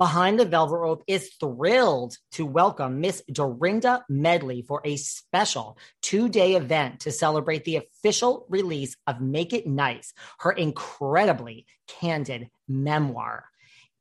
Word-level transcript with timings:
Behind 0.00 0.40
the 0.40 0.46
Velvet 0.46 0.78
Rope 0.78 1.04
is 1.06 1.34
thrilled 1.38 2.16
to 2.32 2.46
welcome 2.46 3.02
Miss 3.02 3.22
Dorinda 3.30 4.02
Medley 4.08 4.62
for 4.62 4.80
a 4.82 4.96
special 4.96 5.76
two 6.00 6.30
day 6.30 6.54
event 6.54 7.00
to 7.00 7.12
celebrate 7.12 7.66
the 7.66 7.76
official 7.76 8.46
release 8.48 8.96
of 9.06 9.20
Make 9.20 9.52
It 9.52 9.66
Nice, 9.66 10.14
her 10.38 10.52
incredibly 10.52 11.66
candid 11.86 12.48
memoir. 12.66 13.44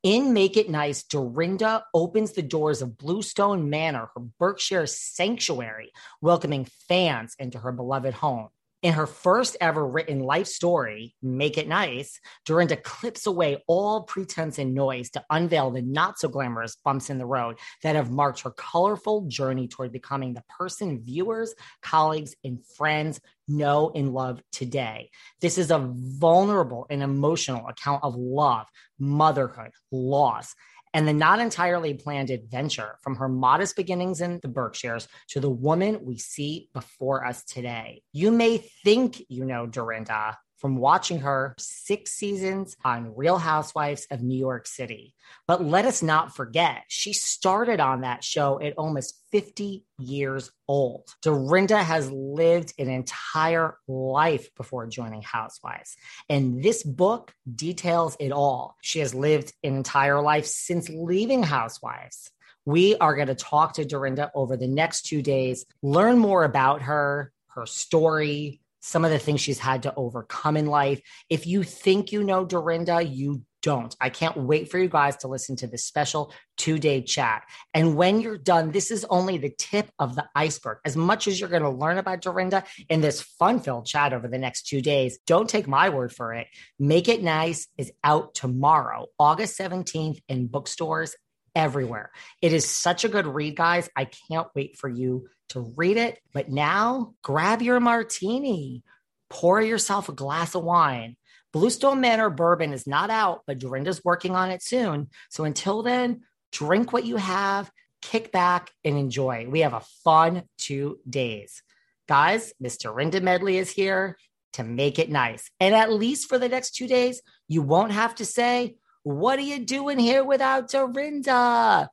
In 0.01 0.31
Make 0.31 0.55
It 0.55 0.69
Nice, 0.69 1.03
Dorinda 1.03 1.83
opens 1.93 2.31
the 2.31 2.43
doors 2.43 2.81
of 2.81 2.97
Bluestone 2.97 3.69
Manor, 3.69 4.09
her 4.15 4.21
Berkshire 4.39 4.87
sanctuary, 4.87 5.91
welcoming 6.21 6.65
fans 6.87 7.35
into 7.37 7.59
her 7.59 7.73
beloved 7.73 8.13
home. 8.13 8.47
In 8.81 8.93
her 8.93 9.07
first 9.07 9.57
ever 9.59 9.85
written 9.85 10.21
life 10.21 10.47
story, 10.47 11.13
Make 11.21 11.57
It 11.57 11.67
Nice, 11.67 12.17
Dorinda 12.45 12.77
clips 12.77 13.25
away 13.25 13.61
all 13.67 14.03
pretense 14.03 14.57
and 14.57 14.73
noise 14.73 15.09
to 15.11 15.25
unveil 15.29 15.69
the 15.69 15.81
not 15.81 16.17
so 16.17 16.29
glamorous 16.29 16.77
bumps 16.77 17.09
in 17.09 17.17
the 17.17 17.25
road 17.25 17.57
that 17.83 17.97
have 17.97 18.09
marked 18.09 18.39
her 18.41 18.51
colorful 18.51 19.25
journey 19.27 19.67
toward 19.67 19.91
becoming 19.91 20.33
the 20.33 20.45
person 20.47 21.03
viewers, 21.03 21.53
colleagues, 21.81 22.35
and 22.45 22.65
friends 22.77 23.19
know 23.49 23.91
and 23.93 24.13
love 24.13 24.41
today. 24.53 25.09
This 25.41 25.57
is 25.57 25.71
a 25.71 25.79
vulnerable 25.93 26.85
and 26.89 27.03
emotional 27.03 27.67
account 27.67 28.01
of 28.05 28.15
love, 28.15 28.67
motherhood, 28.97 29.71
loss, 29.91 30.55
and 30.93 31.07
the 31.07 31.13
not 31.13 31.39
entirely 31.39 31.93
planned 31.93 32.29
adventure 32.29 32.97
from 33.01 33.15
her 33.15 33.29
modest 33.29 33.75
beginnings 33.75 34.21
in 34.21 34.39
the 34.41 34.47
Berkshires 34.47 35.07
to 35.29 35.39
the 35.39 35.49
woman 35.49 36.03
we 36.03 36.17
see 36.17 36.69
before 36.73 37.25
us 37.25 37.43
today. 37.43 38.01
You 38.13 38.31
may 38.31 38.57
think 38.57 39.23
you 39.29 39.45
know 39.45 39.67
Dorinda 39.67 40.37
from 40.59 40.75
watching 40.77 41.19
her 41.19 41.55
six 41.57 42.11
seasons 42.11 42.75
on 42.83 43.15
Real 43.15 43.37
Housewives 43.37 44.07
of 44.11 44.21
New 44.21 44.37
York 44.37 44.67
City. 44.67 45.15
But 45.47 45.63
let 45.63 45.85
us 45.85 46.03
not 46.03 46.35
forget, 46.35 46.83
she 46.87 47.13
started 47.13 47.79
on 47.79 48.01
that 48.01 48.23
show 48.23 48.59
at 48.61 48.73
almost 48.77 49.15
50 49.31 49.85
years 49.99 50.51
old. 50.67 51.07
Dorinda 51.21 51.81
has 51.81 52.11
lived 52.11 52.73
an 52.77 52.89
entire 52.89 53.77
life 53.87 54.53
before 54.55 54.87
joining 54.87 55.21
Housewives. 55.21 55.95
And 56.29 56.63
this 56.63 56.83
book 56.83 57.33
details 57.53 58.17
it 58.19 58.31
all. 58.31 58.75
She 58.81 58.99
has 58.99 59.15
lived 59.15 59.53
an 59.63 59.75
entire 59.75 60.21
life 60.21 60.45
since 60.45 60.89
leaving 60.89 61.43
Housewives. 61.43 62.31
We 62.65 62.97
are 62.97 63.15
going 63.15 63.27
to 63.27 63.35
talk 63.35 63.73
to 63.73 63.85
Dorinda 63.85 64.31
over 64.35 64.57
the 64.57 64.67
next 64.67 65.03
two 65.03 65.21
days, 65.21 65.65
learn 65.81 66.19
more 66.19 66.43
about 66.43 66.83
her, 66.83 67.31
her 67.47 67.65
story, 67.65 68.61
some 68.79 69.05
of 69.05 69.11
the 69.11 69.19
things 69.19 69.41
she's 69.41 69.59
had 69.59 69.83
to 69.83 69.93
overcome 69.95 70.57
in 70.57 70.65
life. 70.65 71.01
If 71.29 71.47
you 71.47 71.63
think 71.63 72.11
you 72.11 72.23
know 72.23 72.45
Dorinda, 72.45 73.01
you 73.01 73.43
don't. 73.61 73.95
I 73.99 74.09
can't 74.09 74.37
wait 74.37 74.71
for 74.71 74.77
you 74.77 74.87
guys 74.87 75.17
to 75.17 75.27
listen 75.27 75.55
to 75.57 75.67
this 75.67 75.83
special 75.83 76.33
two 76.57 76.79
day 76.79 77.01
chat. 77.01 77.43
And 77.73 77.95
when 77.95 78.21
you're 78.21 78.37
done, 78.37 78.71
this 78.71 78.91
is 78.91 79.05
only 79.09 79.37
the 79.37 79.53
tip 79.57 79.89
of 79.99 80.15
the 80.15 80.27
iceberg. 80.35 80.77
As 80.85 80.95
much 80.95 81.27
as 81.27 81.39
you're 81.39 81.49
going 81.49 81.63
to 81.63 81.69
learn 81.69 81.97
about 81.97 82.21
Dorinda 82.21 82.63
in 82.89 83.01
this 83.01 83.21
fun 83.21 83.59
filled 83.59 83.85
chat 83.85 84.13
over 84.13 84.27
the 84.27 84.37
next 84.37 84.67
two 84.67 84.81
days, 84.81 85.19
don't 85.27 85.49
take 85.49 85.67
my 85.67 85.89
word 85.89 86.13
for 86.13 86.33
it. 86.33 86.47
Make 86.77 87.09
It 87.09 87.21
Nice 87.21 87.67
is 87.77 87.91
out 88.03 88.33
tomorrow, 88.33 89.07
August 89.19 89.59
17th 89.59 90.19
in 90.29 90.47
bookstores 90.47 91.15
everywhere. 91.55 92.11
It 92.41 92.53
is 92.53 92.69
such 92.69 93.03
a 93.03 93.09
good 93.09 93.27
read, 93.27 93.55
guys. 93.55 93.89
I 93.95 94.05
can't 94.05 94.47
wait 94.55 94.77
for 94.77 94.89
you 94.89 95.27
to 95.49 95.73
read 95.75 95.97
it. 95.97 96.19
But 96.33 96.49
now 96.49 97.13
grab 97.21 97.61
your 97.61 97.79
martini, 97.79 98.83
pour 99.29 99.61
yourself 99.61 100.09
a 100.09 100.13
glass 100.13 100.55
of 100.55 100.63
wine. 100.63 101.15
Bluestone 101.51 101.99
Manor 101.99 102.29
bourbon 102.29 102.73
is 102.73 102.85
not 102.85 103.09
out, 103.09 103.41
but 103.47 103.59
Dorinda's 103.59 104.05
working 104.05 104.35
on 104.35 104.51
it 104.51 104.61
soon. 104.61 105.09
So 105.29 105.45
until 105.45 105.81
then, 105.81 106.21
drink 106.51 106.93
what 106.93 107.05
you 107.05 107.17
have, 107.17 107.71
kick 108.01 108.31
back, 108.31 108.71
and 108.83 108.97
enjoy. 108.97 109.47
We 109.49 109.61
have 109.61 109.73
a 109.73 109.85
fun 110.03 110.43
two 110.57 110.99
days. 111.09 111.63
Guys, 112.07 112.53
Miss 112.59 112.77
Dorinda 112.77 113.21
Medley 113.21 113.57
is 113.57 113.71
here 113.71 114.17
to 114.53 114.63
make 114.63 114.99
it 114.99 115.09
nice. 115.09 115.49
And 115.59 115.75
at 115.75 115.91
least 115.91 116.29
for 116.29 116.37
the 116.37 116.49
next 116.49 116.71
two 116.75 116.87
days, 116.87 117.21
you 117.47 117.61
won't 117.61 117.91
have 117.91 118.15
to 118.15 118.25
say, 118.25 118.75
What 119.03 119.39
are 119.39 119.43
you 119.43 119.59
doing 119.65 119.99
here 119.99 120.23
without 120.23 120.69
Dorinda? 120.69 121.89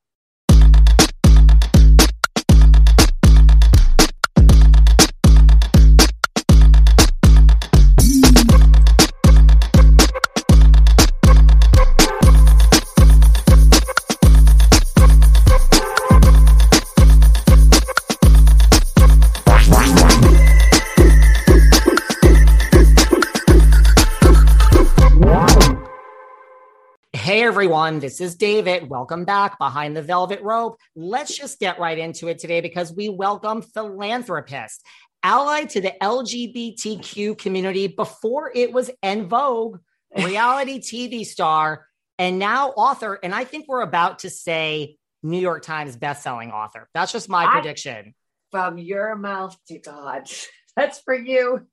Everyone, 27.46 28.00
this 28.00 28.20
is 28.20 28.34
David. 28.34 28.90
Welcome 28.90 29.24
back 29.24 29.56
behind 29.56 29.96
the 29.96 30.02
velvet 30.02 30.42
rope. 30.42 30.80
Let's 30.96 31.38
just 31.38 31.60
get 31.60 31.78
right 31.78 31.96
into 31.96 32.26
it 32.26 32.40
today 32.40 32.60
because 32.60 32.92
we 32.92 33.08
welcome 33.08 33.62
philanthropist, 33.62 34.84
allied 35.22 35.70
to 35.70 35.80
the 35.80 35.92
LGBTQ 36.02 37.38
community 37.38 37.86
before 37.86 38.50
it 38.52 38.72
was 38.72 38.90
en 39.00 39.28
vogue, 39.28 39.78
reality 40.16 40.80
TV 40.80 41.24
star, 41.24 41.86
and 42.18 42.40
now 42.40 42.70
author. 42.70 43.16
And 43.22 43.32
I 43.32 43.44
think 43.44 43.66
we're 43.68 43.82
about 43.82 44.18
to 44.20 44.30
say 44.30 44.96
New 45.22 45.38
York 45.38 45.62
Times 45.62 45.96
bestselling 45.96 46.52
author. 46.52 46.88
That's 46.94 47.12
just 47.12 47.28
my 47.28 47.44
I- 47.44 47.52
prediction. 47.52 48.12
From 48.50 48.76
your 48.76 49.14
mouth 49.14 49.56
to 49.68 49.78
God. 49.78 50.28
That's 50.76 50.98
for 50.98 51.14
you. 51.14 51.68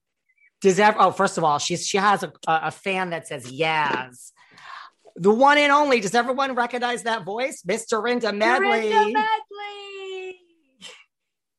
Does 0.60 0.78
ever? 0.78 0.98
Oh, 1.00 1.10
first 1.10 1.36
of 1.36 1.42
all, 1.42 1.58
she's 1.58 1.84
she 1.84 1.98
has 1.98 2.22
a, 2.22 2.32
a 2.46 2.70
fan 2.70 3.10
that 3.10 3.26
says 3.26 3.50
Yaz. 3.50 4.30
The 5.16 5.30
one 5.30 5.58
and 5.58 5.70
only. 5.72 6.00
Does 6.00 6.14
everyone 6.14 6.54
recognize 6.54 7.04
that 7.04 7.24
voice, 7.24 7.62
Miss 7.64 7.86
Dorinda 7.86 8.32
Medley? 8.32 8.90
Dorinda 8.90 9.12
Medley. 9.12 10.40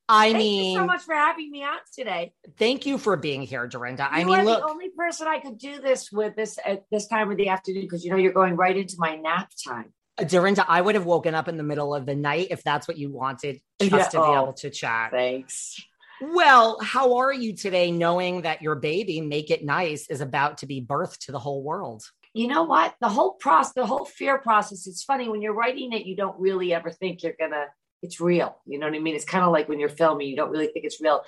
I 0.08 0.26
Thank 0.28 0.38
mean, 0.38 0.72
you 0.72 0.78
so 0.78 0.86
much 0.86 1.02
for 1.02 1.14
having 1.14 1.50
me 1.50 1.64
out 1.64 1.80
today. 1.92 2.32
thank 2.58 2.86
you 2.86 2.96
for 2.96 3.16
being 3.16 3.42
here, 3.42 3.66
Dorinda. 3.66 4.06
I 4.08 4.18
mean 4.22 4.28
you're 4.36 4.44
look, 4.44 4.60
the 4.62 4.70
only 4.70 4.90
person 4.90 5.26
I 5.26 5.40
could 5.40 5.58
do 5.58 5.80
this 5.80 6.12
with 6.12 6.36
this 6.36 6.60
at 6.64 6.84
this 6.92 7.08
time 7.08 7.30
of 7.30 7.36
the 7.36 7.48
afternoon 7.48 7.82
because 7.82 8.04
you 8.04 8.12
know 8.12 8.16
you're 8.16 8.32
going 8.32 8.54
right 8.54 8.76
into 8.76 8.94
my 8.98 9.16
nap 9.16 9.50
time. 9.66 9.92
Uh, 10.16 10.22
Dorinda, 10.22 10.64
I 10.68 10.80
would 10.80 10.94
have 10.94 11.06
woken 11.06 11.34
up 11.34 11.48
in 11.48 11.56
the 11.56 11.64
middle 11.64 11.92
of 11.92 12.06
the 12.06 12.14
night 12.14 12.48
if 12.50 12.62
that's 12.62 12.86
what 12.86 12.96
you 12.98 13.10
wanted, 13.10 13.60
just 13.80 13.92
Yeah, 13.92 14.04
to 14.04 14.18
be 14.18 14.22
oh. 14.22 14.42
able 14.44 14.52
to 14.52 14.70
chat. 14.70 15.10
Thanks. 15.10 15.82
Well, 16.20 16.78
how 16.80 17.16
are 17.16 17.32
you 17.32 17.54
today 17.54 17.90
knowing 17.90 18.42
that 18.42 18.62
your 18.62 18.76
baby, 18.76 19.20
Make 19.20 19.50
It 19.50 19.64
Nice, 19.64 20.08
is 20.08 20.20
about 20.22 20.58
to 20.58 20.66
be 20.66 20.80
birthed 20.80 21.26
to 21.26 21.32
the 21.32 21.38
whole 21.38 21.62
world? 21.62 22.04
You 22.36 22.48
know 22.48 22.64
what? 22.64 22.94
The 23.00 23.08
whole 23.08 23.32
process, 23.32 23.72
the 23.72 23.86
whole 23.86 24.04
fear 24.04 24.36
process, 24.36 24.86
it's 24.86 25.02
funny 25.02 25.26
when 25.26 25.40
you're 25.40 25.54
writing 25.54 25.94
it, 25.94 26.04
you 26.04 26.14
don't 26.14 26.38
really 26.38 26.74
ever 26.74 26.90
think 26.90 27.22
you're 27.22 27.32
going 27.38 27.52
to, 27.52 27.64
it's 28.02 28.20
real. 28.20 28.58
You 28.66 28.78
know 28.78 28.86
what 28.86 28.94
I 28.94 28.98
mean? 28.98 29.14
It's 29.14 29.24
kind 29.24 29.42
of 29.42 29.52
like 29.52 29.70
when 29.70 29.80
you're 29.80 29.88
filming, 29.88 30.28
you 30.28 30.36
don't 30.36 30.50
really 30.50 30.66
think 30.66 30.84
it's 30.84 31.00
real. 31.00 31.22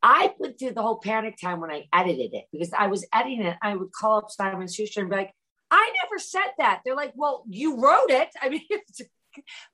I 0.00 0.32
went 0.38 0.60
through 0.60 0.74
the 0.74 0.82
whole 0.82 0.98
panic 0.98 1.38
time 1.42 1.60
when 1.60 1.72
I 1.72 1.88
edited 1.92 2.34
it 2.34 2.44
because 2.52 2.72
I 2.72 2.86
was 2.86 3.04
editing 3.12 3.42
it. 3.42 3.56
I 3.62 3.74
would 3.74 3.90
call 3.90 4.18
up 4.18 4.30
Simon 4.30 4.68
Schuster 4.68 5.00
and 5.00 5.10
be 5.10 5.16
like, 5.16 5.32
I 5.72 5.92
never 6.04 6.20
said 6.20 6.52
that. 6.58 6.82
They're 6.84 6.94
like, 6.94 7.14
well, 7.16 7.42
you 7.48 7.80
wrote 7.80 8.10
it. 8.10 8.28
I 8.40 8.48
mean, 8.48 8.62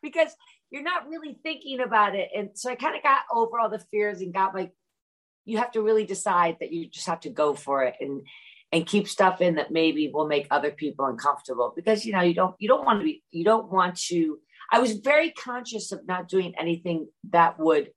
because 0.03 0.35
you're 0.71 0.83
not 0.83 1.09
really 1.11 1.39
thinking 1.43 1.81
about 1.81 2.15
it. 2.15 2.31
And 2.35 2.51
so 2.55 2.71
I 2.71 2.75
kind 2.75 2.97
of 2.97 3.03
got 3.03 3.21
over 3.31 3.61
all 3.61 3.69
the 3.69 3.85
fears 3.91 4.23
and 4.23 4.33
got 4.33 4.55
like, 4.55 4.73
you 5.45 5.59
have 5.59 5.73
to 5.73 5.83
really 5.83 6.07
decide 6.07 6.57
that 6.61 6.73
you 6.73 6.89
just 6.89 7.07
have 7.07 7.21
to 7.21 7.29
go 7.29 7.53
for 7.53 7.85
it 7.85 7.97
and 8.01 8.23
and 8.73 8.87
keep 8.87 9.09
stuff 9.09 9.41
in 9.41 9.57
that 9.57 9.71
maybe 9.71 10.11
will 10.13 10.27
make 10.27 10.47
other 10.51 10.71
people 10.71 11.07
uncomfortable 11.07 11.73
because 11.75 12.07
you 12.07 12.13
know 12.13 12.21
you 12.21 12.35
don't 12.35 12.55
you 12.59 12.69
don't 12.69 12.85
want 12.85 13.01
to 13.01 13.05
be 13.05 13.23
you 13.31 13.45
don't 13.45 13.71
want 13.71 13.97
to 13.97 14.39
I 14.73 14.79
was 14.79 14.93
very 14.93 15.33
conscious 15.33 15.91
of 15.91 16.07
not 16.07 16.29
doing 16.29 16.55
anything 16.59 17.09
that 17.31 17.59
would 17.59 17.91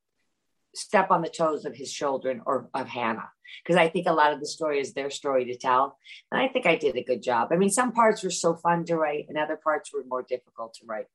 step 0.75 1.12
on 1.12 1.22
the 1.22 1.30
toes 1.30 1.66
of 1.66 1.75
his 1.75 1.92
children 1.92 2.42
or 2.46 2.70
of 2.74 2.88
Hannah 2.88 3.30
because 3.64 3.78
I 3.78 3.90
think 3.90 4.08
a 4.08 4.14
lot 4.14 4.34
of 4.34 4.40
the 4.40 4.48
story 4.48 4.80
is 4.80 4.94
their 4.94 5.12
story 5.12 5.46
to 5.46 5.58
tell. 5.58 5.98
And 6.31 6.42
I 6.42 6.48
think 6.48 6.66
I 6.66 6.76
did 6.76 6.96
a 6.96 7.04
good 7.04 7.22
job. 7.22 7.50
I 7.52 7.58
mean, 7.58 7.69
some 7.69 7.92
parts 7.92 8.24
were 8.24 8.31
so 8.31 8.56
fun 8.56 8.86
to 8.86 8.98
write 8.98 9.26
and 9.30 9.38
other 9.38 9.60
parts 9.62 9.94
were 9.94 10.04
more 10.08 10.24
difficult 10.24 10.74
to 10.76 10.86
write. 10.86 11.06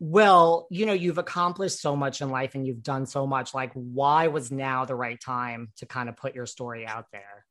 Well, 0.00 0.66
you 0.70 0.86
know, 0.86 0.92
you've 0.92 1.18
accomplished 1.18 1.80
so 1.80 1.96
much 1.96 2.20
in 2.20 2.28
life 2.28 2.54
and 2.54 2.66
you've 2.66 2.82
done 2.82 3.06
so 3.06 3.26
much. 3.26 3.54
Like, 3.54 3.72
why 3.72 4.26
was 4.26 4.50
now 4.50 4.84
the 4.84 4.96
right 4.96 5.20
time 5.20 5.68
to 5.76 5.86
kind 5.86 6.08
of 6.08 6.16
put 6.16 6.34
your 6.34 6.46
story 6.46 6.86
out 6.86 7.06
there? 7.12 7.43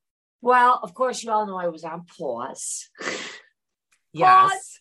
Well, 0.44 0.82
of 0.84 0.94
course, 0.94 1.24
you 1.24 1.32
all 1.32 1.48
know 1.48 1.56
I 1.56 1.70
was 1.70 1.86
on 1.86 2.04
pause. 2.04 2.90
yes. 4.12 4.52
Pause. 4.52 4.80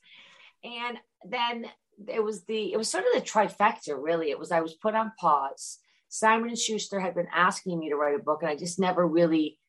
And 0.65 0.99
then 1.25 1.67
it 2.09 2.23
was 2.23 2.43
the, 2.47 2.73
it 2.73 2.77
was 2.77 2.91
sort 2.91 3.05
of 3.05 3.15
the 3.15 3.29
trifecta, 3.29 3.97
really. 3.97 4.31
It 4.31 4.41
was, 4.41 4.51
I 4.51 4.61
was 4.61 4.75
put 4.75 4.97
on 4.97 5.13
pause. 5.21 5.79
Simon 6.09 6.49
and 6.49 6.59
Schuster 6.59 6.99
had 6.99 7.15
been 7.15 7.29
asking 7.33 7.79
me 7.79 7.91
to 7.91 7.95
write 7.95 8.17
a 8.17 8.23
book, 8.23 8.43
and 8.43 8.51
I 8.51 8.57
just 8.57 8.81
never 8.81 9.07
really, 9.07 9.61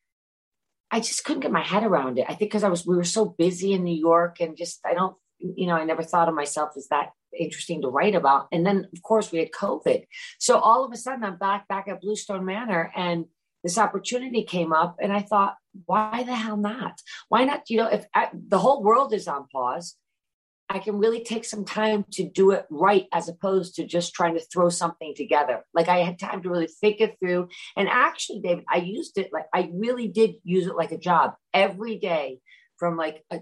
I 0.90 0.98
just 0.98 1.24
couldn't 1.24 1.42
get 1.42 1.52
my 1.52 1.62
head 1.62 1.84
around 1.84 2.18
it. 2.18 2.26
I 2.28 2.34
think 2.34 2.50
because 2.50 2.64
I 2.64 2.70
was, 2.70 2.84
we 2.84 2.96
were 2.96 3.04
so 3.04 3.26
busy 3.26 3.72
in 3.72 3.84
New 3.84 3.96
York 3.96 4.40
and 4.40 4.56
just, 4.56 4.80
I 4.84 4.94
don't, 4.94 5.16
you 5.38 5.68
know, 5.68 5.76
I 5.76 5.84
never 5.84 6.02
thought 6.02 6.28
of 6.28 6.34
myself 6.34 6.70
as 6.76 6.88
that 6.88 7.10
interesting 7.38 7.82
to 7.82 7.88
write 7.88 8.16
about. 8.16 8.48
And 8.50 8.66
then, 8.66 8.88
of 8.92 9.02
course, 9.04 9.30
we 9.30 9.38
had 9.38 9.52
COVID. 9.52 10.06
So 10.40 10.58
all 10.58 10.84
of 10.84 10.92
a 10.92 10.96
sudden, 10.96 11.22
I'm 11.22 11.38
back 11.38 11.68
back 11.68 11.86
at 11.86 12.00
Bluestone 12.00 12.44
Manor, 12.44 12.90
and 12.96 13.26
this 13.62 13.78
opportunity 13.78 14.42
came 14.42 14.72
up, 14.72 14.96
and 15.00 15.12
I 15.12 15.20
thought, 15.20 15.54
why 15.86 16.22
the 16.24 16.34
hell 16.34 16.56
not? 16.56 17.00
Why 17.28 17.44
not? 17.44 17.68
You 17.68 17.78
know, 17.78 17.88
if 17.88 18.06
I, 18.14 18.28
the 18.32 18.58
whole 18.58 18.82
world 18.82 19.12
is 19.12 19.28
on 19.28 19.46
pause, 19.52 19.96
I 20.68 20.78
can 20.78 20.98
really 20.98 21.22
take 21.22 21.44
some 21.44 21.64
time 21.64 22.04
to 22.12 22.28
do 22.28 22.52
it 22.52 22.64
right 22.70 23.06
as 23.12 23.28
opposed 23.28 23.74
to 23.74 23.86
just 23.86 24.14
trying 24.14 24.34
to 24.34 24.40
throw 24.40 24.70
something 24.70 25.14
together. 25.14 25.64
Like 25.74 25.88
I 25.88 25.98
had 25.98 26.18
time 26.18 26.42
to 26.42 26.48
really 26.48 26.68
think 26.80 27.00
it 27.00 27.16
through. 27.20 27.48
And 27.76 27.88
actually, 27.88 28.40
David, 28.40 28.64
I 28.68 28.78
used 28.78 29.18
it 29.18 29.30
like 29.32 29.46
I 29.52 29.70
really 29.74 30.08
did 30.08 30.36
use 30.42 30.66
it 30.66 30.76
like 30.76 30.92
a 30.92 30.98
job 30.98 31.34
every 31.52 31.98
day 31.98 32.40
from 32.78 32.96
like 32.96 33.22
a, 33.30 33.40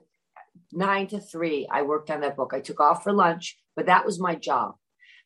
nine 0.72 1.06
to 1.08 1.20
three. 1.20 1.68
I 1.70 1.82
worked 1.82 2.10
on 2.10 2.22
that 2.22 2.36
book. 2.36 2.52
I 2.54 2.60
took 2.60 2.80
off 2.80 3.04
for 3.04 3.12
lunch 3.12 3.56
but 3.76 3.86
that 3.86 4.04
was 4.04 4.20
my 4.20 4.34
job 4.34 4.74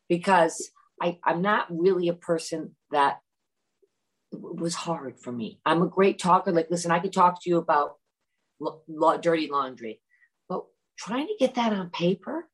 because 0.08 0.70
I, 1.00 1.18
I'm 1.24 1.42
not 1.42 1.66
really 1.70 2.08
a 2.08 2.14
person 2.14 2.76
that 2.90 3.18
was 4.40 4.74
hard 4.74 5.18
for 5.18 5.32
me. 5.32 5.60
I'm 5.64 5.82
a 5.82 5.88
great 5.88 6.18
talker. 6.18 6.52
Like, 6.52 6.70
listen, 6.70 6.90
I 6.90 6.98
could 6.98 7.12
talk 7.12 7.42
to 7.42 7.50
you 7.50 7.58
about 7.58 7.96
lo- 8.60 9.18
dirty 9.18 9.48
laundry, 9.50 10.00
but 10.48 10.64
trying 10.98 11.26
to 11.26 11.34
get 11.38 11.54
that 11.54 11.72
on 11.72 11.90
paper 11.90 12.48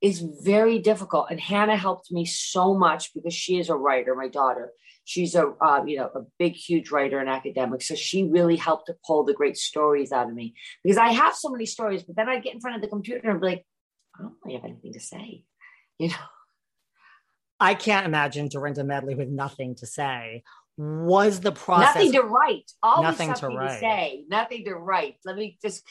is 0.00 0.24
very 0.42 0.78
difficult. 0.78 1.28
And 1.30 1.40
Hannah 1.40 1.76
helped 1.76 2.12
me 2.12 2.24
so 2.24 2.74
much 2.74 3.14
because 3.14 3.34
she 3.34 3.58
is 3.58 3.70
a 3.70 3.76
writer, 3.76 4.14
my 4.14 4.28
daughter. 4.28 4.70
She's 5.04 5.34
a 5.34 5.52
uh, 5.60 5.84
you 5.86 5.98
know 5.98 6.10
a 6.14 6.20
big, 6.38 6.54
huge 6.54 6.90
writer 6.90 7.18
and 7.18 7.28
academic. 7.28 7.82
So 7.82 7.94
she 7.94 8.24
really 8.24 8.56
helped 8.56 8.86
to 8.86 8.96
pull 9.06 9.24
the 9.24 9.34
great 9.34 9.56
stories 9.56 10.12
out 10.12 10.28
of 10.28 10.34
me 10.34 10.54
because 10.82 10.96
I 10.96 11.12
have 11.12 11.34
so 11.34 11.50
many 11.50 11.66
stories, 11.66 12.02
but 12.02 12.16
then 12.16 12.28
I 12.28 12.38
get 12.38 12.54
in 12.54 12.60
front 12.60 12.76
of 12.76 12.82
the 12.82 12.88
computer 12.88 13.30
and 13.30 13.40
be 13.40 13.46
like, 13.46 13.66
I 14.18 14.22
don't 14.22 14.34
really 14.44 14.56
have 14.56 14.64
anything 14.64 14.92
to 14.92 15.00
say, 15.00 15.44
you 15.98 16.08
know. 16.08 16.14
I 17.60 17.74
can't 17.74 18.06
imagine 18.06 18.48
Dorinda 18.48 18.84
Medley 18.84 19.14
with 19.14 19.28
nothing 19.28 19.76
to 19.76 19.86
say. 19.86 20.42
Was 20.76 21.40
the 21.40 21.52
process 21.52 21.94
nothing 21.94 22.12
to 22.12 22.22
write? 22.22 22.70
Always 22.82 23.02
nothing 23.02 23.34
to, 23.34 23.48
write. 23.48 23.74
to 23.74 23.80
say, 23.80 24.24
nothing 24.28 24.64
to 24.64 24.74
write. 24.74 25.16
Let 25.24 25.36
me 25.36 25.58
just. 25.62 25.82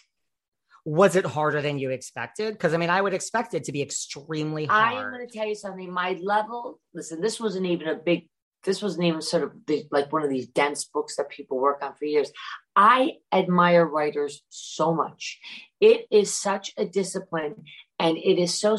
Was 0.86 1.16
it 1.16 1.26
harder 1.26 1.62
than 1.62 1.80
you 1.80 1.92
expected? 1.92 2.54
Because 2.54 2.74
I 2.74 2.78
mean, 2.78 2.90
I 2.90 3.02
would 3.02 3.14
expect 3.14 3.54
it 3.54 3.64
to 3.66 3.72
be 3.72 3.82
extremely 3.82 4.66
hard. 4.66 4.94
I 4.94 5.02
am 5.02 5.14
going 5.14 5.26
to 5.26 5.34
tell 5.34 5.48
you 5.48 5.56
something. 5.56 5.92
My 5.92 6.20
level. 6.22 6.82
Listen, 6.94 7.22
this 7.22 7.40
wasn't 7.40 7.68
even 7.68 7.88
a 7.88 7.96
big. 7.96 8.28
This 8.66 8.82
wasn't 8.82 9.06
even 9.06 9.22
sort 9.22 9.44
of 9.44 9.52
the, 9.68 9.86
like 9.92 10.12
one 10.12 10.24
of 10.24 10.30
these 10.30 10.48
dense 10.48 10.86
books 10.86 11.18
that 11.18 11.30
people 11.30 11.60
work 11.60 11.84
on 11.84 11.96
for 11.96 12.06
years. 12.06 12.32
I 12.76 13.16
admire 13.32 13.86
writers 13.86 14.42
so 14.50 14.94
much. 14.94 15.40
It 15.82 16.06
is 16.12 16.34
such 16.34 16.72
a 16.78 16.86
discipline 16.86 17.66
and 18.00 18.18
it 18.18 18.42
is 18.42 18.58
so 18.58 18.78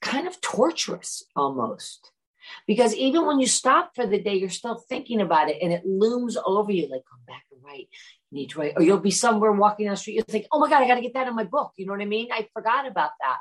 kind 0.00 0.26
of 0.26 0.40
torturous 0.40 1.24
almost 1.34 2.12
because 2.66 2.94
even 2.94 3.26
when 3.26 3.40
you 3.40 3.46
stop 3.46 3.92
for 3.94 4.06
the 4.06 4.20
day 4.20 4.34
you're 4.34 4.48
still 4.48 4.76
thinking 4.88 5.20
about 5.20 5.48
it 5.48 5.58
and 5.62 5.72
it 5.72 5.84
looms 5.84 6.36
over 6.44 6.72
you 6.72 6.82
like 6.90 7.02
come 7.10 7.20
back 7.26 7.44
and 7.52 7.62
write. 7.62 7.88
You 8.30 8.40
need 8.40 8.50
to 8.50 8.58
write 8.58 8.74
or 8.76 8.82
you'll 8.82 8.98
be 8.98 9.10
somewhere 9.10 9.52
walking 9.52 9.86
down 9.86 9.94
the 9.94 9.96
street 9.96 10.16
you 10.16 10.22
think 10.22 10.46
oh 10.52 10.58
my 10.58 10.68
god 10.68 10.82
i 10.82 10.86
got 10.86 10.96
to 10.96 11.00
get 11.00 11.14
that 11.14 11.28
in 11.28 11.34
my 11.34 11.44
book. 11.44 11.72
You 11.76 11.86
know 11.86 11.92
what 11.92 12.02
i 12.02 12.06
mean? 12.06 12.28
I 12.32 12.48
forgot 12.52 12.86
about 12.86 13.10
that. 13.20 13.38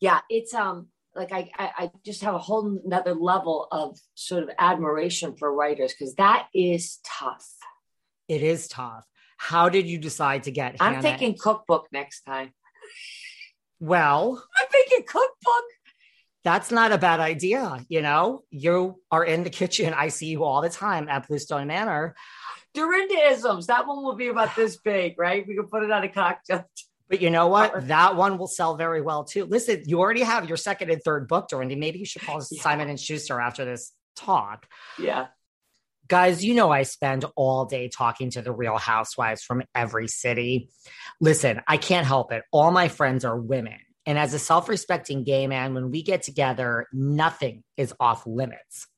Yeah 0.00 0.20
it's 0.28 0.54
um 0.54 0.88
like 1.14 1.32
I, 1.32 1.50
I, 1.58 1.70
I 1.76 1.90
just 2.04 2.22
have 2.22 2.34
a 2.34 2.38
whole 2.38 2.78
another 2.84 3.14
level 3.14 3.66
of 3.70 3.98
sort 4.14 4.42
of 4.44 4.50
admiration 4.58 5.36
for 5.36 5.52
writers 5.52 5.92
because 5.92 6.14
that 6.16 6.48
is 6.54 6.98
tough. 7.04 7.48
It 8.28 8.42
is 8.42 8.68
tough. 8.68 9.04
How 9.36 9.68
did 9.68 9.88
you 9.88 9.98
decide 9.98 10.44
to 10.44 10.50
get 10.50 10.76
i'm 10.80 10.94
Hannah? 10.94 11.02
thinking 11.02 11.36
cookbook 11.38 11.88
next 11.92 12.22
time. 12.22 12.52
Well, 13.80 14.44
I'm 14.56 14.68
thinking 14.70 15.06
cookbook. 15.06 15.64
That's 16.42 16.70
not 16.70 16.92
a 16.92 16.98
bad 16.98 17.20
idea. 17.20 17.84
You 17.88 18.02
know, 18.02 18.44
you 18.50 19.00
are 19.10 19.24
in 19.24 19.44
the 19.44 19.50
kitchen. 19.50 19.92
I 19.92 20.08
see 20.08 20.26
you 20.26 20.44
all 20.44 20.62
the 20.62 20.70
time 20.70 21.08
at 21.08 21.28
Bluestone 21.28 21.66
Manor. 21.66 22.14
Dorindaisms. 22.74 23.66
That 23.66 23.86
one 23.86 24.02
will 24.02 24.14
be 24.14 24.28
about 24.28 24.56
this 24.56 24.76
big, 24.76 25.18
right? 25.18 25.46
We 25.46 25.54
can 25.54 25.66
put 25.66 25.82
it 25.82 25.90
on 25.90 26.02
a 26.04 26.08
cocktail. 26.08 26.64
But 27.08 27.20
you 27.20 27.30
know 27.30 27.48
what? 27.48 27.88
That 27.88 28.14
one 28.14 28.38
will 28.38 28.46
sell 28.46 28.76
very 28.76 29.02
well 29.02 29.24
too. 29.24 29.44
Listen, 29.44 29.82
you 29.84 29.98
already 29.98 30.22
have 30.22 30.48
your 30.48 30.56
second 30.56 30.90
and 30.90 31.02
third 31.02 31.26
book, 31.26 31.48
Dorinda. 31.48 31.74
Maybe 31.74 31.98
you 31.98 32.06
should 32.06 32.22
call 32.22 32.40
yeah. 32.50 32.62
Simon 32.62 32.88
and 32.88 33.00
Schuster 33.00 33.40
after 33.40 33.64
this 33.64 33.92
talk. 34.14 34.66
Yeah. 34.98 35.26
Guys, 36.06 36.44
you 36.44 36.54
know 36.54 36.70
I 36.70 36.84
spend 36.84 37.24
all 37.36 37.66
day 37.66 37.88
talking 37.88 38.30
to 38.30 38.42
the 38.42 38.52
real 38.52 38.76
housewives 38.76 39.42
from 39.42 39.62
every 39.74 40.08
city. 40.08 40.70
Listen, 41.20 41.60
I 41.66 41.76
can't 41.76 42.06
help 42.06 42.32
it. 42.32 42.42
All 42.52 42.70
my 42.70 42.88
friends 42.88 43.24
are 43.24 43.38
women. 43.38 43.78
And 44.10 44.18
as 44.18 44.34
a 44.34 44.40
self 44.40 44.68
respecting 44.68 45.22
gay 45.22 45.46
man, 45.46 45.72
when 45.72 45.92
we 45.92 46.02
get 46.02 46.24
together, 46.24 46.88
nothing 46.92 47.62
is 47.76 47.94
off 48.00 48.26
limits. 48.26 48.88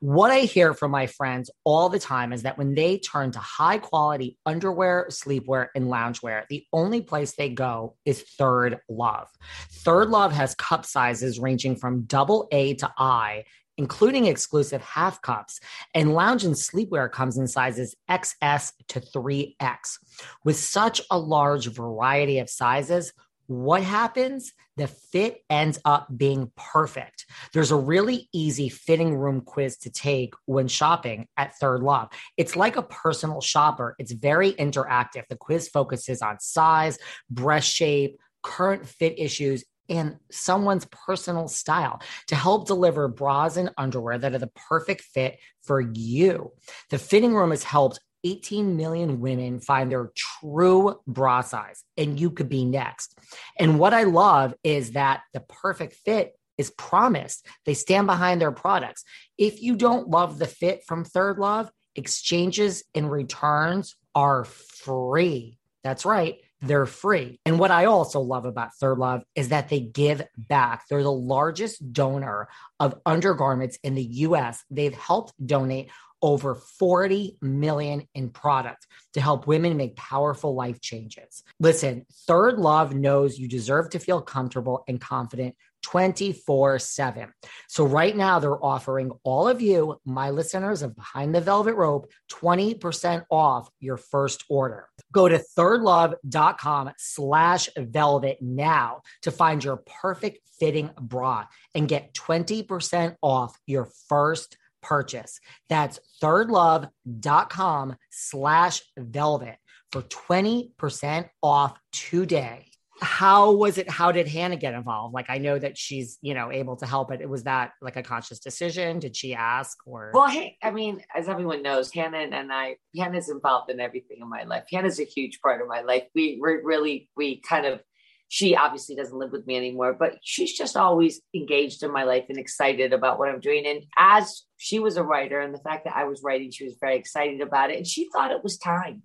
What 0.00 0.30
I 0.30 0.40
hear 0.40 0.72
from 0.72 0.92
my 0.92 1.08
friends 1.08 1.50
all 1.64 1.90
the 1.90 1.98
time 1.98 2.32
is 2.32 2.44
that 2.44 2.56
when 2.56 2.74
they 2.74 2.96
turn 2.96 3.32
to 3.32 3.38
high 3.38 3.76
quality 3.76 4.38
underwear, 4.46 5.08
sleepwear, 5.10 5.66
and 5.74 5.88
loungewear, 5.88 6.44
the 6.48 6.64
only 6.72 7.02
place 7.02 7.34
they 7.36 7.50
go 7.50 7.96
is 8.06 8.22
Third 8.38 8.78
Love. 8.88 9.28
Third 9.70 10.08
Love 10.08 10.32
has 10.32 10.54
cup 10.54 10.86
sizes 10.86 11.38
ranging 11.38 11.76
from 11.76 12.04
double 12.04 12.48
A 12.50 12.72
to 12.76 12.90
I 12.96 13.44
including 13.78 14.24
exclusive 14.24 14.82
half 14.82 15.20
cups. 15.20 15.60
And 15.94 16.14
lounge 16.14 16.44
and 16.44 16.54
sleepwear 16.54 17.10
comes 17.10 17.36
in 17.36 17.46
sizes 17.46 17.94
XS 18.08 18.72
to 18.88 19.00
3X. 19.00 19.98
With 20.44 20.56
such 20.56 21.02
a 21.10 21.18
large 21.18 21.66
variety 21.66 22.38
of 22.38 22.48
sizes, 22.48 23.12
what 23.46 23.82
happens? 23.82 24.52
The 24.76 24.86
fit 24.86 25.42
ends 25.48 25.78
up 25.84 26.08
being 26.14 26.50
perfect. 26.56 27.26
There's 27.52 27.70
a 27.70 27.76
really 27.76 28.28
easy 28.32 28.68
fitting 28.68 29.16
room 29.16 29.40
quiz 29.40 29.76
to 29.78 29.90
take 29.90 30.34
when 30.44 30.68
shopping 30.68 31.28
at 31.36 31.56
Third 31.56 31.82
Love. 31.82 32.08
It's 32.36 32.56
like 32.56 32.76
a 32.76 32.82
personal 32.82 33.40
shopper, 33.40 33.94
it's 33.98 34.12
very 34.12 34.52
interactive. 34.52 35.22
The 35.28 35.36
quiz 35.36 35.68
focuses 35.68 36.22
on 36.22 36.40
size, 36.40 36.98
breast 37.30 37.72
shape, 37.72 38.18
current 38.42 38.86
fit 38.86 39.18
issues, 39.18 39.64
and 39.88 40.16
someone's 40.30 40.86
personal 40.86 41.48
style 41.48 42.00
to 42.26 42.34
help 42.34 42.66
deliver 42.66 43.08
bras 43.08 43.56
and 43.56 43.70
underwear 43.78 44.18
that 44.18 44.34
are 44.34 44.38
the 44.38 44.50
perfect 44.68 45.02
fit 45.02 45.38
for 45.62 45.80
you. 45.80 46.52
The 46.90 46.98
fitting 46.98 47.34
room 47.34 47.50
has 47.50 47.62
helped 47.62 48.00
18 48.24 48.76
million 48.76 49.20
women 49.20 49.60
find 49.60 49.90
their 49.90 50.10
true 50.14 51.00
bra 51.06 51.40
size, 51.40 51.84
and 51.96 52.18
you 52.18 52.30
could 52.30 52.48
be 52.48 52.64
next. 52.64 53.18
And 53.58 53.78
what 53.78 53.94
I 53.94 54.04
love 54.04 54.54
is 54.64 54.92
that 54.92 55.22
the 55.32 55.40
perfect 55.40 55.94
fit 56.04 56.38
is 56.58 56.70
promised. 56.70 57.46
They 57.64 57.74
stand 57.74 58.06
behind 58.06 58.40
their 58.40 58.52
products. 58.52 59.04
If 59.38 59.62
you 59.62 59.76
don't 59.76 60.08
love 60.08 60.38
the 60.38 60.46
fit 60.46 60.84
from 60.86 61.04
Third 61.04 61.38
Love, 61.38 61.70
exchanges 61.94 62.84
and 62.94 63.10
returns 63.10 63.96
are 64.14 64.44
free. 64.44 65.58
That's 65.84 66.04
right. 66.04 66.36
They're 66.62 66.86
free. 66.86 67.38
And 67.44 67.58
what 67.58 67.70
I 67.70 67.84
also 67.84 68.20
love 68.20 68.46
about 68.46 68.74
Third 68.80 68.98
Love 68.98 69.22
is 69.34 69.50
that 69.50 69.68
they 69.68 69.80
give 69.80 70.22
back. 70.36 70.84
They're 70.88 71.02
the 71.02 71.12
largest 71.12 71.92
donor 71.92 72.48
of 72.80 72.98
undergarments 73.04 73.78
in 73.82 73.94
the 73.94 74.02
US. 74.02 74.64
They've 74.70 74.94
helped 74.94 75.34
donate 75.44 75.90
over 76.22 76.54
40 76.54 77.36
million 77.40 78.06
in 78.14 78.30
product 78.30 78.86
to 79.14 79.20
help 79.20 79.46
women 79.46 79.76
make 79.76 79.96
powerful 79.96 80.54
life 80.54 80.80
changes. 80.80 81.42
Listen, 81.60 82.06
Third 82.26 82.58
Love 82.58 82.94
knows 82.94 83.38
you 83.38 83.48
deserve 83.48 83.90
to 83.90 83.98
feel 83.98 84.20
comfortable 84.20 84.84
and 84.88 85.00
confident 85.00 85.54
24 85.86 86.80
7. 86.80 87.32
So, 87.68 87.84
right 87.84 88.16
now, 88.16 88.40
they're 88.40 88.64
offering 88.64 89.12
all 89.22 89.46
of 89.46 89.62
you, 89.62 90.00
my 90.04 90.30
listeners 90.30 90.82
of 90.82 90.96
Behind 90.96 91.32
the 91.32 91.40
Velvet 91.40 91.74
Rope, 91.74 92.10
20% 92.32 93.24
off 93.30 93.68
your 93.78 93.96
first 93.96 94.44
order. 94.48 94.88
Go 95.12 95.28
to 95.28 95.40
thirdlove.com 95.56 96.90
slash 96.98 97.68
velvet 97.78 98.38
now 98.40 99.02
to 99.22 99.30
find 99.30 99.62
your 99.62 99.76
perfect 99.76 100.40
fitting 100.58 100.90
bra 101.00 101.46
and 101.74 101.88
get 101.88 102.14
20% 102.14 103.14
off 103.22 103.56
your 103.66 103.88
first 104.08 104.56
purchase. 104.86 105.40
That's 105.68 105.98
thirdlove.com 106.22 107.96
slash 108.10 108.82
velvet 108.96 109.56
for 109.92 110.02
20% 110.02 111.28
off 111.42 111.78
today. 111.92 112.66
How 113.02 113.52
was 113.52 113.76
it? 113.76 113.90
How 113.90 114.10
did 114.10 114.26
Hannah 114.26 114.56
get 114.56 114.72
involved? 114.72 115.12
Like, 115.12 115.26
I 115.28 115.36
know 115.36 115.58
that 115.58 115.76
she's, 115.76 116.16
you 116.22 116.32
know, 116.32 116.50
able 116.50 116.76
to 116.76 116.86
help 116.86 117.12
it. 117.12 117.28
Was 117.28 117.44
that 117.44 117.72
like 117.82 117.96
a 117.96 118.02
conscious 118.02 118.38
decision? 118.38 119.00
Did 119.00 119.14
she 119.14 119.34
ask 119.34 119.76
or? 119.86 120.12
Well, 120.14 120.28
hey, 120.28 120.56
I 120.62 120.70
mean, 120.70 121.02
as 121.14 121.28
everyone 121.28 121.62
knows, 121.62 121.92
Hannah 121.92 122.18
and 122.18 122.50
I, 122.50 122.76
Hannah's 122.96 123.28
involved 123.28 123.70
in 123.70 123.80
everything 123.80 124.18
in 124.22 124.30
my 124.30 124.44
life. 124.44 124.64
Hannah's 124.72 124.98
a 124.98 125.04
huge 125.04 125.40
part 125.42 125.60
of 125.60 125.68
my 125.68 125.82
life. 125.82 126.04
We, 126.14 126.40
we 126.42 126.58
really, 126.64 127.10
we 127.16 127.40
kind 127.42 127.66
of, 127.66 127.82
she 128.28 128.56
obviously 128.56 128.96
doesn't 128.96 129.18
live 129.18 129.32
with 129.32 129.46
me 129.46 129.56
anymore, 129.56 129.94
but 129.94 130.18
she's 130.22 130.56
just 130.56 130.76
always 130.76 131.20
engaged 131.34 131.82
in 131.82 131.92
my 131.92 132.04
life 132.04 132.24
and 132.28 132.38
excited 132.38 132.92
about 132.92 133.18
what 133.18 133.28
I'm 133.28 133.40
doing. 133.40 133.66
And 133.66 133.84
as 133.96 134.42
she 134.56 134.78
was 134.78 134.96
a 134.96 135.04
writer 135.04 135.40
and 135.40 135.54
the 135.54 135.60
fact 135.60 135.84
that 135.84 135.96
I 135.96 136.04
was 136.04 136.22
writing, 136.24 136.50
she 136.50 136.64
was 136.64 136.76
very 136.80 136.96
excited 136.96 137.40
about 137.40 137.70
it. 137.70 137.76
And 137.76 137.86
she 137.86 138.08
thought 138.12 138.32
it 138.32 138.42
was 138.42 138.58
time. 138.58 139.02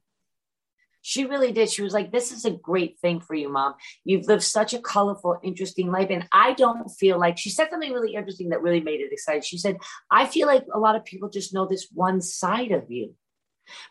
She 1.03 1.25
really 1.25 1.51
did. 1.51 1.69
She 1.69 1.81
was 1.81 1.93
like, 1.93 2.11
This 2.11 2.31
is 2.31 2.45
a 2.45 2.51
great 2.51 2.99
thing 2.99 3.21
for 3.21 3.33
you, 3.33 3.49
mom. 3.49 3.73
You've 4.03 4.27
lived 4.27 4.43
such 4.43 4.73
a 4.73 4.79
colorful, 4.79 5.39
interesting 5.43 5.91
life. 5.91 6.09
And 6.11 6.27
I 6.31 6.53
don't 6.53 6.89
feel 6.89 7.19
like 7.19 7.37
she 7.37 7.49
said 7.49 7.69
something 7.71 7.91
really 7.91 8.13
interesting 8.13 8.49
that 8.49 8.61
really 8.61 8.81
made 8.81 9.01
it 9.01 9.11
exciting. 9.11 9.41
She 9.41 9.57
said, 9.57 9.77
I 10.11 10.27
feel 10.27 10.47
like 10.47 10.65
a 10.71 10.79
lot 10.79 10.95
of 10.95 11.05
people 11.05 11.29
just 11.29 11.53
know 11.53 11.65
this 11.67 11.87
one 11.91 12.21
side 12.21 12.71
of 12.71 12.91
you. 12.91 13.15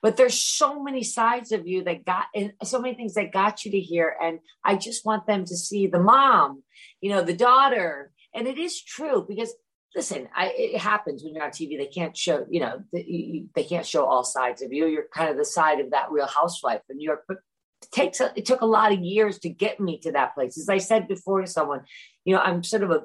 But 0.02 0.16
there's 0.16 0.38
so 0.38 0.82
many 0.82 1.02
sides 1.02 1.52
of 1.52 1.66
you 1.66 1.84
that 1.84 2.04
got 2.04 2.26
and 2.34 2.52
so 2.62 2.80
many 2.80 2.94
things 2.94 3.14
that 3.14 3.32
got 3.32 3.64
you 3.64 3.70
to 3.72 3.80
here. 3.80 4.14
And 4.22 4.40
I 4.64 4.76
just 4.76 5.04
want 5.04 5.26
them 5.26 5.44
to 5.44 5.56
see 5.56 5.86
the 5.86 6.00
mom, 6.00 6.62
you 7.00 7.10
know, 7.10 7.22
the 7.22 7.34
daughter. 7.34 8.12
And 8.34 8.46
it 8.46 8.58
is 8.58 8.82
true 8.82 9.24
because 9.28 9.54
listen, 9.94 10.28
I, 10.34 10.52
it 10.56 10.78
happens 10.78 11.24
when 11.24 11.34
you're 11.34 11.44
on 11.44 11.50
TV. 11.50 11.76
They 11.76 11.86
can't 11.86 12.16
show, 12.16 12.46
you 12.48 12.60
know, 12.60 12.82
the, 12.92 13.46
they 13.54 13.64
can't 13.64 13.86
show 13.86 14.04
all 14.04 14.24
sides 14.24 14.62
of 14.62 14.72
you. 14.72 14.86
You're 14.86 15.06
kind 15.12 15.30
of 15.30 15.36
the 15.36 15.44
side 15.44 15.80
of 15.80 15.90
that 15.90 16.10
real 16.10 16.26
housewife 16.26 16.82
in 16.88 16.98
New 16.98 17.06
York. 17.06 17.24
But 17.26 17.38
it 17.82 17.90
takes 17.90 18.20
a, 18.20 18.32
it 18.36 18.46
took 18.46 18.60
a 18.60 18.66
lot 18.66 18.92
of 18.92 19.00
years 19.00 19.38
to 19.40 19.48
get 19.48 19.80
me 19.80 19.98
to 20.00 20.12
that 20.12 20.34
place. 20.34 20.58
As 20.58 20.68
I 20.68 20.78
said 20.78 21.08
before 21.08 21.40
to 21.40 21.46
someone, 21.46 21.82
you 22.24 22.34
know, 22.34 22.40
I'm 22.40 22.62
sort 22.62 22.82
of 22.82 22.90
a, 22.90 23.02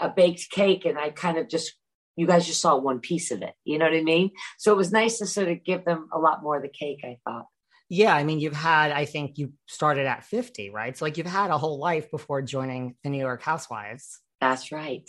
a 0.00 0.08
baked 0.08 0.50
cake, 0.50 0.84
and 0.84 0.98
I 0.98 1.10
kind 1.10 1.38
of 1.38 1.48
just 1.48 1.74
you 2.16 2.26
guys 2.26 2.46
just 2.46 2.60
saw 2.60 2.76
one 2.76 3.00
piece 3.00 3.30
of 3.30 3.42
it. 3.42 3.54
You 3.64 3.78
know 3.78 3.86
what 3.86 3.94
I 3.94 4.02
mean? 4.02 4.30
So 4.58 4.72
it 4.72 4.76
was 4.76 4.92
nice 4.92 5.18
to 5.18 5.26
sort 5.26 5.48
of 5.48 5.64
give 5.64 5.84
them 5.84 6.08
a 6.12 6.18
lot 6.18 6.42
more 6.42 6.56
of 6.56 6.62
the 6.62 6.68
cake, 6.68 7.00
I 7.04 7.18
thought. 7.24 7.46
Yeah, 7.88 8.14
I 8.14 8.24
mean, 8.24 8.40
you've 8.40 8.56
had, 8.56 8.90
I 8.90 9.04
think 9.04 9.36
you 9.36 9.52
started 9.66 10.06
at 10.06 10.24
50, 10.24 10.70
right? 10.70 10.96
So, 10.96 11.04
like, 11.04 11.18
you've 11.18 11.26
had 11.26 11.50
a 11.50 11.58
whole 11.58 11.78
life 11.78 12.10
before 12.10 12.40
joining 12.40 12.94
the 13.04 13.10
New 13.10 13.18
York 13.18 13.42
Housewives. 13.42 14.18
That's 14.40 14.72
right. 14.72 15.08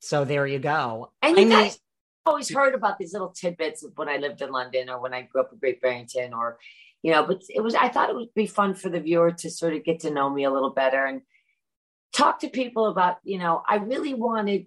So, 0.00 0.26
there 0.26 0.46
you 0.46 0.58
go. 0.58 1.12
And 1.22 1.38
you 1.38 1.46
I 1.46 1.48
guys 1.48 1.78
always 2.26 2.52
heard 2.52 2.74
about 2.74 2.98
these 2.98 3.14
little 3.14 3.30
tidbits 3.30 3.82
of 3.84 3.92
when 3.96 4.08
I 4.08 4.18
lived 4.18 4.42
in 4.42 4.50
London 4.50 4.90
or 4.90 5.00
when 5.00 5.14
I 5.14 5.22
grew 5.22 5.40
up 5.40 5.52
in 5.52 5.58
Great 5.58 5.80
Barrington 5.80 6.34
or, 6.34 6.58
you 7.02 7.12
know, 7.12 7.24
but 7.24 7.42
it 7.48 7.62
was, 7.62 7.74
I 7.74 7.88
thought 7.88 8.10
it 8.10 8.16
would 8.16 8.34
be 8.34 8.46
fun 8.46 8.74
for 8.74 8.90
the 8.90 9.00
viewer 9.00 9.32
to 9.32 9.50
sort 9.50 9.74
of 9.74 9.84
get 9.84 10.00
to 10.00 10.10
know 10.10 10.28
me 10.28 10.44
a 10.44 10.52
little 10.52 10.70
better 10.70 11.06
and 11.06 11.22
talk 12.12 12.40
to 12.40 12.48
people 12.48 12.86
about, 12.86 13.16
you 13.22 13.38
know, 13.38 13.62
I 13.66 13.76
really 13.76 14.12
wanted 14.12 14.66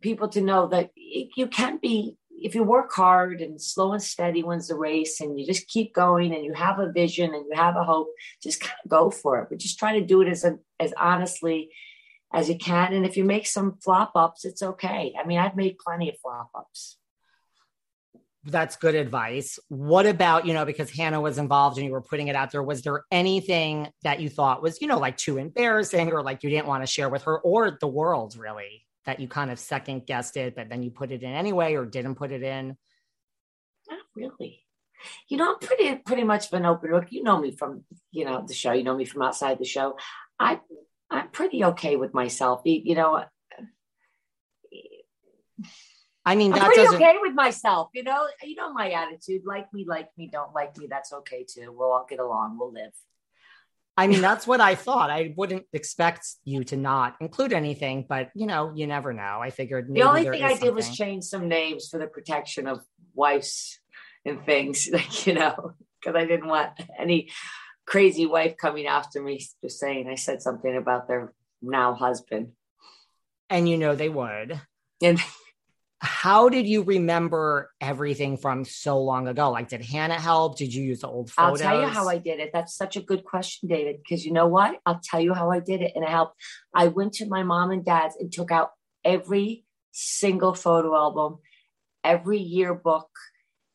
people 0.00 0.28
to 0.28 0.40
know 0.40 0.68
that 0.68 0.90
you 0.96 1.46
can 1.46 1.78
be 1.78 2.16
if 2.38 2.54
you 2.54 2.62
work 2.62 2.92
hard 2.92 3.40
and 3.40 3.60
slow 3.60 3.92
and 3.92 4.02
steady 4.02 4.42
wins 4.42 4.68
the 4.68 4.74
race 4.74 5.20
and 5.20 5.38
you 5.38 5.46
just 5.46 5.68
keep 5.68 5.94
going 5.94 6.34
and 6.34 6.44
you 6.44 6.52
have 6.52 6.78
a 6.78 6.92
vision 6.92 7.34
and 7.34 7.46
you 7.48 7.56
have 7.56 7.76
a 7.76 7.84
hope 7.84 8.08
just 8.42 8.60
kind 8.60 8.76
of 8.84 8.90
go 8.90 9.10
for 9.10 9.40
it 9.40 9.48
but 9.48 9.58
just 9.58 9.78
try 9.78 9.98
to 9.98 10.04
do 10.04 10.20
it 10.20 10.28
as 10.28 10.44
a, 10.44 10.58
as 10.78 10.92
honestly 10.98 11.70
as 12.32 12.48
you 12.48 12.58
can 12.58 12.92
and 12.92 13.06
if 13.06 13.16
you 13.16 13.24
make 13.24 13.46
some 13.46 13.78
flop 13.82 14.12
ups 14.14 14.44
it's 14.44 14.62
okay 14.62 15.14
i 15.18 15.26
mean 15.26 15.38
i've 15.38 15.56
made 15.56 15.78
plenty 15.78 16.08
of 16.08 16.18
flop 16.20 16.50
ups 16.54 16.98
that's 18.48 18.76
good 18.76 18.94
advice. 18.94 19.58
What 19.68 20.06
about, 20.06 20.46
you 20.46 20.54
know, 20.54 20.64
because 20.64 20.88
Hannah 20.90 21.20
was 21.20 21.36
involved 21.36 21.78
and 21.78 21.86
you 21.86 21.92
were 21.92 22.00
putting 22.00 22.28
it 22.28 22.36
out 22.36 22.52
there, 22.52 22.62
was 22.62 22.82
there 22.82 23.02
anything 23.10 23.88
that 24.04 24.20
you 24.20 24.28
thought 24.28 24.62
was, 24.62 24.80
you 24.80 24.86
know, 24.86 24.98
like 24.98 25.16
too 25.16 25.36
embarrassing 25.36 26.12
or 26.12 26.22
like 26.22 26.44
you 26.44 26.50
didn't 26.50 26.68
want 26.68 26.84
to 26.84 26.86
share 26.86 27.08
with 27.08 27.24
her 27.24 27.40
or 27.40 27.76
the 27.80 27.88
world 27.88 28.36
really? 28.36 28.85
That 29.06 29.20
you 29.20 29.28
kind 29.28 29.50
of 29.50 29.58
second 29.58 30.04
guessed 30.04 30.36
it, 30.36 30.54
but 30.54 30.68
then 30.68 30.82
you 30.82 30.90
put 30.90 31.12
it 31.12 31.22
in 31.22 31.32
anyway 31.32 31.74
or 31.74 31.86
didn't 31.86 32.16
put 32.16 32.32
it 32.32 32.42
in? 32.42 32.76
Not 33.88 34.00
really. 34.14 34.64
You 35.28 35.36
know, 35.36 35.52
I'm 35.52 35.58
pretty 35.58 35.94
pretty 35.96 36.24
much 36.24 36.46
of 36.48 36.54
an 36.54 36.66
open 36.66 36.90
book. 36.90 37.06
You 37.10 37.22
know 37.22 37.38
me 37.38 37.52
from 37.52 37.84
you 38.10 38.24
know 38.24 38.44
the 38.46 38.54
show. 38.54 38.72
You 38.72 38.82
know 38.82 38.96
me 38.96 39.04
from 39.04 39.22
outside 39.22 39.58
the 39.58 39.64
show. 39.64 39.96
I 40.38 40.60
I'm 41.10 41.28
pretty 41.28 41.64
okay 41.64 41.96
with 41.96 42.12
myself. 42.12 42.62
You 42.64 42.94
know. 42.94 43.24
I 46.24 46.34
mean, 46.34 46.52
I'm 46.52 46.58
pretty 46.58 46.82
doesn't... 46.82 46.96
okay 46.96 47.14
with 47.20 47.34
myself. 47.34 47.90
You 47.94 48.02
know, 48.02 48.26
you 48.42 48.56
know 48.56 48.72
my 48.72 48.90
attitude. 48.90 49.42
Like 49.46 49.72
me, 49.72 49.84
like 49.86 50.08
me. 50.16 50.28
Don't 50.32 50.52
like 50.52 50.76
me. 50.76 50.88
That's 50.90 51.12
okay 51.12 51.44
too. 51.48 51.72
We'll 51.72 51.92
all 51.92 52.06
get 52.08 52.18
along. 52.18 52.58
We'll 52.58 52.72
live. 52.72 52.92
I 53.98 54.08
mean, 54.08 54.20
that's 54.20 54.46
what 54.46 54.60
I 54.60 54.74
thought. 54.74 55.10
I 55.10 55.32
wouldn't 55.36 55.64
expect 55.72 56.26
you 56.44 56.64
to 56.64 56.76
not 56.76 57.16
include 57.20 57.54
anything, 57.54 58.04
but 58.06 58.30
you 58.34 58.46
know, 58.46 58.72
you 58.74 58.86
never 58.86 59.14
know. 59.14 59.40
I 59.40 59.50
figured 59.50 59.88
the 59.88 60.02
only 60.02 60.24
thing 60.24 60.42
I 60.42 60.50
something. 60.50 60.68
did 60.68 60.74
was 60.74 60.90
change 60.90 61.24
some 61.24 61.48
names 61.48 61.88
for 61.88 61.98
the 61.98 62.06
protection 62.06 62.66
of 62.66 62.80
wives 63.14 63.80
and 64.26 64.44
things, 64.44 64.88
like 64.92 65.26
you 65.26 65.34
know, 65.34 65.72
because 66.00 66.14
I 66.14 66.26
didn't 66.26 66.48
want 66.48 66.72
any 66.98 67.30
crazy 67.86 68.26
wife 68.26 68.56
coming 68.58 68.86
after 68.86 69.22
me 69.22 69.46
just 69.62 69.78
saying 69.78 70.08
I 70.08 70.16
said 70.16 70.42
something 70.42 70.76
about 70.76 71.08
their 71.08 71.32
now 71.62 71.94
husband. 71.94 72.52
And 73.48 73.68
you 73.68 73.78
know 73.78 73.94
they 73.94 74.08
would. 74.08 74.60
And 75.00 75.20
how 76.00 76.48
did 76.48 76.66
you 76.66 76.82
remember 76.82 77.70
everything 77.80 78.36
from 78.36 78.64
so 78.64 79.02
long 79.02 79.28
ago? 79.28 79.50
Like, 79.50 79.68
did 79.68 79.82
Hannah 79.82 80.20
help? 80.20 80.58
Did 80.58 80.74
you 80.74 80.82
use 80.82 81.00
the 81.00 81.08
old 81.08 81.30
photos? 81.30 81.62
I'll 81.62 81.70
tell 81.70 81.80
you 81.80 81.86
how 81.86 82.08
I 82.08 82.18
did 82.18 82.38
it. 82.38 82.50
That's 82.52 82.76
such 82.76 82.96
a 82.96 83.00
good 83.00 83.24
question, 83.24 83.68
David, 83.68 83.96
because 84.02 84.24
you 84.24 84.32
know 84.32 84.46
what? 84.46 84.78
I'll 84.84 85.00
tell 85.02 85.20
you 85.20 85.32
how 85.32 85.50
I 85.50 85.60
did 85.60 85.80
it. 85.80 85.92
And 85.94 86.04
it 86.04 86.10
helped. 86.10 86.36
I 86.74 86.88
went 86.88 87.14
to 87.14 87.26
my 87.26 87.42
mom 87.42 87.70
and 87.70 87.84
dad's 87.84 88.16
and 88.16 88.30
took 88.30 88.50
out 88.50 88.72
every 89.04 89.64
single 89.92 90.52
photo 90.52 90.94
album, 90.94 91.38
every 92.04 92.38
yearbook, 92.38 93.08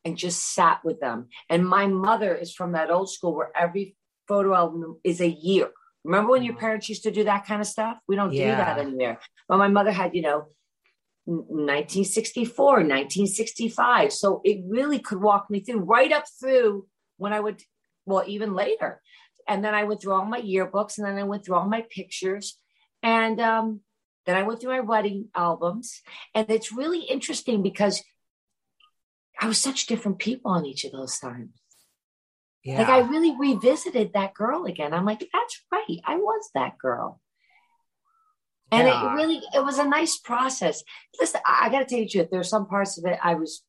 and 0.06 0.16
just 0.16 0.54
sat 0.54 0.84
with 0.84 1.00
them. 1.00 1.30
And 1.50 1.68
my 1.68 1.88
mother 1.88 2.36
is 2.36 2.54
from 2.54 2.74
that 2.74 2.92
old 2.92 3.10
school 3.10 3.36
where 3.36 3.52
every 3.56 3.96
photo 4.28 4.54
album 4.54 5.00
is 5.04 5.22
a 5.22 5.30
year. 5.30 5.70
Remember 6.04 6.32
when 6.32 6.44
your 6.44 6.54
mm-hmm. 6.54 6.62
parents 6.62 6.90
used 6.90 7.04
to 7.04 7.12
do 7.12 7.24
that 7.24 7.46
kind 7.46 7.62
of 7.62 7.68
stuff? 7.68 7.98
We 8.08 8.16
don't 8.16 8.34
yeah. 8.34 8.52
do 8.52 8.58
that 8.58 8.80
anymore. 8.80 9.20
But 9.48 9.58
my 9.58 9.68
mother 9.68 9.92
had, 9.92 10.16
you 10.16 10.22
know, 10.22 10.48
1964, 11.38 12.66
1965. 12.66 14.14
So 14.14 14.42
it 14.44 14.62
really 14.68 15.00
could 15.00 15.22
walk 15.22 15.50
me 15.50 15.62
through 15.62 15.80
right 15.80 16.12
up 16.12 16.26
through 16.40 16.88
when 17.18 17.34
I 17.34 17.40
would, 17.40 17.62
well, 18.06 18.24
even 18.28 18.54
later. 18.54 19.02
And 19.48 19.64
then 19.64 19.74
I 19.74 19.84
went 19.84 20.02
through 20.02 20.14
all 20.14 20.26
my 20.26 20.42
yearbooks 20.42 20.98
and 20.98 21.08
then 21.08 21.18
I 21.18 21.24
went 21.24 21.46
through 21.46 21.56
all 21.56 21.68
my 21.68 21.86
pictures. 21.90 22.58
And 23.04 23.40
um, 23.40 23.82
then 24.26 24.38
I 24.38 24.44
went 24.44 24.62
through 24.62 24.72
my 24.72 24.80
wedding 24.82 25.30
albums. 25.36 26.02
And 26.36 26.50
it's 26.50 26.72
really 26.72 27.02
interesting 27.02 27.64
because 27.64 28.04
I 29.40 29.48
was 29.48 29.58
such 29.58 29.88
different 29.88 30.20
people 30.20 30.52
on 30.52 30.66
each 30.66 30.86
of 30.86 30.92
those 30.92 31.18
times. 31.18 31.50
Yeah. 32.64 32.80
Like 32.80 32.90
I 32.90 33.00
really 33.00 33.36
revisited 33.38 34.12
that 34.14 34.36
girl 34.36 34.66
again. 34.66 34.94
I'm 34.94 35.06
like, 35.06 35.28
that's 35.34 35.64
right. 35.72 36.00
I 36.06 36.18
was 36.18 36.50
that 36.54 36.78
girl 36.78 37.20
and 38.72 38.88
yeah. 38.88 39.12
it 39.12 39.16
really 39.16 39.42
it 39.54 39.64
was 39.64 39.78
a 39.80 39.88
nice 39.88 40.18
process 40.18 40.84
listen 41.20 41.42
i, 41.46 41.68
I 41.68 41.70
got 41.70 41.80
to 41.80 41.86
tell 41.86 42.00
you 42.00 42.06
the 42.06 42.12
truth 42.12 42.28
there's 42.32 42.50
some 42.50 42.68
parts 42.68 42.98
of 42.98 43.06
it 43.06 43.20
i 43.22 43.36
was 43.36 43.64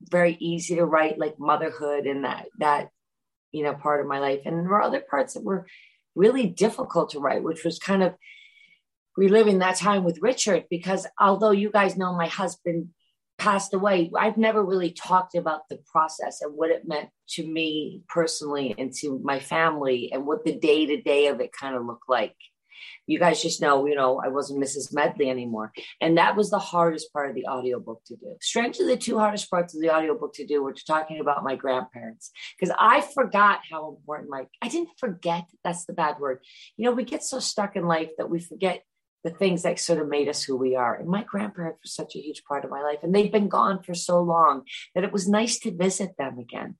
very 0.00 0.36
easy 0.40 0.76
to 0.76 0.84
write 0.84 1.18
like 1.18 1.38
motherhood 1.38 2.06
and 2.06 2.24
that 2.24 2.46
that 2.58 2.90
you 3.52 3.62
know 3.62 3.74
part 3.74 4.00
of 4.00 4.06
my 4.06 4.18
life 4.18 4.40
and 4.44 4.56
there 4.56 4.68
were 4.68 4.82
other 4.82 5.00
parts 5.00 5.34
that 5.34 5.44
were 5.44 5.66
really 6.14 6.46
difficult 6.46 7.10
to 7.10 7.20
write 7.20 7.42
which 7.42 7.64
was 7.64 7.78
kind 7.78 8.02
of 8.02 8.14
reliving 9.16 9.58
that 9.58 9.76
time 9.76 10.04
with 10.04 10.20
Richard 10.20 10.64
because 10.70 11.06
although 11.18 11.50
you 11.50 11.70
guys 11.70 11.96
know 11.96 12.14
my 12.14 12.26
husband 12.26 12.88
passed 13.38 13.74
away, 13.74 14.10
I've 14.16 14.36
never 14.36 14.64
really 14.64 14.90
talked 14.90 15.34
about 15.34 15.68
the 15.68 15.78
process 15.90 16.42
and 16.42 16.54
what 16.54 16.70
it 16.70 16.86
meant 16.86 17.08
to 17.30 17.46
me 17.46 18.02
personally 18.08 18.74
and 18.76 18.92
to 19.00 19.20
my 19.22 19.40
family 19.40 20.10
and 20.12 20.26
what 20.26 20.44
the 20.44 20.54
day 20.54 20.86
to 20.86 21.00
day 21.00 21.26
of 21.28 21.40
it 21.40 21.52
kind 21.52 21.74
of 21.74 21.84
looked 21.84 22.08
like. 22.08 22.34
You 23.06 23.18
guys 23.18 23.42
just 23.42 23.60
know, 23.60 23.86
you 23.86 23.94
know, 23.94 24.20
I 24.24 24.28
wasn't 24.28 24.62
Mrs. 24.62 24.92
Medley 24.92 25.30
anymore. 25.30 25.72
And 26.00 26.18
that 26.18 26.36
was 26.36 26.50
the 26.50 26.58
hardest 26.58 27.12
part 27.12 27.30
of 27.30 27.34
the 27.34 27.46
audiobook 27.46 28.02
to 28.06 28.16
do. 28.16 28.36
Strangely, 28.40 28.86
the 28.86 28.96
two 28.96 29.18
hardest 29.18 29.50
parts 29.50 29.74
of 29.74 29.80
the 29.80 29.94
audiobook 29.94 30.34
to 30.34 30.46
do 30.46 30.62
were 30.62 30.74
talking 30.74 31.20
about 31.20 31.44
my 31.44 31.56
grandparents. 31.56 32.30
Because 32.58 32.74
I 32.78 33.00
forgot 33.00 33.60
how 33.70 33.88
important 33.88 34.30
my 34.30 34.46
I 34.62 34.68
didn't 34.68 34.90
forget, 34.98 35.44
that's 35.62 35.84
the 35.86 35.92
bad 35.92 36.18
word. 36.18 36.40
You 36.76 36.84
know, 36.84 36.92
we 36.92 37.04
get 37.04 37.22
so 37.22 37.38
stuck 37.38 37.76
in 37.76 37.86
life 37.86 38.10
that 38.18 38.30
we 38.30 38.40
forget 38.40 38.82
the 39.26 39.30
things 39.30 39.62
that 39.62 39.78
sort 39.80 40.00
of 40.00 40.08
made 40.08 40.28
us 40.28 40.44
who 40.44 40.56
we 40.56 40.76
are. 40.76 40.94
And 40.94 41.08
my 41.08 41.24
grandparents 41.24 41.80
were 41.82 42.04
such 42.04 42.14
a 42.14 42.20
huge 42.20 42.44
part 42.44 42.64
of 42.64 42.70
my 42.70 42.82
life. 42.82 42.98
And 43.02 43.12
they've 43.12 43.32
been 43.32 43.48
gone 43.48 43.82
for 43.82 43.92
so 43.92 44.22
long 44.22 44.62
that 44.94 45.02
it 45.02 45.12
was 45.12 45.28
nice 45.28 45.58
to 45.60 45.76
visit 45.76 46.12
them 46.16 46.38
again. 46.38 46.76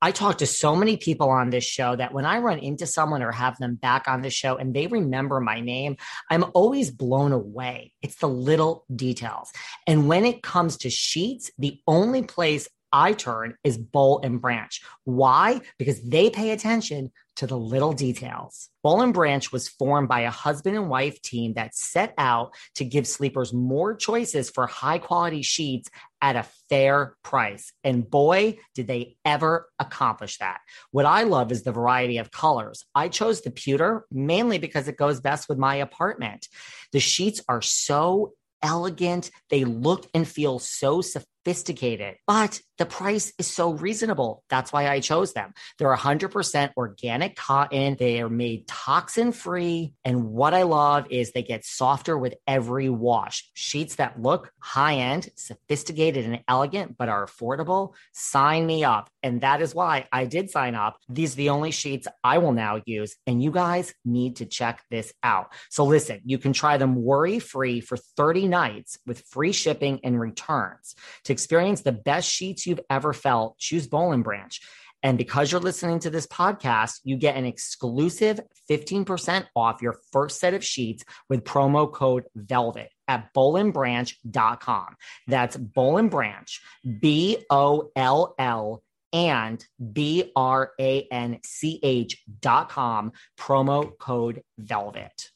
I 0.00 0.12
talk 0.12 0.38
to 0.38 0.46
so 0.46 0.76
many 0.76 0.96
people 0.96 1.28
on 1.28 1.50
this 1.50 1.64
show 1.64 1.96
that 1.96 2.12
when 2.12 2.24
I 2.24 2.38
run 2.38 2.58
into 2.58 2.86
someone 2.86 3.22
or 3.22 3.32
have 3.32 3.58
them 3.58 3.74
back 3.74 4.06
on 4.06 4.22
the 4.22 4.30
show 4.30 4.56
and 4.56 4.72
they 4.72 4.86
remember 4.86 5.40
my 5.40 5.60
name, 5.60 5.96
I'm 6.30 6.44
always 6.54 6.90
blown 6.90 7.32
away. 7.32 7.92
It's 8.00 8.16
the 8.16 8.28
little 8.28 8.84
details. 8.94 9.50
And 9.86 10.08
when 10.08 10.24
it 10.24 10.42
comes 10.42 10.76
to 10.78 10.90
sheets, 10.90 11.50
the 11.58 11.80
only 11.86 12.22
place 12.22 12.68
I 12.92 13.12
turn 13.12 13.54
is 13.64 13.76
Boll 13.76 14.20
and 14.22 14.40
Branch. 14.40 14.80
Why? 15.04 15.60
Because 15.78 16.00
they 16.02 16.30
pay 16.30 16.52
attention 16.52 17.10
to 17.38 17.46
the 17.46 17.56
little 17.58 17.92
details. 17.92 18.68
Boll 18.82 19.00
and 19.00 19.14
Branch 19.14 19.50
was 19.52 19.68
formed 19.68 20.08
by 20.08 20.20
a 20.20 20.30
husband 20.30 20.76
and 20.76 20.90
wife 20.90 21.22
team 21.22 21.54
that 21.54 21.74
set 21.74 22.12
out 22.18 22.52
to 22.74 22.84
give 22.84 23.06
sleepers 23.06 23.52
more 23.52 23.94
choices 23.94 24.50
for 24.50 24.66
high 24.66 24.98
quality 24.98 25.42
sheets 25.42 25.88
at 26.20 26.34
a 26.34 26.46
fair 26.68 27.16
price. 27.22 27.72
And 27.84 28.08
boy, 28.08 28.58
did 28.74 28.88
they 28.88 29.16
ever 29.24 29.68
accomplish 29.78 30.38
that. 30.38 30.60
What 30.90 31.06
I 31.06 31.22
love 31.22 31.52
is 31.52 31.62
the 31.62 31.70
variety 31.70 32.18
of 32.18 32.32
colors. 32.32 32.84
I 32.92 33.08
chose 33.08 33.40
the 33.40 33.52
pewter 33.52 34.04
mainly 34.10 34.58
because 34.58 34.88
it 34.88 34.96
goes 34.96 35.20
best 35.20 35.48
with 35.48 35.58
my 35.58 35.76
apartment. 35.76 36.48
The 36.92 37.00
sheets 37.00 37.40
are 37.48 37.62
so 37.62 38.32
elegant. 38.62 39.30
They 39.50 39.64
look 39.64 40.08
and 40.14 40.26
feel 40.26 40.58
so 40.58 41.00
sophisticated, 41.00 41.37
but 41.44 42.60
the 42.78 42.86
price 42.86 43.32
is 43.38 43.46
so 43.46 43.72
reasonable. 43.72 44.44
That's 44.48 44.72
why 44.72 44.88
I 44.88 45.00
chose 45.00 45.32
them. 45.32 45.52
They're 45.78 45.94
100% 45.94 46.70
organic 46.76 47.36
cotton. 47.36 47.96
They 47.98 48.20
are 48.20 48.28
made 48.28 48.68
toxin 48.68 49.32
free. 49.32 49.94
And 50.04 50.30
what 50.30 50.54
I 50.54 50.62
love 50.62 51.06
is 51.10 51.32
they 51.32 51.42
get 51.42 51.64
softer 51.64 52.16
with 52.16 52.34
every 52.46 52.88
wash. 52.88 53.50
Sheets 53.54 53.96
that 53.96 54.22
look 54.22 54.52
high 54.60 54.96
end, 54.96 55.28
sophisticated, 55.36 56.26
and 56.26 56.40
elegant, 56.46 56.96
but 56.96 57.08
are 57.08 57.26
affordable. 57.26 57.94
Sign 58.12 58.66
me 58.66 58.84
up. 58.84 59.10
And 59.22 59.40
that 59.40 59.60
is 59.60 59.74
why 59.74 60.06
I 60.12 60.26
did 60.26 60.50
sign 60.50 60.76
up. 60.76 60.98
These 61.08 61.34
are 61.34 61.36
the 61.36 61.48
only 61.48 61.72
sheets 61.72 62.06
I 62.22 62.38
will 62.38 62.52
now 62.52 62.80
use. 62.84 63.16
And 63.26 63.42
you 63.42 63.50
guys 63.50 63.92
need 64.04 64.36
to 64.36 64.46
check 64.46 64.84
this 64.90 65.12
out. 65.22 65.52
So 65.70 65.84
listen, 65.84 66.20
you 66.24 66.38
can 66.38 66.52
try 66.52 66.76
them 66.76 66.94
worry 66.94 67.40
free 67.40 67.80
for 67.80 67.96
30 67.96 68.46
nights 68.46 68.98
with 69.06 69.22
free 69.22 69.52
shipping 69.52 70.00
and 70.04 70.20
returns. 70.20 70.94
To 71.28 71.32
experience 71.34 71.82
the 71.82 71.92
best 71.92 72.26
sheets 72.26 72.66
you've 72.66 72.80
ever 72.88 73.12
felt, 73.12 73.58
choose 73.58 73.86
Boll 73.86 74.12
and 74.12 74.24
Branch. 74.24 74.58
And 75.02 75.18
because 75.18 75.52
you're 75.52 75.60
listening 75.60 75.98
to 75.98 76.08
this 76.08 76.26
podcast, 76.26 77.00
you 77.04 77.18
get 77.18 77.36
an 77.36 77.44
exclusive 77.44 78.40
15% 78.70 79.44
off 79.54 79.82
your 79.82 79.98
first 80.10 80.40
set 80.40 80.54
of 80.54 80.64
sheets 80.64 81.04
with 81.28 81.44
promo 81.44 81.92
code 81.92 82.24
VELVET 82.34 82.88
at 83.08 83.34
bollandbranch.com. 83.34 84.96
That's 85.26 85.54
Boll 85.58 85.98
and 85.98 86.10
Branch, 86.10 86.62
B 86.98 87.44
O 87.50 87.90
L 87.94 88.34
L 88.38 88.82
and 89.12 89.62
B 89.92 90.32
R 90.34 90.72
A 90.80 91.06
N 91.10 91.40
C 91.44 91.78
H 91.82 92.22
dot 92.40 92.70
com, 92.70 93.12
promo 93.38 93.98
code 93.98 94.42
VELVET. 94.58 95.28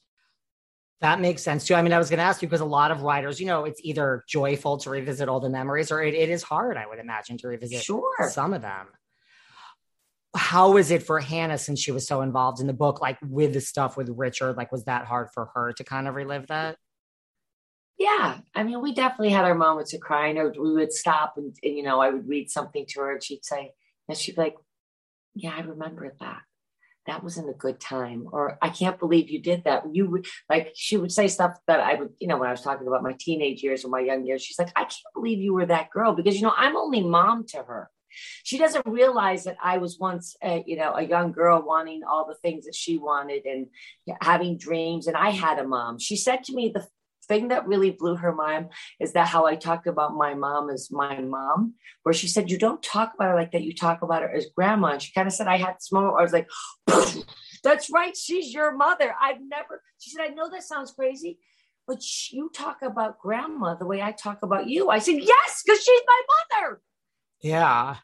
That 1.03 1.21
makes 1.21 1.43
sense 1.43 1.67
too. 1.67 1.75
I 1.75 1.83
mean, 1.83 1.93
I 1.93 1.99
was 1.99 2.09
going 2.09 2.19
to 2.19 2.25
ask 2.25 2.43
you 2.43 2.49
because 2.49 2.61
a 2.61 2.65
lot 2.65 2.93
of 2.93 3.03
writers, 3.03 3.41
you 3.41 3.47
know, 3.47 3.65
it's 3.65 3.81
either 3.83 4.25
joyful 4.29 4.79
to 4.79 4.91
revisit 4.91 5.29
all 5.29 5.41
the 5.41 5.51
memories 5.51 5.91
or 5.91 6.01
it, 6.01 6.15
it 6.15 6.31
is 6.31 6.45
hard, 6.45 6.77
I 6.77 6.87
would 6.87 7.01
imagine, 7.01 7.37
to 7.39 7.49
revisit 7.49 7.83
sure. 7.83 8.31
some 8.31 8.55
of 8.55 8.63
them. 8.63 8.87
How 10.37 10.77
is 10.77 10.93
it 10.93 11.03
for 11.03 11.19
Hannah 11.19 11.59
since 11.59 11.81
she 11.81 11.91
was 11.91 12.07
so 12.07 12.23
involved 12.23 12.61
in 12.61 12.69
the 12.69 12.73
book, 12.73 13.01
like 13.01 13.19
with 13.21 13.53
the 13.53 13.61
stuff 13.61 13.97
with 13.97 14.11
Richard? 14.11 14.57
Like, 14.57 14.71
was 14.71 14.85
that 14.85 15.05
hard 15.05 15.31
for 15.35 15.51
her 15.57 15.73
to 15.73 15.83
kind 15.83 16.07
of 16.07 16.15
relive 16.15 16.47
that? 16.47 16.77
Yeah. 17.99 18.39
I 18.55 18.63
mean, 18.63 18.81
we 18.81 18.95
definitely 18.95 19.31
had 19.31 19.45
our 19.45 19.57
moments 19.57 19.93
of 19.95 20.01
crying, 20.01 20.39
or 20.39 20.55
we 20.57 20.73
would 20.73 20.93
stop 20.93 21.35
and, 21.37 21.55
and 21.65 21.77
you 21.77 21.83
know, 21.83 22.01
I 22.01 22.11
would 22.11 22.29
read 22.29 22.49
something 22.49 22.87
to 22.91 23.01
her 23.01 23.13
and 23.15 23.23
she'd 23.23 23.45
say, 23.45 23.73
and 24.09 24.17
she'd 24.17 24.37
be 24.37 24.43
like, 24.43 24.57
Yeah, 25.35 25.53
I 25.57 25.63
remember 25.63 26.15
that 26.21 26.43
that 27.07 27.23
wasn't 27.23 27.49
a 27.49 27.55
good 27.55 27.81
time 27.81 28.27
or 28.33 28.59
i 28.63 28.69
can't 28.69 28.99
believe 28.99 29.31
you 29.31 29.41
did 29.41 29.65
that. 29.65 29.83
You 29.93 30.09
would 30.11 30.27
like 30.49 30.73
she 30.75 30.97
would 30.97 31.13
say 31.13 31.29
stuff 31.29 31.57
that 31.67 31.81
i 31.81 31.95
would 31.95 32.11
you 32.19 32.29
know 32.29 32.37
when 32.37 32.49
i 32.49 32.53
was 32.53 32.63
talking 32.63 32.87
about 32.87 33.03
my 33.03 33.15
teenage 33.19 33.63
years 33.63 33.85
or 33.85 33.89
my 33.89 34.01
young 34.01 34.25
years 34.27 34.43
she's 34.43 34.59
like 34.59 34.73
i 34.77 34.83
can't 34.83 35.15
believe 35.15 35.39
you 35.39 35.55
were 35.55 35.67
that 35.67 35.91
girl 35.91 36.15
because 36.15 36.37
you 36.37 36.43
know 36.43 36.55
i'm 36.57 36.77
only 36.77 37.03
mom 37.03 37.47
to 37.49 37.59
her. 37.59 37.91
She 38.45 38.59
doesn't 38.59 38.87
realize 38.87 39.45
that 39.45 39.57
i 39.63 39.79
was 39.79 39.99
once 39.99 40.37
a, 40.43 40.63
you 40.67 40.77
know 40.77 40.93
a 40.95 41.03
young 41.03 41.33
girl 41.33 41.63
wanting 41.63 42.03
all 42.05 42.27
the 42.27 42.37
things 42.37 42.67
that 42.67 42.75
she 42.75 42.99
wanted 42.99 43.47
and 43.47 43.67
having 44.21 44.59
dreams 44.59 45.07
and 45.07 45.17
i 45.17 45.31
had 45.31 45.59
a 45.59 45.67
mom. 45.67 45.99
She 45.99 46.17
said 46.17 46.45
to 46.45 46.55
me 46.55 46.73
the 46.75 46.87
thing 47.33 47.49
that 47.49 47.67
really 47.67 47.91
blew 47.91 48.17
her 48.17 48.33
mind 48.33 48.69
is 49.01 49.15
that 49.15 49.27
how 49.27 49.47
I 49.47 49.57
talked 49.57 49.87
about 49.87 50.15
my 50.15 50.35
mom 50.35 50.69
as 50.69 50.91
my 50.91 51.19
mom, 51.21 51.75
where 52.03 52.13
she 52.13 52.29
said, 52.29 52.51
You 52.51 52.59
don't 52.59 52.83
talk 52.83 53.15
about 53.15 53.31
her 53.31 53.35
like 53.35 53.53
that. 53.53 53.63
You 53.63 53.75
talk 53.75 54.03
about 54.03 54.23
her 54.23 54.31
as 54.31 54.47
grandma. 54.55 54.89
And 54.89 55.03
she 55.03 55.13
kind 55.13 55.27
of 55.27 55.33
said, 55.33 55.47
I 55.47 55.57
had 55.57 55.77
this 55.77 55.91
moment 55.91 56.17
I 56.19 56.23
was 56.23 56.33
like, 56.33 56.49
That's 57.65 57.89
right. 57.91 58.15
She's 58.15 58.53
your 58.53 58.77
mother. 58.77 59.15
I've 59.21 59.41
never, 59.41 59.83
she 59.99 60.11
said, 60.11 60.21
I 60.23 60.29
know 60.29 60.51
that 60.51 60.63
sounds 60.63 60.93
crazy, 60.93 61.39
but 61.87 62.03
you 62.31 62.51
talk 62.55 62.83
about 62.83 63.19
grandma 63.19 63.77
the 63.77 63.87
way 63.87 64.03
I 64.03 64.13
talk 64.13 64.43
about 64.43 64.69
you. 64.69 64.91
I 64.91 64.99
said, 64.99 65.17
Yes, 65.19 65.63
because 65.65 65.83
she's 65.83 66.03
my 66.07 66.23
mother. 66.61 66.83
Yeah. 67.41 67.97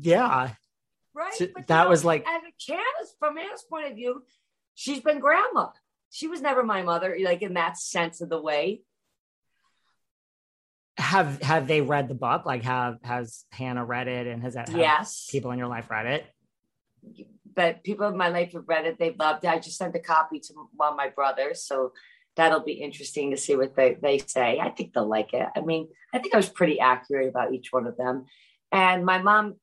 Yeah. 0.00 0.50
Right. 1.14 1.34
So 1.34 1.46
that 1.66 1.84
know, 1.84 1.88
was 1.88 2.04
like, 2.04 2.24
as 2.28 2.42
a 2.42 2.54
Candace, 2.64 3.16
from 3.18 3.36
Hannah's 3.36 3.64
point 3.68 3.86
of 3.88 3.94
view, 3.96 4.22
she's 4.74 5.00
been 5.00 5.18
grandma 5.18 5.68
she 6.10 6.28
was 6.28 6.40
never 6.40 6.62
my 6.62 6.82
mother, 6.82 7.16
like 7.20 7.42
in 7.42 7.54
that 7.54 7.78
sense 7.78 8.20
of 8.20 8.28
the 8.28 8.40
way. 8.40 8.82
Have 10.98 11.42
have 11.42 11.66
they 11.66 11.82
read 11.82 12.08
the 12.08 12.14
book? 12.14 12.46
Like 12.46 12.62
have 12.62 12.98
has 13.02 13.44
Hannah 13.50 13.84
read 13.84 14.08
it 14.08 14.26
and 14.26 14.42
has 14.42 14.54
that 14.54 14.70
yes 14.70 15.28
people 15.30 15.50
in 15.50 15.58
your 15.58 15.68
life 15.68 15.90
read 15.90 16.06
it? 16.06 16.26
But 17.54 17.84
people 17.84 18.06
in 18.08 18.16
my 18.16 18.28
life 18.28 18.52
have 18.52 18.64
read 18.66 18.86
it. 18.86 18.98
They've 18.98 19.16
loved 19.18 19.44
it. 19.44 19.48
I 19.48 19.58
just 19.58 19.76
sent 19.76 19.94
a 19.94 20.00
copy 20.00 20.40
to 20.40 20.54
one 20.74 20.92
of 20.92 20.96
my 20.96 21.08
brothers. 21.08 21.62
So 21.64 21.92
that'll 22.36 22.60
be 22.60 22.72
interesting 22.72 23.30
to 23.30 23.36
see 23.36 23.56
what 23.56 23.74
they, 23.74 23.96
they 24.00 24.18
say. 24.18 24.58
I 24.60 24.70
think 24.70 24.92
they'll 24.92 25.08
like 25.08 25.32
it. 25.32 25.48
I 25.56 25.60
mean, 25.62 25.88
I 26.12 26.18
think 26.18 26.34
I 26.34 26.36
was 26.36 26.48
pretty 26.48 26.78
accurate 26.78 27.28
about 27.28 27.52
each 27.52 27.72
one 27.72 27.86
of 27.86 27.96
them. 27.96 28.26
And 28.70 29.04
my 29.04 29.22
mom, 29.22 29.54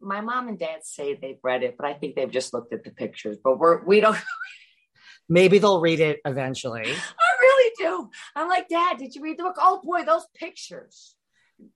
my 0.00 0.20
mom 0.22 0.48
and 0.48 0.58
dad 0.58 0.80
say 0.82 1.14
they've 1.14 1.38
read 1.42 1.62
it, 1.62 1.76
but 1.76 1.86
I 1.86 1.94
think 1.94 2.16
they've 2.16 2.30
just 2.30 2.54
looked 2.54 2.72
at 2.72 2.84
the 2.84 2.90
pictures. 2.90 3.36
But 3.42 3.58
we're 3.58 3.84
we 3.84 4.00
don't 4.00 4.16
Maybe 5.32 5.58
they'll 5.58 5.80
read 5.80 6.00
it 6.00 6.20
eventually. 6.26 6.82
I 6.82 7.40
really 7.40 7.72
do. 7.78 8.10
I'm 8.36 8.48
like, 8.48 8.68
Dad, 8.68 8.98
did 8.98 9.14
you 9.14 9.22
read 9.22 9.38
the 9.38 9.44
book? 9.44 9.56
Oh 9.58 9.80
boy, 9.82 10.04
those 10.04 10.26
pictures. 10.34 11.14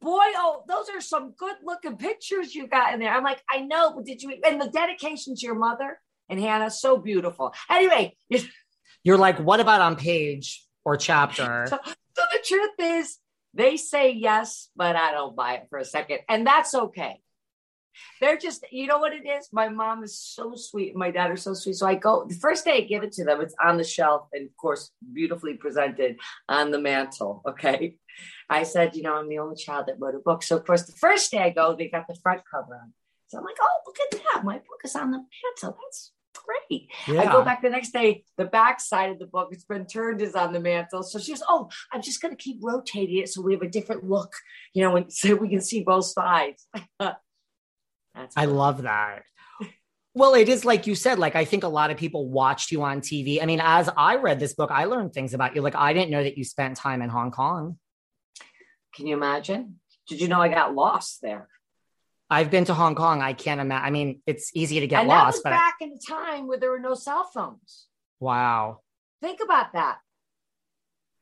Boy, 0.02 0.26
oh, 0.36 0.62
those 0.68 0.90
are 0.90 1.00
some 1.00 1.32
good 1.38 1.56
looking 1.64 1.96
pictures 1.96 2.54
you 2.54 2.66
got 2.66 2.92
in 2.92 3.00
there. 3.00 3.10
I'm 3.10 3.24
like, 3.24 3.42
I 3.50 3.60
know, 3.60 3.94
but 3.94 4.04
did 4.04 4.22
you? 4.22 4.36
And 4.44 4.60
the 4.60 4.68
dedication 4.68 5.34
to 5.36 5.46
your 5.46 5.54
mother 5.54 5.98
and 6.28 6.38
Hannah, 6.38 6.70
so 6.70 6.98
beautiful. 6.98 7.54
Anyway, 7.70 8.14
you're 9.02 9.16
like, 9.16 9.38
what 9.38 9.60
about 9.60 9.80
on 9.80 9.96
page 9.96 10.62
or 10.84 10.98
chapter? 10.98 11.66
So, 11.70 11.78
so 11.84 12.22
the 12.32 12.42
truth 12.44 13.00
is, 13.00 13.18
they 13.54 13.78
say 13.78 14.12
yes, 14.12 14.68
but 14.76 14.96
I 14.96 15.12
don't 15.12 15.34
buy 15.34 15.54
it 15.54 15.66
for 15.70 15.78
a 15.78 15.84
second. 15.84 16.18
And 16.28 16.46
that's 16.46 16.74
okay. 16.74 17.20
They're 18.20 18.38
just, 18.38 18.64
you 18.70 18.86
know 18.86 18.98
what 18.98 19.12
it 19.12 19.26
is? 19.26 19.48
My 19.52 19.68
mom 19.68 20.02
is 20.02 20.18
so 20.18 20.54
sweet. 20.54 20.96
My 20.96 21.10
dad 21.10 21.30
are 21.30 21.36
so 21.36 21.54
sweet. 21.54 21.76
So 21.76 21.86
I 21.86 21.94
go, 21.94 22.24
the 22.28 22.34
first 22.34 22.64
day 22.64 22.78
I 22.78 22.80
give 22.80 23.02
it 23.02 23.12
to 23.12 23.24
them, 23.24 23.40
it's 23.40 23.54
on 23.62 23.76
the 23.76 23.84
shelf 23.84 24.28
and, 24.32 24.46
of 24.46 24.56
course, 24.56 24.90
beautifully 25.12 25.54
presented 25.54 26.16
on 26.48 26.70
the 26.70 26.80
mantle. 26.80 27.42
Okay. 27.46 27.96
I 28.48 28.62
said, 28.62 28.96
you 28.96 29.02
know, 29.02 29.14
I'm 29.14 29.28
the 29.28 29.38
only 29.38 29.56
child 29.56 29.86
that 29.86 29.96
wrote 29.98 30.14
a 30.14 30.18
book. 30.18 30.42
So, 30.42 30.56
of 30.56 30.64
course, 30.64 30.84
the 30.84 30.92
first 30.92 31.30
day 31.30 31.38
I 31.38 31.50
go, 31.50 31.76
they 31.76 31.88
got 31.88 32.06
the 32.08 32.16
front 32.22 32.42
cover 32.50 32.74
on. 32.74 32.92
So 33.28 33.38
I'm 33.38 33.44
like, 33.44 33.56
oh, 33.60 33.78
look 33.86 33.96
at 34.00 34.20
that. 34.34 34.44
My 34.44 34.54
book 34.54 34.80
is 34.84 34.94
on 34.94 35.10
the 35.10 35.18
mantle. 35.18 35.78
That's 35.82 36.12
great. 36.46 36.88
Yeah. 37.06 37.22
I 37.22 37.32
go 37.32 37.44
back 37.44 37.62
the 37.62 37.70
next 37.70 37.92
day, 37.92 38.24
the 38.36 38.44
back 38.44 38.80
side 38.80 39.10
of 39.10 39.18
the 39.18 39.26
book, 39.26 39.48
it's 39.50 39.64
been 39.64 39.86
turned 39.86 40.20
is 40.20 40.34
on 40.34 40.52
the 40.52 40.60
mantle. 40.60 41.02
So 41.02 41.18
she 41.18 41.32
goes, 41.32 41.42
Oh, 41.48 41.68
I'm 41.92 42.02
just 42.02 42.20
going 42.22 42.36
to 42.36 42.42
keep 42.42 42.58
rotating 42.62 43.18
it 43.18 43.28
so 43.28 43.42
we 43.42 43.52
have 43.52 43.62
a 43.62 43.68
different 43.68 44.04
look, 44.04 44.32
you 44.74 44.82
know, 44.82 44.96
and 44.96 45.12
so 45.12 45.34
we 45.34 45.48
can 45.48 45.60
see 45.60 45.82
both 45.82 46.06
sides. 46.06 46.66
That's 48.16 48.36
I 48.36 48.46
love 48.46 48.82
that. 48.82 49.22
Well, 50.14 50.32
it 50.32 50.48
is 50.48 50.64
like 50.64 50.86
you 50.86 50.94
said, 50.94 51.18
like 51.18 51.36
I 51.36 51.44
think 51.44 51.62
a 51.62 51.68
lot 51.68 51.90
of 51.90 51.98
people 51.98 52.26
watched 52.30 52.72
you 52.72 52.82
on 52.82 53.02
TV. 53.02 53.42
I 53.42 53.44
mean, 53.44 53.60
as 53.62 53.90
I 53.94 54.16
read 54.16 54.40
this 54.40 54.54
book, 54.54 54.70
I 54.70 54.84
learned 54.86 55.12
things 55.12 55.34
about 55.34 55.54
you. 55.54 55.60
Like 55.60 55.76
I 55.76 55.92
didn't 55.92 56.10
know 56.10 56.22
that 56.22 56.38
you 56.38 56.44
spent 56.44 56.78
time 56.78 57.02
in 57.02 57.10
Hong 57.10 57.30
Kong. 57.30 57.78
Can 58.94 59.06
you 59.06 59.14
imagine? 59.14 59.78
Did 60.08 60.22
you 60.22 60.28
know 60.28 60.40
I 60.40 60.48
got 60.48 60.74
lost 60.74 61.20
there? 61.20 61.48
I've 62.30 62.50
been 62.50 62.64
to 62.64 62.72
Hong 62.74 62.94
Kong. 62.94 63.20
I 63.20 63.34
can't 63.34 63.60
imagine. 63.60 63.84
I 63.84 63.90
mean, 63.90 64.22
it's 64.26 64.50
easy 64.54 64.80
to 64.80 64.86
get 64.86 65.00
and 65.00 65.08
lost. 65.08 65.20
That 65.20 65.26
was 65.26 65.42
but 65.42 65.50
back 65.50 65.74
I- 65.82 65.84
in 65.84 65.92
a 65.92 65.98
time 65.98 66.46
where 66.46 66.58
there 66.58 66.70
were 66.70 66.80
no 66.80 66.94
cell 66.94 67.24
phones. 67.24 67.86
Wow. 68.18 68.80
Think 69.20 69.40
about 69.44 69.74
that. 69.74 69.98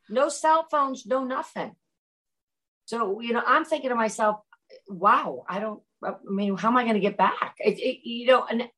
No 0.08 0.28
cell 0.28 0.66
phones, 0.70 1.04
no 1.04 1.24
nothing. 1.24 1.72
So, 2.84 3.20
you 3.20 3.32
know, 3.32 3.42
I'm 3.44 3.64
thinking 3.64 3.90
to 3.90 3.96
myself, 3.96 4.36
wow, 4.88 5.44
I 5.48 5.58
don't, 5.58 5.82
I 6.04 6.14
mean, 6.24 6.56
how 6.56 6.68
am 6.68 6.76
I 6.76 6.82
going 6.82 6.94
to 6.94 7.00
get 7.00 7.16
back? 7.16 7.56
It, 7.58 7.78
it, 7.78 8.08
you 8.08 8.26
know, 8.26 8.44
and 8.44 8.68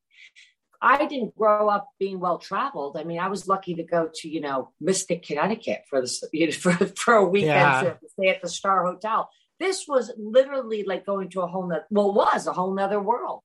I 0.81 1.07
didn't 1.07 1.37
grow 1.37 1.69
up 1.69 1.89
being 1.99 2.21
well 2.21 2.39
traveled. 2.39 2.97
I 2.97 3.05
mean, 3.05 3.19
I 3.19 3.29
was 3.29 3.49
lucky 3.49 3.75
to 3.75 3.83
go 3.83 4.11
to, 4.15 4.29
you 4.29 4.41
know, 4.41 4.71
Mystic, 4.81 5.23
Connecticut 5.25 5.85
for 5.89 6.01
this, 6.01 6.23
you 6.33 6.47
know, 6.47 6.53
for, 6.65 6.73
for 6.73 7.15
a 7.15 7.25
weekend 7.25 7.51
Yeah. 7.51 7.83
to 7.83 7.99
stay 8.09 8.29
at 8.29 8.43
the 8.43 8.49
Star 8.49 8.85
Hotel. 8.87 9.29
This 9.59 9.87
was 9.89 10.13
literally 10.19 10.85
like 10.85 11.07
going 11.07 11.31
to 11.31 11.41
a 11.41 11.47
whole 11.47 11.67
nother, 11.67 11.87
well, 11.91 12.11
it 12.11 12.15
was 12.15 12.47
a 12.47 12.53
whole 12.53 12.75
nother 12.75 13.01
world. 13.01 13.41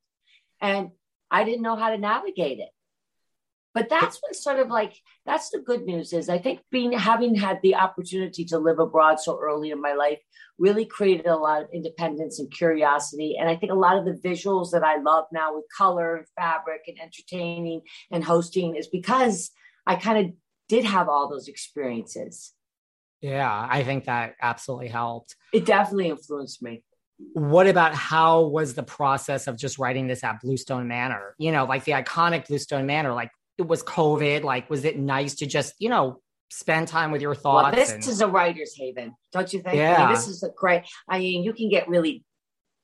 And 0.59 0.91
I 1.29 1.45
didn't 1.45 1.61
know 1.61 1.77
how 1.77 1.89
to 1.89 1.97
navigate 1.97 2.59
it. 2.59 2.69
But 3.73 3.87
that's 3.89 4.17
what 4.21 4.35
sort 4.35 4.59
of 4.59 4.67
like 4.67 4.93
that's 5.25 5.49
the 5.49 5.59
good 5.59 5.83
news 5.83 6.11
is 6.11 6.27
I 6.27 6.39
think 6.39 6.59
being 6.71 6.91
having 6.91 7.35
had 7.35 7.59
the 7.63 7.75
opportunity 7.75 8.43
to 8.45 8.57
live 8.57 8.79
abroad 8.79 9.19
so 9.19 9.39
early 9.41 9.71
in 9.71 9.81
my 9.81 9.93
life 9.93 10.19
really 10.59 10.85
created 10.85 11.25
a 11.25 11.37
lot 11.37 11.63
of 11.63 11.69
independence 11.73 12.39
and 12.39 12.51
curiosity. 12.51 13.37
And 13.39 13.49
I 13.49 13.55
think 13.55 13.71
a 13.71 13.75
lot 13.75 13.97
of 13.97 14.05
the 14.05 14.19
visuals 14.27 14.71
that 14.71 14.83
I 14.83 14.97
love 14.97 15.25
now 15.31 15.55
with 15.55 15.65
color 15.75 16.17
and 16.17 16.25
fabric 16.37 16.81
and 16.87 16.99
entertaining 16.99 17.81
and 18.11 18.23
hosting 18.23 18.75
is 18.75 18.87
because 18.87 19.51
I 19.87 19.95
kind 19.95 20.27
of 20.27 20.33
did 20.67 20.85
have 20.85 21.09
all 21.09 21.29
those 21.29 21.47
experiences. 21.47 22.53
Yeah, 23.21 23.67
I 23.69 23.83
think 23.83 24.05
that 24.05 24.35
absolutely 24.41 24.87
helped. 24.89 25.35
It 25.53 25.65
definitely 25.65 26.09
influenced 26.09 26.61
me. 26.61 26.83
What 27.33 27.67
about 27.67 27.93
how 27.93 28.45
was 28.45 28.73
the 28.73 28.83
process 28.83 29.47
of 29.47 29.55
just 29.55 29.77
writing 29.77 30.07
this 30.07 30.23
at 30.23 30.41
Bluestone 30.41 30.87
Manor? 30.87 31.35
You 31.37 31.51
know, 31.51 31.65
like 31.65 31.83
the 31.83 31.91
iconic 31.91 32.47
Bluestone 32.47 32.87
Manor, 32.87 33.13
like 33.13 33.29
it 33.61 33.67
was 33.67 33.83
COVID. 33.83 34.43
Like, 34.43 34.69
was 34.69 34.85
it 34.85 34.97
nice 34.99 35.35
to 35.35 35.45
just, 35.45 35.73
you 35.79 35.89
know, 35.89 36.21
spend 36.49 36.87
time 36.87 37.11
with 37.11 37.21
your 37.21 37.31
Well, 37.31 37.41
thoughts? 37.41 37.75
this 37.77 37.91
and- 37.91 38.03
is 38.07 38.21
a 38.21 38.27
writer's 38.27 38.75
haven, 38.75 39.15
don't 39.31 39.51
you 39.53 39.61
think? 39.61 39.75
I 39.75 39.77
Yeah. 39.77 40.05
mean, 40.05 40.13
this 40.15 40.27
is 40.27 40.43
a 40.43 40.49
great. 40.49 40.83
I 41.07 41.19
mean, 41.19 41.43
you 41.43 41.53
can 41.53 41.69
get 41.69 41.87
really 41.87 42.23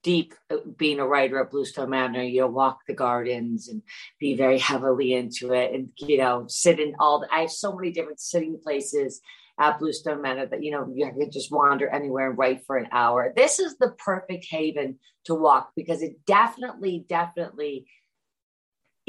deep 0.03 0.33
uh, 0.49 0.57
being 0.77 0.99
a 0.99 1.07
writer 1.07 1.39
at 1.41 1.49
Bluestone 1.51 1.89
Manor. 1.89 2.21
You'll 2.23 2.49
walk 2.49 2.79
the 2.87 2.93
gardens 2.93 3.67
and 3.67 3.81
be 4.19 4.35
very 4.35 4.57
heavily 4.59 5.13
into 5.13 5.53
it, 5.53 5.73
and 5.73 5.89
you 5.97 6.17
know, 6.17 6.45
sit 6.47 6.79
in 6.79 6.95
all. 6.99 7.19
The, 7.21 7.33
I 7.33 7.41
have 7.41 7.51
so 7.51 7.75
many 7.75 7.91
different 7.91 8.19
sitting 8.19 8.57
places 8.63 9.19
at 9.59 9.79
Bluestone 9.79 10.21
Manor 10.21 10.45
that 10.45 10.63
you 10.63 10.71
know 10.71 10.87
you 10.95 11.11
can 11.11 11.31
just 11.31 11.51
wander 11.51 11.89
anywhere 11.89 12.29
and 12.29 12.37
write 12.37 12.63
for 12.65 12.77
an 12.77 12.87
hour. 12.91 13.33
This 13.35 13.59
is 13.59 13.75
the 13.77 13.91
perfect 13.97 14.45
haven 14.49 14.99
to 15.25 15.33
walk 15.35 15.71
because 15.75 16.01
it 16.01 16.25
definitely, 16.25 17.05
definitely. 17.09 17.87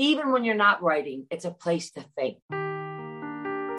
Even 0.00 0.30
when 0.30 0.44
you're 0.44 0.54
not 0.54 0.80
writing, 0.80 1.26
it's 1.28 1.44
a 1.44 1.50
place 1.50 1.90
to 1.90 2.04
think. 2.14 2.38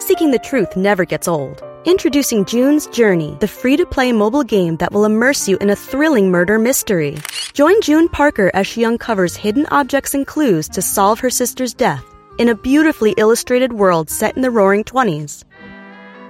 Seeking 0.02 0.32
the 0.32 0.38
truth 0.38 0.76
never 0.76 1.06
gets 1.06 1.26
old. 1.26 1.64
Introducing 1.86 2.44
June's 2.44 2.86
Journey, 2.88 3.38
the 3.40 3.48
free 3.48 3.74
to 3.78 3.86
play 3.86 4.12
mobile 4.12 4.42
game 4.42 4.76
that 4.76 4.92
will 4.92 5.06
immerse 5.06 5.48
you 5.48 5.56
in 5.62 5.70
a 5.70 5.76
thrilling 5.76 6.30
murder 6.30 6.58
mystery. 6.58 7.16
Join 7.54 7.80
June 7.80 8.06
Parker 8.06 8.50
as 8.52 8.66
she 8.66 8.84
uncovers 8.84 9.34
hidden 9.34 9.64
objects 9.70 10.12
and 10.12 10.26
clues 10.26 10.68
to 10.68 10.82
solve 10.82 11.20
her 11.20 11.30
sister's 11.30 11.72
death 11.72 12.04
in 12.38 12.50
a 12.50 12.54
beautifully 12.54 13.12
illustrated 13.16 13.72
world 13.72 14.10
set 14.10 14.36
in 14.36 14.42
the 14.42 14.50
roaring 14.50 14.84
20s. 14.84 15.44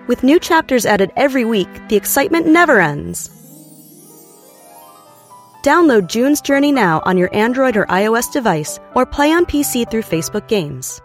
With 0.06 0.22
new 0.22 0.38
chapters 0.38 0.86
added 0.86 1.10
every 1.16 1.44
week, 1.44 1.68
the 1.88 1.96
excitement 1.96 2.46
never 2.46 2.80
ends. 2.80 3.28
Download 5.62 6.06
June's 6.06 6.40
Journey 6.40 6.72
now 6.72 7.02
on 7.04 7.18
your 7.18 7.34
Android 7.34 7.76
or 7.76 7.84
iOS 7.86 8.32
device 8.32 8.78
or 8.94 9.04
play 9.04 9.32
on 9.32 9.44
PC 9.44 9.90
through 9.90 10.02
Facebook 10.02 10.48
Games. 10.48 11.00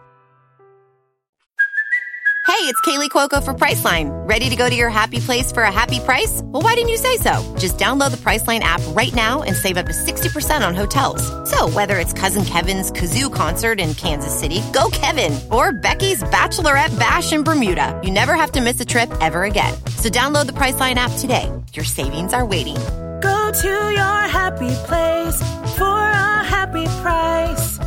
Hey, 2.48 2.72
it's 2.72 2.80
Kaley 2.82 3.10
Cuoco 3.10 3.44
for 3.44 3.54
Priceline. 3.54 4.12
Ready 4.30 4.50
to 4.50 4.56
go 4.56 4.70
to 4.70 4.76
your 4.76 4.89
happy 4.89 5.20
place 5.20 5.52
for 5.52 5.63
a 5.63 5.72
happy 5.72 6.00
price? 6.00 6.41
Well, 6.44 6.62
why 6.62 6.76
didn't 6.76 6.89
you 6.89 6.98
say 6.98 7.18
so? 7.18 7.34
Just 7.58 7.78
download 7.78 8.12
the 8.12 8.18
Priceline 8.18 8.60
app 8.60 8.82
right 8.89 9.13
now 9.13 9.41
and 9.41 9.56
save 9.58 9.78
up 9.78 9.88
to 9.88 9.91
60% 9.91 10.65
on 10.65 10.74
hotels. 10.74 11.22
So, 11.50 11.68
whether 11.70 11.98
it's 11.98 12.13
Cousin 12.13 12.46
Kevin's 12.46 12.91
Kazoo 12.91 13.34
concert 13.34 13.80
in 13.80 13.94
Kansas 13.96 14.34
City, 14.39 14.62
go 14.72 14.89
Kevin, 14.91 15.38
or 15.52 15.74
Becky's 15.74 16.24
Bachelorette 16.24 16.98
Bash 16.98 17.34
in 17.34 17.44
Bermuda, 17.44 18.00
you 18.04 18.12
never 18.12 18.36
have 18.36 18.52
to 18.52 18.62
miss 18.62 18.80
a 18.80 18.86
trip 18.86 19.12
ever 19.22 19.44
again. 19.44 19.74
So, 19.98 20.08
download 20.10 20.46
the 20.46 20.54
Priceline 20.54 20.96
app 20.96 21.12
today. 21.18 21.52
Your 21.74 21.86
savings 21.86 22.32
are 22.32 22.46
waiting. 22.46 22.78
Go 23.21 23.51
to 23.51 23.67
your 23.67 24.21
happy 24.39 24.73
place 24.86 25.39
for 25.78 25.86
a 25.86 26.43
happy 26.43 26.86
price. 27.01 27.78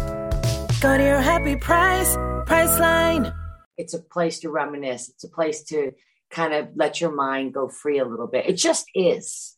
Go 0.81 0.97
to 0.97 1.03
your 1.05 1.21
happy 1.21 1.57
price, 1.57 2.17
Priceline. 2.47 3.35
it's 3.77 3.95
a 3.95 3.99
place 3.99 4.39
to 4.41 4.51
reminisce. 4.51 5.09
It's 5.11 5.25
a 5.25 5.29
place 5.29 5.63
to 5.65 5.93
kind 6.31 6.55
of 6.55 6.69
let 6.77 7.01
your 7.01 7.13
mind 7.13 7.53
go 7.55 7.69
free 7.69 7.99
a 7.99 8.05
little 8.05 8.27
bit. 8.27 8.47
It 8.47 8.55
just 8.55 8.87
is. 8.95 9.58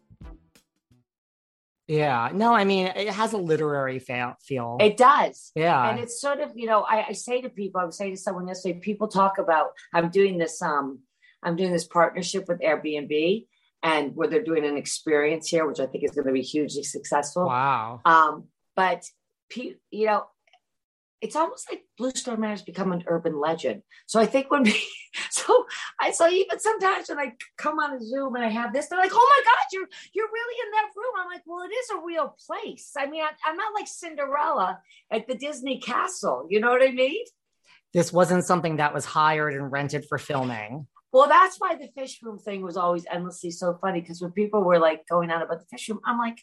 yeah. 1.91 2.29
No, 2.33 2.53
I 2.53 2.63
mean, 2.63 2.87
it 2.87 3.09
has 3.09 3.33
a 3.33 3.37
literary 3.37 3.99
fa- 3.99 4.37
feel. 4.41 4.77
It 4.79 4.95
does. 4.95 5.51
yeah. 5.55 5.89
And 5.89 5.99
it's 5.99 6.21
sort 6.21 6.39
of, 6.39 6.51
you 6.55 6.65
know, 6.65 6.83
I, 6.83 7.07
I 7.09 7.11
say 7.11 7.41
to 7.41 7.49
people, 7.49 7.81
I 7.81 7.83
was 7.85 7.97
saying 7.97 8.15
to 8.15 8.21
someone 8.21 8.47
yesterday, 8.47 8.79
people 8.79 9.09
talk 9.09 9.39
about 9.39 9.71
I'm 9.93 10.09
doing 10.09 10.37
this, 10.37 10.61
um, 10.61 10.99
I'm 11.43 11.57
doing 11.57 11.73
this 11.73 11.85
partnership 11.85 12.47
with 12.47 12.61
Airbnb 12.61 13.45
and 13.83 14.15
where 14.15 14.29
they're 14.29 14.43
doing 14.43 14.65
an 14.65 14.77
experience 14.77 15.49
here, 15.49 15.67
which 15.67 15.81
I 15.81 15.85
think 15.85 16.05
is 16.05 16.11
going 16.11 16.27
to 16.27 16.33
be 16.33 16.41
hugely 16.41 16.83
successful. 16.83 17.45
wow. 17.45 17.99
Um, 18.05 18.45
but 18.73 19.03
pe- 19.49 19.75
you 19.89 20.05
know, 20.05 20.27
it's 21.21 21.35
almost 21.35 21.69
like 21.69 21.83
Bluestone 21.97 22.39
Manor 22.39 22.53
has 22.53 22.63
become 22.63 22.91
an 22.91 23.03
urban 23.05 23.39
legend. 23.39 23.83
So 24.07 24.19
I 24.19 24.25
think 24.25 24.49
when 24.49 24.63
we, 24.63 24.75
so 25.29 25.65
I 25.99 26.11
so 26.11 26.27
even 26.27 26.59
sometimes 26.59 27.09
when 27.09 27.19
I 27.19 27.33
come 27.57 27.77
on 27.79 27.95
a 27.95 28.03
Zoom 28.03 28.35
and 28.35 28.43
I 28.43 28.49
have 28.49 28.73
this, 28.73 28.87
they're 28.87 28.99
like, 28.99 29.11
"Oh 29.13 29.43
my 29.45 29.51
God, 29.51 29.65
you're 29.71 29.87
you're 30.13 30.31
really 30.33 30.55
in 30.65 30.71
that 30.71 30.89
room." 30.95 31.13
I'm 31.19 31.27
like, 31.27 31.43
"Well, 31.45 31.63
it 31.63 31.73
is 31.73 31.89
a 31.91 32.05
real 32.05 32.35
place. 32.47 32.93
I 32.97 33.05
mean, 33.05 33.23
I, 33.23 33.29
I'm 33.47 33.55
not 33.55 33.73
like 33.73 33.87
Cinderella 33.87 34.79
at 35.11 35.27
the 35.27 35.35
Disney 35.35 35.79
Castle. 35.79 36.47
You 36.49 36.59
know 36.59 36.71
what 36.71 36.83
I 36.83 36.91
mean?" 36.91 37.23
This 37.93 38.11
wasn't 38.11 38.45
something 38.45 38.77
that 38.77 38.93
was 38.93 39.05
hired 39.05 39.53
and 39.53 39.71
rented 39.71 40.05
for 40.07 40.17
filming. 40.17 40.87
Well, 41.11 41.27
that's 41.27 41.57
why 41.59 41.75
the 41.75 41.89
fish 41.93 42.19
room 42.23 42.39
thing 42.39 42.61
was 42.61 42.77
always 42.77 43.05
endlessly 43.11 43.51
so 43.51 43.77
funny 43.81 43.99
because 43.99 44.21
when 44.21 44.31
people 44.31 44.63
were 44.63 44.79
like 44.79 45.05
going 45.07 45.29
on 45.29 45.41
about 45.41 45.59
the 45.59 45.65
fish 45.65 45.89
room, 45.89 45.99
I'm 46.05 46.17
like, 46.17 46.39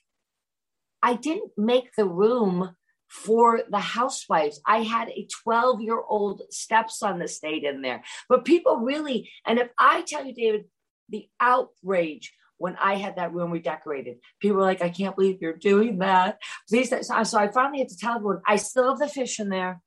I 1.03 1.15
didn't 1.15 1.53
make 1.57 1.95
the 1.97 2.05
room 2.05 2.77
for 3.09 3.63
the 3.71 3.79
housewives. 3.79 4.61
I 4.67 4.83
had 4.83 5.09
a 5.09 5.27
12 5.45 5.81
year 5.81 5.99
old 6.01 6.43
stepson 6.51 7.19
that 7.19 7.31
stayed 7.31 7.65
in 7.65 7.83
there. 7.83 8.03
But 8.29 8.45
people 8.45 8.79
really, 8.79 9.31
and 9.47 9.59
if 9.59 9.69
I 9.79 10.03
tell 10.03 10.25
you, 10.25 10.35
David, 10.35 10.65
the 11.09 11.29
outrage 11.41 12.35
when 12.59 12.77
I 12.77 12.97
had 12.97 13.17
that 13.17 13.33
room 13.33 13.51
redecorated, 13.53 14.17
people 14.41 14.57
were 14.59 14.63
like, 14.65 14.83
I 14.83 14.89
can't 14.91 15.15
believe 15.17 15.39
you're 15.41 15.53
doing 15.57 15.99
that. 15.99 16.39
Please. 16.69 16.91
So 17.07 17.39
I 17.39 17.49
finally 17.49 17.79
had 17.79 17.89
to 17.89 17.97
tell 17.97 18.17
everyone, 18.17 18.43
I 18.47 18.57
still 18.57 18.91
have 18.91 18.99
the 18.99 19.09
fish 19.09 19.39
in 19.41 19.49
there. 19.49 19.81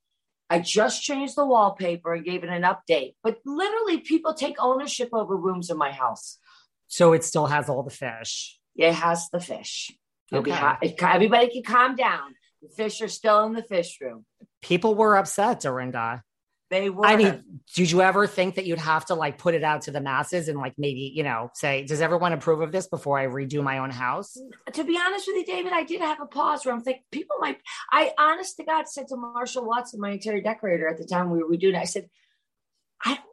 I 0.49 0.59
just 0.59 1.01
changed 1.03 1.35
the 1.35 1.45
wallpaper 1.45 2.13
and 2.13 2.25
gave 2.25 2.43
it 2.43 2.49
an 2.49 2.63
update. 2.63 3.15
But 3.23 3.39
literally, 3.45 3.99
people 3.99 4.33
take 4.33 4.55
ownership 4.59 5.09
over 5.13 5.35
rooms 5.35 5.69
in 5.69 5.77
my 5.77 5.91
house. 5.91 6.39
So 6.87 7.13
it 7.13 7.23
still 7.23 7.45
has 7.45 7.69
all 7.69 7.83
the 7.83 7.89
fish. 7.89 8.57
It 8.75 8.93
has 8.93 9.29
the 9.31 9.39
fish. 9.39 9.91
Okay. 10.33 10.51
hot- 10.51 10.79
Everybody 11.15 11.49
can 11.51 11.63
calm 11.63 11.95
down. 11.95 12.35
The 12.61 12.69
fish 12.69 13.01
are 13.01 13.07
still 13.07 13.43
in 13.45 13.53
the 13.53 13.63
fish 13.63 13.97
room. 14.01 14.25
People 14.61 14.95
were 14.95 15.17
upset, 15.17 15.61
Dorinda. 15.61 16.23
They 16.71 16.89
were. 16.89 17.05
I 17.05 17.17
mean, 17.17 17.43
did 17.75 17.91
you 17.91 18.01
ever 18.01 18.25
think 18.27 18.55
that 18.55 18.65
you'd 18.65 18.79
have 18.79 19.05
to 19.07 19.15
like 19.15 19.37
put 19.37 19.55
it 19.55 19.63
out 19.63 19.81
to 19.83 19.91
the 19.91 19.99
masses 19.99 20.47
and 20.47 20.57
like 20.57 20.73
maybe, 20.77 21.11
you 21.13 21.21
know, 21.21 21.49
say, 21.53 21.83
does 21.83 21.99
everyone 21.99 22.31
approve 22.31 22.61
of 22.61 22.71
this 22.71 22.87
before 22.87 23.19
I 23.19 23.27
redo 23.27 23.61
my 23.61 23.79
own 23.79 23.89
house? 23.89 24.37
to 24.71 24.83
be 24.85 24.97
honest 24.97 25.27
with 25.27 25.35
you, 25.35 25.45
David, 25.45 25.73
I 25.73 25.83
did 25.83 25.99
have 25.99 26.21
a 26.21 26.25
pause 26.25 26.65
where 26.65 26.73
I'm 26.73 26.81
thinking 26.81 27.03
people 27.11 27.35
might. 27.41 27.57
I 27.91 28.13
honest 28.17 28.55
to 28.57 28.63
God 28.63 28.87
said 28.87 29.09
to 29.09 29.17
Marshall 29.17 29.65
Watson, 29.65 29.99
my 29.99 30.11
interior 30.11 30.41
decorator 30.41 30.87
at 30.87 30.97
the 30.97 31.05
time 31.05 31.29
we 31.29 31.43
were 31.43 31.49
redoing 31.49 31.75
I 31.75 31.83
said, 31.83 32.09
I 33.05 33.15
don't. 33.15 33.30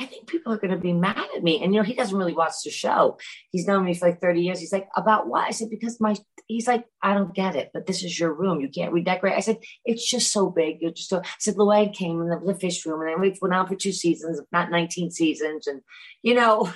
I- 0.00 0.04
I 0.04 0.06
think 0.06 0.26
people 0.26 0.52
are 0.52 0.56
going 0.58 0.70
to 0.70 0.78
be 0.78 0.92
mad 0.94 1.28
at 1.36 1.42
me. 1.42 1.62
And, 1.62 1.74
you 1.74 1.80
know, 1.80 1.84
he 1.84 1.94
doesn't 1.94 2.16
really 2.16 2.32
watch 2.32 2.54
the 2.64 2.70
show. 2.70 3.18
He's 3.50 3.66
known 3.66 3.84
me 3.84 3.94
for 3.94 4.08
like 4.08 4.20
30 4.20 4.40
years. 4.40 4.58
He's 4.58 4.72
like, 4.72 4.88
about 4.96 5.26
what? 5.28 5.44
I 5.46 5.50
said, 5.50 5.68
because 5.68 6.00
my, 6.00 6.16
he's 6.46 6.66
like, 6.66 6.86
I 7.02 7.12
don't 7.12 7.34
get 7.34 7.54
it, 7.54 7.70
but 7.74 7.86
this 7.86 8.02
is 8.02 8.18
your 8.18 8.32
room. 8.32 8.60
You 8.62 8.68
can't 8.70 8.92
redecorate. 8.94 9.34
I 9.34 9.40
said, 9.40 9.58
it's 9.84 10.08
just 10.08 10.32
so 10.32 10.48
big. 10.48 10.78
You're 10.80 10.92
just 10.92 11.10
so, 11.10 11.18
I 11.20 11.24
said, 11.38 11.56
Luann 11.56 11.94
came 11.94 12.20
in 12.22 12.28
the, 12.30 12.38
was 12.38 12.56
a 12.56 12.58
fish 12.58 12.84
room 12.86 13.00
and 13.02 13.10
then 13.10 13.20
we 13.20 13.36
went 13.42 13.54
on 13.54 13.66
for 13.66 13.74
two 13.76 13.92
seasons, 13.92 14.38
if 14.38 14.46
not 14.52 14.70
19 14.70 15.10
seasons. 15.10 15.66
And, 15.66 15.82
you 16.22 16.34
know, 16.34 16.72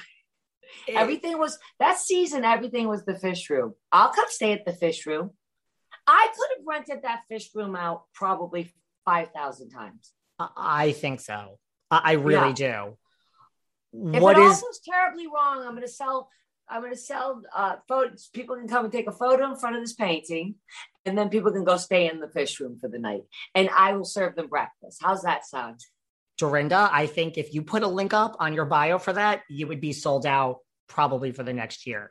everything 0.89 1.39
was 1.39 1.59
that 1.81 1.99
season, 1.99 2.45
everything 2.45 2.89
was 2.89 3.05
the 3.05 3.19
fish 3.19 3.49
room. 3.49 3.75
I'll 3.91 4.13
come 4.13 4.27
stay 4.29 4.53
at 4.53 4.67
the 4.67 4.73
fish 4.75 5.07
room. 5.07 5.31
I 6.07 6.29
could 6.37 6.59
have 6.59 6.67
rented 6.67 7.03
that 7.05 7.23
fish 7.29 7.49
room 7.55 7.75
out 7.75 8.03
probably 8.13 8.71
5,000 9.07 9.71
times. 9.71 10.13
I- 10.39 10.49
I 10.57 10.93
think 10.93 11.21
so. 11.21 11.59
I, 11.91 12.01
I 12.05 12.13
really 12.13 12.53
do. 12.53 12.97
If 13.95 14.23
What 14.23 14.37
it 14.37 14.43
all 14.43 14.51
is 14.51 14.61
goes 14.61 14.81
terribly 14.85 15.27
wrong, 15.27 15.63
I'm 15.65 15.71
going 15.71 15.83
to 15.83 15.89
sell. 15.89 16.29
I'm 16.69 16.81
going 16.81 16.93
to 16.93 16.99
sell 16.99 17.43
uh, 17.55 17.77
photos. 17.87 18.31
People 18.33 18.57
can 18.57 18.67
come 18.67 18.85
and 18.85 18.93
take 18.93 19.07
a 19.07 19.13
photo 19.13 19.51
in 19.51 19.57
front 19.57 19.77
of 19.77 19.83
this 19.83 19.93
painting, 19.93 20.57
and 21.05 21.17
then 21.17 21.29
people 21.29 21.53
can 21.53 21.63
go 21.63 21.77
stay 21.77 22.09
in 22.09 22.21
the 22.21 22.29
fish 22.29 22.59
room 22.59 22.79
for 22.81 22.89
the 22.89 22.99
night, 22.99 23.23
and 23.55 23.69
I 23.69 23.93
will 23.93 24.05
serve 24.05 24.35
them 24.35 24.49
breakfast. 24.49 25.01
How's 25.03 25.23
that 25.23 25.47
sound? 25.47 25.81
Dorinda? 26.39 26.89
I 26.91 27.07
think 27.07 27.39
if 27.39 27.55
you 27.55 27.63
put 27.63 27.83
a 27.83 27.89
link 27.89 28.13
up 28.13 28.37
on 28.41 28.55
your 28.55 28.65
bio 28.65 28.99
for 28.99 29.13
that, 29.13 29.43
you 29.49 29.67
would 29.69 29.81
be 29.81 29.93
sold 29.93 30.27
out 30.27 30.59
probably 30.89 31.33
for 31.33 31.43
the 31.43 31.53
next 31.53 31.87
year. 31.87 32.11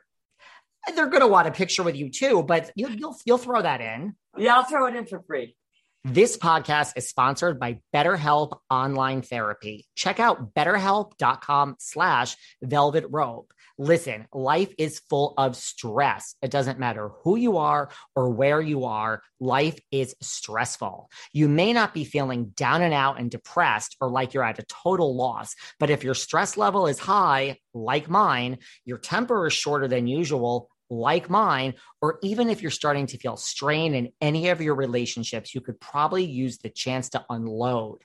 They're 0.94 1.08
going 1.08 1.20
to 1.20 1.26
want 1.28 1.48
a 1.48 1.50
picture 1.52 1.82
with 1.82 1.96
you 1.96 2.10
too, 2.10 2.42
but 2.42 2.70
you'll, 2.74 2.92
you'll, 2.92 3.16
you'll 3.24 3.38
throw 3.38 3.60
that 3.60 3.80
in. 3.80 4.14
Yeah, 4.36 4.56
I'll 4.56 4.64
throw 4.64 4.86
it 4.86 4.94
in 4.94 5.06
for 5.06 5.22
free. 5.26 5.56
This 6.06 6.36
podcast 6.36 6.98
is 6.98 7.08
sponsored 7.08 7.58
by 7.58 7.78
BetterHelp 7.94 8.58
Online 8.68 9.22
Therapy. 9.22 9.86
Check 9.94 10.20
out 10.20 10.52
betterhelp.com 10.52 11.76
slash 11.78 12.36
velvet 12.62 13.06
rope. 13.08 13.54
Listen, 13.78 14.26
life 14.30 14.70
is 14.76 15.00
full 15.08 15.32
of 15.38 15.56
stress. 15.56 16.36
It 16.42 16.50
doesn't 16.50 16.78
matter 16.78 17.08
who 17.22 17.36
you 17.36 17.56
are 17.56 17.88
or 18.14 18.28
where 18.28 18.60
you 18.60 18.84
are. 18.84 19.22
Life 19.40 19.80
is 19.90 20.14
stressful. 20.20 21.08
You 21.32 21.48
may 21.48 21.72
not 21.72 21.94
be 21.94 22.04
feeling 22.04 22.52
down 22.54 22.82
and 22.82 22.92
out 22.92 23.18
and 23.18 23.30
depressed 23.30 23.96
or 23.98 24.10
like 24.10 24.34
you're 24.34 24.44
at 24.44 24.58
a 24.58 24.66
total 24.84 25.16
loss, 25.16 25.56
but 25.80 25.88
if 25.88 26.04
your 26.04 26.14
stress 26.14 26.58
level 26.58 26.86
is 26.86 26.98
high, 26.98 27.56
like 27.72 28.10
mine, 28.10 28.58
your 28.84 28.98
temper 28.98 29.46
is 29.46 29.54
shorter 29.54 29.88
than 29.88 30.06
usual, 30.06 30.68
like 30.90 31.30
mine, 31.30 31.74
or 32.00 32.18
even 32.22 32.50
if 32.50 32.62
you're 32.62 32.70
starting 32.70 33.06
to 33.06 33.18
feel 33.18 33.36
strain 33.36 33.94
in 33.94 34.12
any 34.20 34.48
of 34.48 34.60
your 34.60 34.74
relationships, 34.74 35.54
you 35.54 35.60
could 35.60 35.80
probably 35.80 36.24
use 36.24 36.58
the 36.58 36.70
chance 36.70 37.10
to 37.10 37.24
unload. 37.30 38.02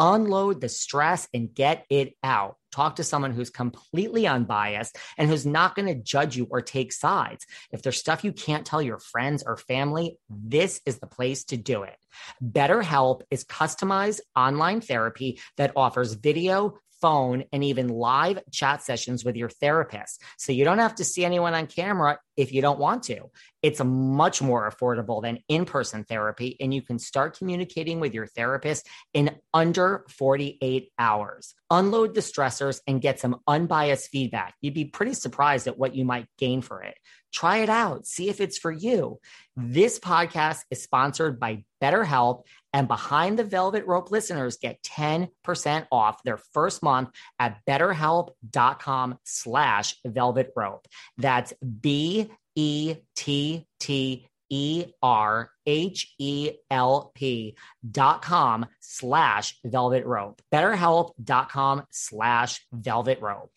Unload 0.00 0.60
the 0.60 0.68
stress 0.68 1.26
and 1.34 1.52
get 1.52 1.84
it 1.90 2.14
out. 2.22 2.56
Talk 2.70 2.96
to 2.96 3.04
someone 3.04 3.32
who's 3.32 3.50
completely 3.50 4.28
unbiased 4.28 4.96
and 5.16 5.28
who's 5.28 5.44
not 5.44 5.74
going 5.74 5.88
to 5.88 6.00
judge 6.00 6.36
you 6.36 6.46
or 6.50 6.60
take 6.60 6.92
sides. 6.92 7.46
If 7.72 7.82
there's 7.82 7.98
stuff 7.98 8.22
you 8.22 8.32
can't 8.32 8.64
tell 8.64 8.80
your 8.80 9.00
friends 9.00 9.42
or 9.44 9.56
family, 9.56 10.16
this 10.28 10.80
is 10.86 11.00
the 11.00 11.08
place 11.08 11.44
to 11.46 11.56
do 11.56 11.82
it. 11.82 11.96
BetterHelp 12.44 13.22
is 13.30 13.44
customized 13.44 14.20
online 14.36 14.80
therapy 14.80 15.40
that 15.56 15.72
offers 15.74 16.12
video, 16.12 16.78
phone, 17.00 17.44
and 17.52 17.64
even 17.64 17.88
live 17.88 18.40
chat 18.50 18.82
sessions 18.82 19.24
with 19.24 19.36
your 19.36 19.48
therapist. 19.48 20.22
So 20.36 20.52
you 20.52 20.64
don't 20.64 20.78
have 20.78 20.96
to 20.96 21.04
see 21.04 21.24
anyone 21.24 21.54
on 21.54 21.66
camera 21.66 22.18
if 22.38 22.52
you 22.52 22.62
don't 22.62 22.78
want 22.78 23.02
to. 23.02 23.30
It's 23.62 23.82
much 23.84 24.40
more 24.40 24.70
affordable 24.70 25.20
than 25.20 25.40
in 25.48 25.64
person 25.64 26.04
therapy, 26.04 26.56
and 26.60 26.72
you 26.72 26.80
can 26.80 27.00
start 27.00 27.36
communicating 27.36 27.98
with 27.98 28.14
your 28.14 28.28
therapist 28.28 28.86
in 29.12 29.36
under 29.52 30.06
48 30.08 30.90
hours. 30.98 31.54
Unload 31.70 32.14
the 32.14 32.20
stressors 32.20 32.80
and 32.86 33.02
get 33.02 33.18
some 33.18 33.40
unbiased 33.48 34.08
feedback. 34.10 34.54
You'd 34.60 34.74
be 34.74 34.84
pretty 34.84 35.14
surprised 35.14 35.66
at 35.66 35.76
what 35.76 35.96
you 35.96 36.04
might 36.04 36.26
gain 36.38 36.62
for 36.62 36.82
it. 36.82 36.96
Try 37.32 37.58
it 37.58 37.68
out, 37.68 38.06
see 38.06 38.30
if 38.30 38.40
it's 38.40 38.56
for 38.56 38.70
you. 38.70 39.18
This 39.54 39.98
podcast 39.98 40.60
is 40.70 40.82
sponsored 40.82 41.38
by 41.38 41.64
BetterHelp, 41.82 42.44
and 42.72 42.88
Behind 42.88 43.38
the 43.38 43.44
Velvet 43.44 43.86
Rope 43.86 44.10
listeners 44.10 44.56
get 44.56 44.82
10% 44.82 45.86
off 45.90 46.22
their 46.22 46.38
first 46.52 46.82
month 46.82 47.10
at 47.38 47.58
betterhelp.com 47.68 49.18
slash 49.24 49.96
velvet 50.06 50.52
rope. 50.56 50.86
That's 51.16 51.52
B 51.80 52.27
E 52.58 52.96
T 53.14 53.64
T 53.78 54.26
E 54.50 54.86
R 55.00 55.50
H 55.64 56.14
E 56.18 56.50
L 56.68 57.12
P 57.14 57.56
dot 57.88 58.20
com 58.20 58.66
slash 58.80 59.56
velvet 59.64 60.04
rope. 60.04 60.42
BetterHelp.com 60.52 61.84
slash 61.90 62.66
velvet 62.72 63.20
rope. 63.20 63.52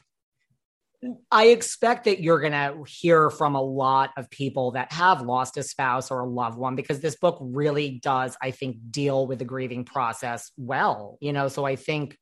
I 1.31 1.47
expect 1.47 2.05
that 2.05 2.21
you're 2.21 2.39
going 2.39 2.51
to 2.51 2.83
hear 2.87 3.31
from 3.31 3.55
a 3.55 3.61
lot 3.61 4.11
of 4.17 4.29
people 4.29 4.71
that 4.71 4.91
have 4.91 5.23
lost 5.23 5.57
a 5.57 5.63
spouse 5.63 6.11
or 6.11 6.19
a 6.19 6.29
loved 6.29 6.59
one 6.59 6.75
because 6.75 6.99
this 6.99 7.15
book 7.15 7.39
really 7.41 7.99
does, 8.03 8.37
I 8.39 8.51
think, 8.51 8.77
deal 8.91 9.25
with 9.25 9.39
the 9.39 9.45
grieving 9.45 9.83
process 9.83 10.51
well. 10.57 11.17
You 11.19 11.33
know, 11.33 11.47
so 11.47 11.65
I 11.65 11.75
think 11.75 12.19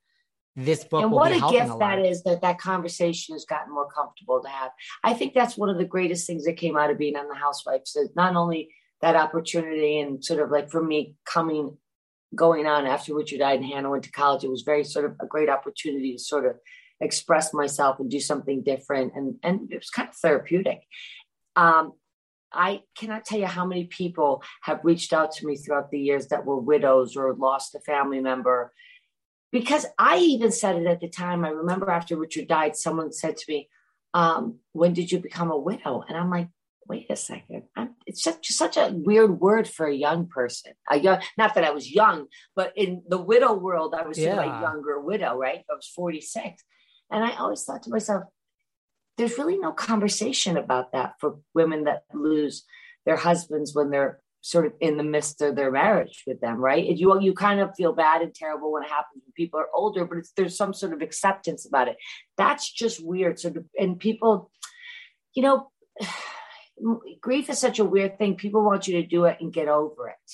this 0.56 0.84
book 0.84 1.04
and 1.04 1.12
what 1.12 1.32
a 1.32 1.40
gift 1.52 1.74
a 1.74 1.78
that 1.80 2.00
is 2.00 2.24
that 2.24 2.42
that 2.42 2.60
conversation 2.60 3.34
has 3.36 3.46
gotten 3.46 3.74
more 3.74 3.88
comfortable 3.88 4.42
to 4.42 4.50
have. 4.50 4.72
I 5.04 5.14
think 5.14 5.34
that's 5.34 5.58
one 5.58 5.70
of 5.70 5.78
the 5.78 5.86
greatest 5.86 6.28
things 6.28 6.46
that 6.46 6.58
came 6.58 6.78
out 6.78 6.90
of 6.90 6.98
being 6.98 7.16
on 7.16 7.30
the 7.30 7.36
housewives 7.36 7.96
is 7.96 8.10
not 8.16 8.36
only 8.36 8.70
that 9.02 9.16
opportunity 9.16 10.00
and 10.00 10.24
sort 10.24 10.42
of 10.42 10.52
like 10.52 10.70
for 10.70 10.84
me 10.84 11.16
coming 11.26 11.78
going 12.36 12.68
on 12.68 12.86
after 12.86 13.16
richard 13.16 13.40
died 13.40 13.60
and 13.60 13.68
hannah 13.68 13.90
went 13.90 14.04
to 14.04 14.12
college 14.12 14.44
it 14.44 14.52
was 14.52 14.62
very 14.62 14.84
sort 14.84 15.04
of 15.04 15.16
a 15.20 15.26
great 15.26 15.50
opportunity 15.50 16.12
to 16.14 16.20
sort 16.20 16.46
of 16.46 16.58
express 17.02 17.54
myself 17.54 18.00
and 18.00 18.10
do 18.10 18.20
something 18.20 18.62
different 18.62 19.14
and 19.16 19.36
and 19.44 19.72
it 19.72 19.78
was 19.78 19.90
kind 19.90 20.10
of 20.10 20.16
therapeutic. 20.16 20.82
Um 21.56 21.94
I 22.52 22.82
cannot 22.98 23.26
tell 23.26 23.40
you 23.40 23.46
how 23.46 23.66
many 23.66 23.86
people 23.86 24.42
have 24.64 24.80
reached 24.84 25.14
out 25.14 25.32
to 25.34 25.46
me 25.46 25.56
throughout 25.56 25.92
the 25.92 26.00
years 26.00 26.28
that 26.28 26.46
were 26.46 26.60
widows 26.60 27.16
or 27.16 27.36
lost 27.36 27.76
a 27.76 27.80
family 27.80 28.20
member 28.22 28.74
because 29.52 29.86
I 29.98 30.18
even 30.18 30.52
said 30.52 30.76
it 30.78 30.88
at 30.88 31.00
the 31.02 31.10
time. 31.10 31.44
I 31.46 31.50
remember 31.50 31.90
after 31.90 32.16
Richard 32.16 32.48
died, 32.48 32.76
someone 32.76 33.12
said 33.12 33.38
to 33.38 33.46
me, 33.52 33.70
um, 34.14 34.60
"When 34.74 34.94
did 34.94 35.12
you 35.12 35.20
become 35.20 35.52
a 35.52 35.58
widow?" 35.58 36.04
And 36.08 36.18
I'm 36.18 36.30
like, 36.30 36.50
"Wait 36.88 37.08
a 37.10 37.16
second, 37.16 37.64
I'm, 37.76 37.96
it's 38.06 38.24
such 38.24 38.48
such 38.48 38.78
a 38.78 38.92
weird 38.94 39.40
word 39.40 39.68
for 39.68 39.86
a 39.88 39.94
young 39.96 40.28
person. 40.28 40.74
A 40.90 40.98
young, 41.00 41.22
not 41.38 41.56
that 41.56 41.64
I 41.64 41.72
was 41.72 41.92
young, 41.92 42.28
but 42.56 42.74
in 42.76 43.04
the 43.08 43.22
widow 43.22 43.54
world, 43.54 43.94
I 43.96 44.08
was 44.08 44.18
sort 44.18 44.40
of 44.40 44.46
Yeah. 44.46 44.58
a 44.58 44.62
younger 44.62 45.00
widow, 45.00 45.38
right? 45.38 45.64
I 45.70 45.74
was 45.76 45.88
46, 45.88 46.64
and 47.12 47.24
I 47.24 47.36
always 47.38 47.64
thought 47.64 47.84
to 47.84 47.90
myself, 47.92 48.24
there's 49.18 49.38
really 49.38 49.58
no 49.58 49.72
conversation 49.74 50.58
about 50.58 50.94
that 50.94 51.16
for 51.20 51.40
women 51.54 51.84
that 51.86 52.04
lose 52.14 52.66
their 53.06 53.18
husbands 53.18 53.76
when 53.76 53.90
they're 53.90 54.22
sort 54.42 54.66
of 54.66 54.74
in 54.80 54.98
the 54.98 55.04
midst 55.04 55.42
of 55.42 55.56
their 55.56 55.72
marriage 55.72 56.24
with 56.26 56.40
them, 56.40 56.58
right? 56.58 56.86
You 56.86 57.20
you 57.20 57.34
kind 57.34 57.60
of 57.60 57.76
feel 57.76 57.94
bad 57.94 58.22
and 58.22 58.34
terrible 58.34 58.72
when 58.72 58.84
it 58.84 58.90
happens 58.90 59.24
when 59.24 59.34
people 59.36 59.60
are 59.60 59.70
older, 59.74 60.06
but 60.06 60.20
there's 60.36 60.56
some 60.56 60.74
sort 60.74 60.94
of 60.94 61.02
acceptance 61.02 61.66
about 61.66 61.88
it. 61.88 61.98
That's 62.38 62.72
just 62.72 63.06
weird. 63.06 63.40
So 63.40 63.54
and 63.78 64.00
people, 64.00 64.52
you 65.34 65.44
know, 65.44 65.72
grief 67.22 67.50
is 67.50 67.60
such 67.60 67.80
a 67.80 67.86
weird 67.86 68.18
thing. 68.18 68.36
People 68.36 68.64
want 68.64 68.88
you 68.88 69.02
to 69.02 69.08
do 69.08 69.26
it 69.26 69.38
and 69.42 69.54
get 69.54 69.68
over 69.68 70.10
it. 70.10 70.32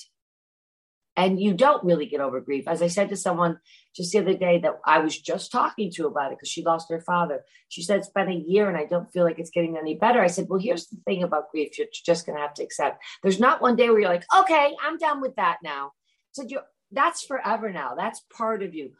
And 1.16 1.40
you 1.40 1.54
don't 1.54 1.82
really 1.82 2.06
get 2.06 2.20
over 2.20 2.40
grief. 2.40 2.68
As 2.68 2.82
I 2.82 2.88
said 2.88 3.08
to 3.08 3.16
someone 3.16 3.58
just 3.94 4.12
the 4.12 4.18
other 4.18 4.34
day 4.34 4.58
that 4.58 4.78
I 4.84 4.98
was 4.98 5.18
just 5.18 5.50
talking 5.50 5.90
to 5.92 6.06
about 6.06 6.32
it 6.32 6.38
because 6.38 6.50
she 6.50 6.62
lost 6.62 6.90
her 6.90 7.00
father. 7.00 7.44
She 7.68 7.82
said, 7.82 8.00
It's 8.00 8.10
been 8.10 8.30
a 8.30 8.34
year 8.34 8.68
and 8.68 8.76
I 8.76 8.84
don't 8.84 9.10
feel 9.10 9.24
like 9.24 9.38
it's 9.38 9.50
getting 9.50 9.78
any 9.78 9.94
better. 9.94 10.20
I 10.20 10.26
said, 10.26 10.46
Well, 10.48 10.60
here's 10.60 10.86
the 10.88 10.98
thing 11.06 11.22
about 11.22 11.50
grief 11.50 11.78
you're 11.78 11.86
just 12.04 12.26
going 12.26 12.36
to 12.36 12.42
have 12.42 12.54
to 12.54 12.62
accept. 12.62 13.02
There's 13.22 13.40
not 13.40 13.62
one 13.62 13.76
day 13.76 13.88
where 13.88 14.00
you're 14.00 14.10
like, 14.10 14.26
Okay, 14.40 14.76
I'm 14.82 14.98
done 14.98 15.20
with 15.20 15.36
that 15.36 15.58
now. 15.62 15.86
I 15.86 16.32
said, 16.32 16.50
you 16.50 16.60
That's 16.92 17.24
forever 17.24 17.72
now. 17.72 17.94
That's 17.94 18.20
part 18.36 18.62
of 18.62 18.74
you. 18.74 18.92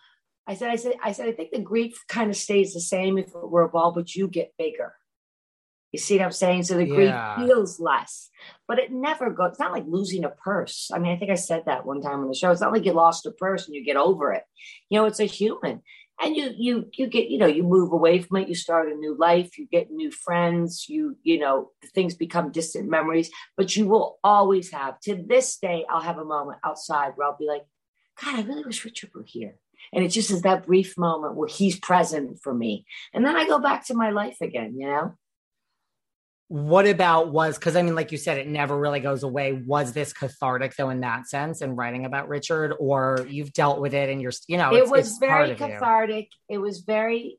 I 0.47 0.55
said, 0.55 0.71
I 0.71 0.77
said, 0.77 0.95
I 1.03 1.13
said, 1.13 1.29
I 1.29 1.33
think 1.33 1.51
the 1.51 1.59
grief 1.59 2.05
kind 2.09 2.31
of 2.31 2.37
stays 2.37 2.73
the 2.73 2.81
same 2.81 3.19
if 3.19 3.29
it 3.29 3.51
were 3.51 3.63
a 3.63 3.69
ball, 3.69 3.93
but 3.93 4.15
you 4.15 4.29
get 4.29 4.55
bigger. 4.57 4.95
You 5.97 6.01
see 6.01 6.17
what 6.19 6.25
I'm 6.27 6.33
saying? 6.33 6.65
So 6.65 6.75
the 6.77 6.87
Yeah. 6.87 6.95
grief 6.95 7.17
feels 7.37 7.81
less, 7.81 8.31
but 8.69 8.79
it 8.79 8.93
never 8.93 9.31
goes. 9.31 9.51
It's 9.53 9.59
not 9.65 9.73
like 9.73 9.85
losing 9.87 10.25
a 10.25 10.31
purse. 10.31 10.91
I 10.95 10.99
mean, 10.99 11.13
I 11.13 11.17
think 11.19 11.31
I 11.31 11.37
said 11.37 11.63
that 11.67 11.87
one 11.87 12.01
time 12.03 12.21
on 12.21 12.29
the 12.29 12.35
show. 12.35 12.51
It's 12.51 12.61
not 12.61 12.73
like 12.73 12.85
you 12.85 12.93
lost 12.93 13.25
a 13.27 13.31
purse 13.33 13.67
and 13.67 13.75
you 13.75 13.83
get 13.85 13.97
over 13.97 14.33
it. 14.33 14.45
You 14.91 14.99
know, 14.99 15.07
it's 15.07 15.21
a 15.21 15.25
human. 15.25 15.83
and 16.23 16.37
you 16.37 16.47
you 16.67 16.75
you 16.99 17.07
get 17.17 17.29
you 17.33 17.39
know 17.39 17.47
you 17.59 17.63
move 17.63 17.91
away 17.93 18.15
from 18.23 18.35
it 18.39 18.49
you 18.51 18.55
start 18.55 18.91
a 18.93 18.95
new 19.05 19.15
life 19.29 19.59
you 19.59 19.67
get 19.77 19.91
new 20.01 20.11
friends 20.27 20.69
you 20.93 21.03
you 21.29 21.37
know 21.43 21.57
things 21.95 22.15
become 22.25 22.51
distant 22.59 22.87
memories 22.97 23.29
but 23.59 23.69
you 23.77 23.85
will 23.91 24.09
always 24.25 24.67
have 24.81 24.95
to 25.07 25.13
this 25.35 25.49
day 25.67 25.79
i'll 25.91 26.09
have 26.11 26.21
a 26.23 26.25
moment 26.37 26.59
outside 26.69 27.11
where 27.15 27.27
i'll 27.29 27.37
be 27.45 27.51
like 27.55 27.67
god 28.23 28.35
i 28.39 28.43
really 28.49 28.65
wish 28.65 28.83
richard 28.89 29.11
were 29.15 29.29
here 29.37 29.55
and 29.93 30.01
it 30.05 30.09
just 30.19 30.31
is 30.31 30.41
that 30.43 30.65
brief 30.71 30.91
moment 30.97 31.37
where 31.37 31.53
he's 31.59 31.79
present 31.91 32.27
for 32.43 32.55
me 32.63 32.73
and 33.13 33.23
then 33.27 33.37
i 33.37 33.45
go 33.53 33.59
back 33.69 33.81
to 33.87 33.95
my 34.03 34.09
life 34.23 34.39
again 34.49 34.71
you 34.81 34.87
know 34.93 35.07
what 36.49 36.87
about 36.87 37.33
was 37.33 37.59
because 37.59 37.75
I 37.75 37.83
mean, 37.83 37.97
like 37.97 38.13
you 38.13 38.19
said, 38.19 38.39
it 38.39 38.47
never 38.47 38.79
really 38.79 39.01
goes 39.01 39.25
away. 39.25 39.53
Was 39.53 39.93
this 39.93 40.13
cathartic 40.13 40.77
though 40.77 40.91
in 40.91 41.01
that 41.01 41.29
sense 41.29 41.61
in 41.61 41.75
writing 41.75 42.05
about 42.05 42.29
Richard, 42.29 42.73
or 42.79 43.27
you've 43.29 43.53
dealt 43.53 43.81
with 43.81 43.95
it 43.95 44.09
and 44.09 44.23
you're, 44.23 44.33
you 44.47 44.57
know, 44.57 44.75
it 44.75 44.89
was 44.89 45.19
very 45.19 45.57
cathartic. 45.57 46.29
You. 46.49 46.57
It 46.57 46.59
was 46.59 46.81
very, 46.81 47.39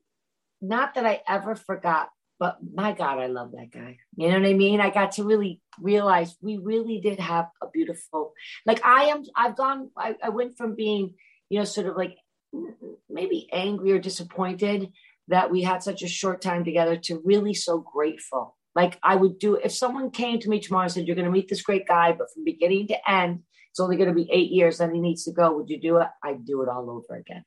not 0.60 0.94
that 0.94 1.06
I 1.06 1.22
ever 1.26 1.54
forgot, 1.54 2.10
but 2.38 2.58
my 2.74 2.92
God, 2.92 3.18
I 3.18 3.28
love 3.28 3.52
that 3.52 3.70
guy. 3.72 3.96
You 4.16 4.28
know 4.28 4.40
what 4.40 4.48
I 4.48 4.52
mean? 4.52 4.80
I 4.80 4.90
got 4.90 5.12
to 5.12 5.24
really 5.24 5.62
realize 5.80 6.36
we 6.42 6.58
really 6.58 7.00
did 7.00 7.18
have 7.18 7.46
a 7.62 7.68
beautiful, 7.72 8.34
like 8.66 8.84
I 8.84 9.04
am, 9.04 9.22
I've 9.34 9.56
gone, 9.56 9.90
I, 9.96 10.16
I 10.22 10.28
went 10.28 10.58
from 10.58 10.74
being, 10.74 11.14
you 11.48 11.58
know, 11.58 11.64
sort 11.64 11.86
of 11.86 11.96
like 11.96 12.16
maybe 13.08 13.48
angry 13.52 13.92
or 13.92 13.98
disappointed 13.98 14.90
that 15.28 15.50
we 15.50 15.62
had 15.62 15.82
such 15.82 16.02
a 16.02 16.08
short 16.08 16.42
time 16.42 16.64
together 16.64 16.96
to 16.96 17.22
really 17.24 17.54
so 17.54 17.78
grateful 17.78 18.57
like 18.78 18.96
I 19.02 19.16
would 19.16 19.40
do 19.40 19.56
if 19.56 19.72
someone 19.72 20.12
came 20.12 20.38
to 20.38 20.48
me 20.48 20.60
tomorrow 20.60 20.84
and 20.84 20.92
said, 20.92 21.04
You're 21.04 21.16
gonna 21.16 21.32
meet 21.32 21.48
this 21.48 21.62
great 21.62 21.88
guy, 21.88 22.12
but 22.12 22.32
from 22.32 22.44
beginning 22.44 22.86
to 22.88 23.10
end, 23.10 23.40
it's 23.70 23.80
only 23.80 23.96
gonna 23.96 24.14
be 24.14 24.30
eight 24.30 24.52
years, 24.52 24.78
then 24.78 24.94
he 24.94 25.00
needs 25.00 25.24
to 25.24 25.32
go. 25.32 25.56
Would 25.56 25.68
you 25.68 25.80
do 25.80 25.96
it? 25.96 26.06
I'd 26.22 26.44
do 26.44 26.62
it 26.62 26.68
all 26.68 26.88
over 26.88 27.18
again. 27.18 27.44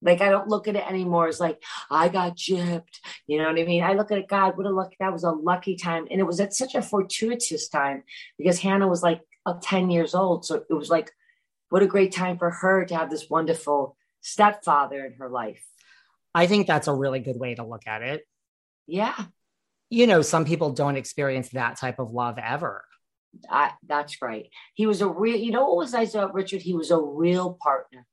Like 0.00 0.22
I 0.22 0.30
don't 0.30 0.48
look 0.48 0.68
at 0.68 0.76
it 0.76 0.88
anymore 0.88 1.28
as 1.28 1.38
like 1.38 1.62
I 1.90 2.08
got 2.08 2.34
gypped. 2.34 2.96
You 3.26 3.36
know 3.36 3.44
what 3.44 3.60
I 3.60 3.64
mean? 3.64 3.82
I 3.82 3.92
look 3.92 4.10
at 4.10 4.16
it, 4.16 4.26
God, 4.26 4.56
what 4.56 4.64
a 4.64 4.70
lucky 4.70 4.96
that 5.00 5.12
was 5.12 5.24
a 5.24 5.32
lucky 5.32 5.76
time. 5.76 6.06
And 6.10 6.18
it 6.18 6.26
was 6.26 6.40
at 6.40 6.54
such 6.54 6.74
a 6.74 6.80
fortuitous 6.80 7.68
time 7.68 8.02
because 8.38 8.58
Hannah 8.58 8.88
was 8.88 9.02
like 9.02 9.20
uh, 9.44 9.58
10 9.62 9.90
years 9.90 10.14
old. 10.14 10.46
So 10.46 10.64
it 10.70 10.72
was 10.72 10.88
like, 10.88 11.12
what 11.68 11.82
a 11.82 11.86
great 11.86 12.12
time 12.12 12.38
for 12.38 12.48
her 12.48 12.86
to 12.86 12.96
have 12.96 13.10
this 13.10 13.28
wonderful 13.28 13.98
stepfather 14.22 15.04
in 15.04 15.12
her 15.18 15.28
life. 15.28 15.62
I 16.34 16.46
think 16.46 16.66
that's 16.66 16.88
a 16.88 16.94
really 16.94 17.20
good 17.20 17.38
way 17.38 17.54
to 17.56 17.66
look 17.66 17.86
at 17.86 18.00
it. 18.00 18.26
Yeah 18.86 19.26
you 19.90 20.06
know, 20.06 20.22
some 20.22 20.44
people 20.44 20.70
don't 20.72 20.96
experience 20.96 21.50
that 21.50 21.76
type 21.76 21.98
of 21.98 22.10
love 22.10 22.38
ever. 22.38 22.84
I, 23.50 23.72
that's 23.86 24.22
right. 24.22 24.48
He 24.74 24.86
was 24.86 25.02
a 25.02 25.08
real, 25.08 25.36
you 25.36 25.52
know 25.52 25.66
what 25.66 25.76
was 25.76 25.92
nice 25.92 26.14
about 26.14 26.34
Richard? 26.34 26.62
He 26.62 26.74
was 26.74 26.90
a 26.90 26.98
real 26.98 27.58
partner. 27.62 28.06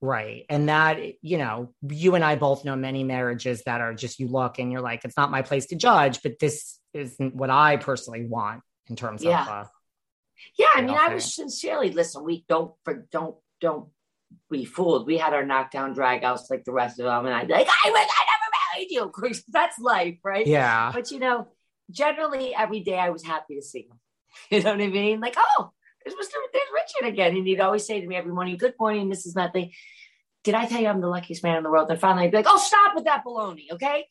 Right. 0.00 0.44
And 0.48 0.68
that, 0.68 0.98
you 1.22 1.38
know, 1.38 1.74
you 1.88 2.14
and 2.14 2.24
I 2.24 2.36
both 2.36 2.64
know 2.64 2.76
many 2.76 3.02
marriages 3.02 3.62
that 3.64 3.80
are 3.80 3.94
just 3.94 4.20
you 4.20 4.28
look 4.28 4.58
and 4.58 4.70
you're 4.70 4.80
like, 4.80 5.04
it's 5.04 5.16
not 5.16 5.30
my 5.30 5.42
place 5.42 5.66
to 5.66 5.76
judge, 5.76 6.22
but 6.22 6.38
this 6.38 6.78
isn't 6.94 7.34
what 7.34 7.50
I 7.50 7.76
personally 7.76 8.24
want 8.24 8.62
in 8.88 8.96
terms 8.96 9.24
yeah. 9.24 9.42
of. 9.42 9.48
Uh, 9.48 9.64
yeah. 10.56 10.66
I 10.74 10.82
mean, 10.82 10.96
I 10.96 11.12
was 11.12 11.34
sincerely, 11.34 11.90
listen, 11.90 12.24
we 12.24 12.44
don't, 12.48 12.72
for, 12.84 13.06
don't, 13.10 13.36
don't 13.60 13.88
be 14.50 14.64
fooled. 14.64 15.06
We 15.06 15.18
had 15.18 15.34
our 15.34 15.44
knockdown 15.44 15.94
drag 15.94 16.22
outs 16.22 16.48
like 16.48 16.64
the 16.64 16.72
rest 16.72 17.00
of 17.00 17.06
them. 17.06 17.26
And 17.26 17.34
I'd 17.34 17.48
be 17.48 17.54
like, 17.54 17.66
I 17.66 17.90
was, 17.90 18.08
I 18.08 18.24
that's 19.48 19.78
life, 19.78 20.18
right? 20.24 20.46
Yeah. 20.46 20.90
But 20.92 21.10
you 21.10 21.18
know, 21.18 21.48
generally 21.90 22.54
every 22.54 22.80
day 22.80 22.98
I 22.98 23.10
was 23.10 23.24
happy 23.24 23.56
to 23.56 23.62
see 23.62 23.88
him. 23.90 23.98
You 24.50 24.62
know 24.62 24.72
what 24.72 24.80
I 24.80 24.88
mean? 24.88 25.20
Like, 25.20 25.34
oh, 25.36 25.72
there's 26.04 26.14
Mr. 26.14 26.34
There's 26.52 26.68
Richard 26.72 27.12
again. 27.12 27.36
And 27.36 27.46
he'd 27.46 27.60
always 27.60 27.86
say 27.86 28.00
to 28.00 28.06
me 28.06 28.14
every 28.14 28.32
morning, 28.32 28.56
Good 28.56 28.74
morning, 28.78 29.10
Mrs. 29.10 29.34
Medley. 29.34 29.74
Did 30.44 30.54
I 30.54 30.66
tell 30.66 30.80
you 30.80 30.86
I'm 30.86 31.00
the 31.00 31.08
luckiest 31.08 31.42
man 31.42 31.56
in 31.56 31.62
the 31.62 31.70
world? 31.70 31.90
And 31.90 31.98
finally 31.98 32.24
I'd 32.24 32.30
be 32.30 32.36
like, 32.36 32.46
Oh, 32.48 32.58
stop 32.58 32.94
with 32.94 33.04
that 33.04 33.24
baloney, 33.24 33.64
okay? 33.72 34.06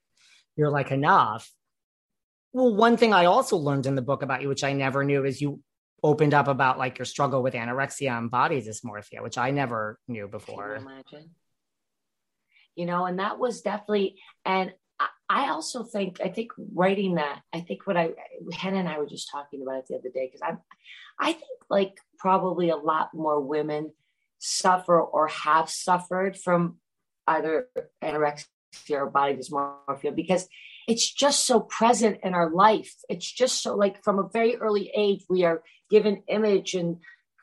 You're 0.56 0.70
like, 0.70 0.90
enough. 0.90 1.48
Well, 2.52 2.74
one 2.74 2.96
thing 2.96 3.12
I 3.12 3.26
also 3.26 3.56
learned 3.56 3.86
in 3.86 3.94
the 3.94 4.02
book 4.02 4.22
about 4.22 4.42
you, 4.42 4.48
which 4.48 4.64
I 4.64 4.72
never 4.72 5.04
knew, 5.04 5.24
is 5.24 5.40
you 5.40 5.60
opened 6.02 6.34
up 6.34 6.48
about 6.48 6.78
like 6.78 6.98
your 6.98 7.04
struggle 7.04 7.42
with 7.42 7.54
anorexia 7.54 8.16
and 8.16 8.30
body 8.30 8.60
dysmorphia, 8.62 9.22
which 9.22 9.38
I 9.38 9.50
never 9.50 9.98
knew 10.08 10.28
before. 10.28 10.80
You 12.78 12.86
know, 12.86 13.06
and 13.06 13.18
that 13.18 13.40
was 13.40 13.60
definitely, 13.60 14.20
and 14.44 14.72
I 15.28 15.48
also 15.50 15.82
think, 15.82 16.20
I 16.24 16.28
think 16.28 16.52
writing 16.72 17.16
that, 17.16 17.42
I 17.52 17.60
think 17.60 17.88
what 17.88 17.96
I, 17.96 18.10
Hannah 18.52 18.78
and 18.78 18.88
I 18.88 18.98
were 18.98 19.06
just 19.06 19.30
talking 19.32 19.62
about 19.62 19.80
it 19.80 19.86
the 19.88 19.96
other 19.96 20.10
day, 20.14 20.26
because 20.28 20.42
I'm, 20.46 20.60
I 21.20 21.32
think 21.32 21.58
like 21.68 21.98
probably 22.18 22.70
a 22.70 22.76
lot 22.76 23.10
more 23.12 23.40
women 23.40 23.92
suffer 24.38 25.00
or 25.00 25.26
have 25.26 25.68
suffered 25.68 26.38
from 26.38 26.76
either 27.26 27.66
anorexia 28.02 28.46
or 28.92 29.10
body 29.10 29.34
dysmorphia 29.34 30.14
because 30.14 30.48
it's 30.86 31.12
just 31.12 31.46
so 31.46 31.58
present 31.58 32.20
in 32.22 32.32
our 32.32 32.48
life. 32.48 32.94
It's 33.08 33.30
just 33.30 33.60
so 33.60 33.74
like 33.74 34.04
from 34.04 34.20
a 34.20 34.28
very 34.32 34.56
early 34.56 34.90
age, 34.96 35.24
we 35.28 35.42
are 35.44 35.62
given 35.90 36.22
image 36.28 36.74
and 36.74 36.98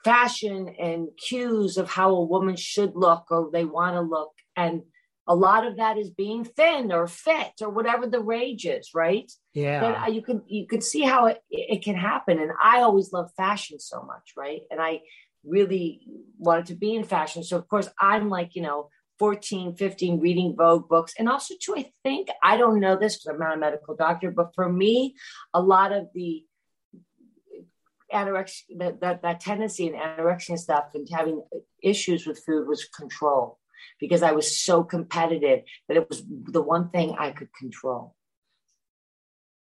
fashion 0.06 0.74
and 0.80 1.10
cues 1.18 1.78
of 1.78 1.90
how 1.90 2.16
a 2.16 2.26
woman 2.26 2.56
should 2.56 2.96
look 2.96 3.26
or 3.32 3.50
they 3.52 3.66
want 3.66 3.96
to 3.96 4.02
look. 4.02 4.32
And 4.56 4.84
a 5.28 5.36
lot 5.36 5.66
of 5.66 5.78
that 5.78 5.98
is 5.98 6.10
being 6.12 6.44
thin 6.44 6.92
or 6.92 7.08
fit 7.08 7.54
or 7.62 7.70
whatever 7.70 8.08
the 8.08 8.20
rage 8.20 8.66
is 8.66 8.92
right? 8.94 9.32
Yeah. 9.54 9.80
But 10.04 10.14
you 10.14 10.22
can 10.22 10.44
you 10.48 10.68
can 10.68 10.82
see 10.82 11.02
how 11.02 11.28
it, 11.28 11.42
it 11.50 11.84
can 11.84 11.96
happen. 11.96 12.40
And 12.40 12.52
i 12.62 12.82
always 12.82 13.12
love 13.12 13.32
fashion 13.36 13.80
so 13.80 14.02
much 14.02 14.34
right? 14.38 14.62
And 14.72 14.82
i 14.82 15.02
really 15.44 16.02
wanted 16.38 16.68
to 16.68 16.76
be 16.76 16.96
in 16.96 17.04
fashion. 17.04 17.44
So 17.44 17.58
of 17.58 17.68
course 17.68 17.90
i'm 18.00 18.30
like 18.30 18.56
you 18.56 18.62
know 18.62 18.90
14 19.20 19.76
15 19.76 20.20
reading 20.20 20.56
vogue 20.58 20.90
books. 20.90 21.14
And 21.18 21.30
also 21.30 21.56
too 21.60 21.76
i 21.78 21.90
think 22.04 22.30
i 22.44 22.58
don't 22.58 22.80
know 22.80 22.96
this 22.96 23.16
because 23.16 23.34
i'm 23.34 23.40
not 23.40 23.56
a 23.56 23.60
medical 23.60 23.96
doctor 23.96 24.32
but 24.32 24.54
for 24.54 24.72
me 24.72 25.16
a 25.54 25.62
lot 25.62 25.92
of 25.92 26.08
the 26.14 26.44
anorexia 28.14 28.64
that, 28.78 29.02
that, 29.02 29.22
that 29.24 29.40
tendency 29.40 29.88
and 29.88 29.96
anorexia 29.96 30.58
stuff 30.58 30.86
and 30.94 31.08
having 31.12 31.42
issues 31.82 32.28
with 32.28 32.44
food 32.46 32.68
was 32.68 32.86
control 32.86 33.60
because 34.00 34.24
I 34.24 34.32
was 34.32 34.58
so 34.58 34.84
competitive 34.84 35.62
that 35.88 35.98
it 35.98 36.10
was 36.10 36.24
the 36.28 36.62
one 36.62 36.90
thing 36.90 37.16
I 37.18 37.32
could 37.32 37.50
control. 37.54 38.16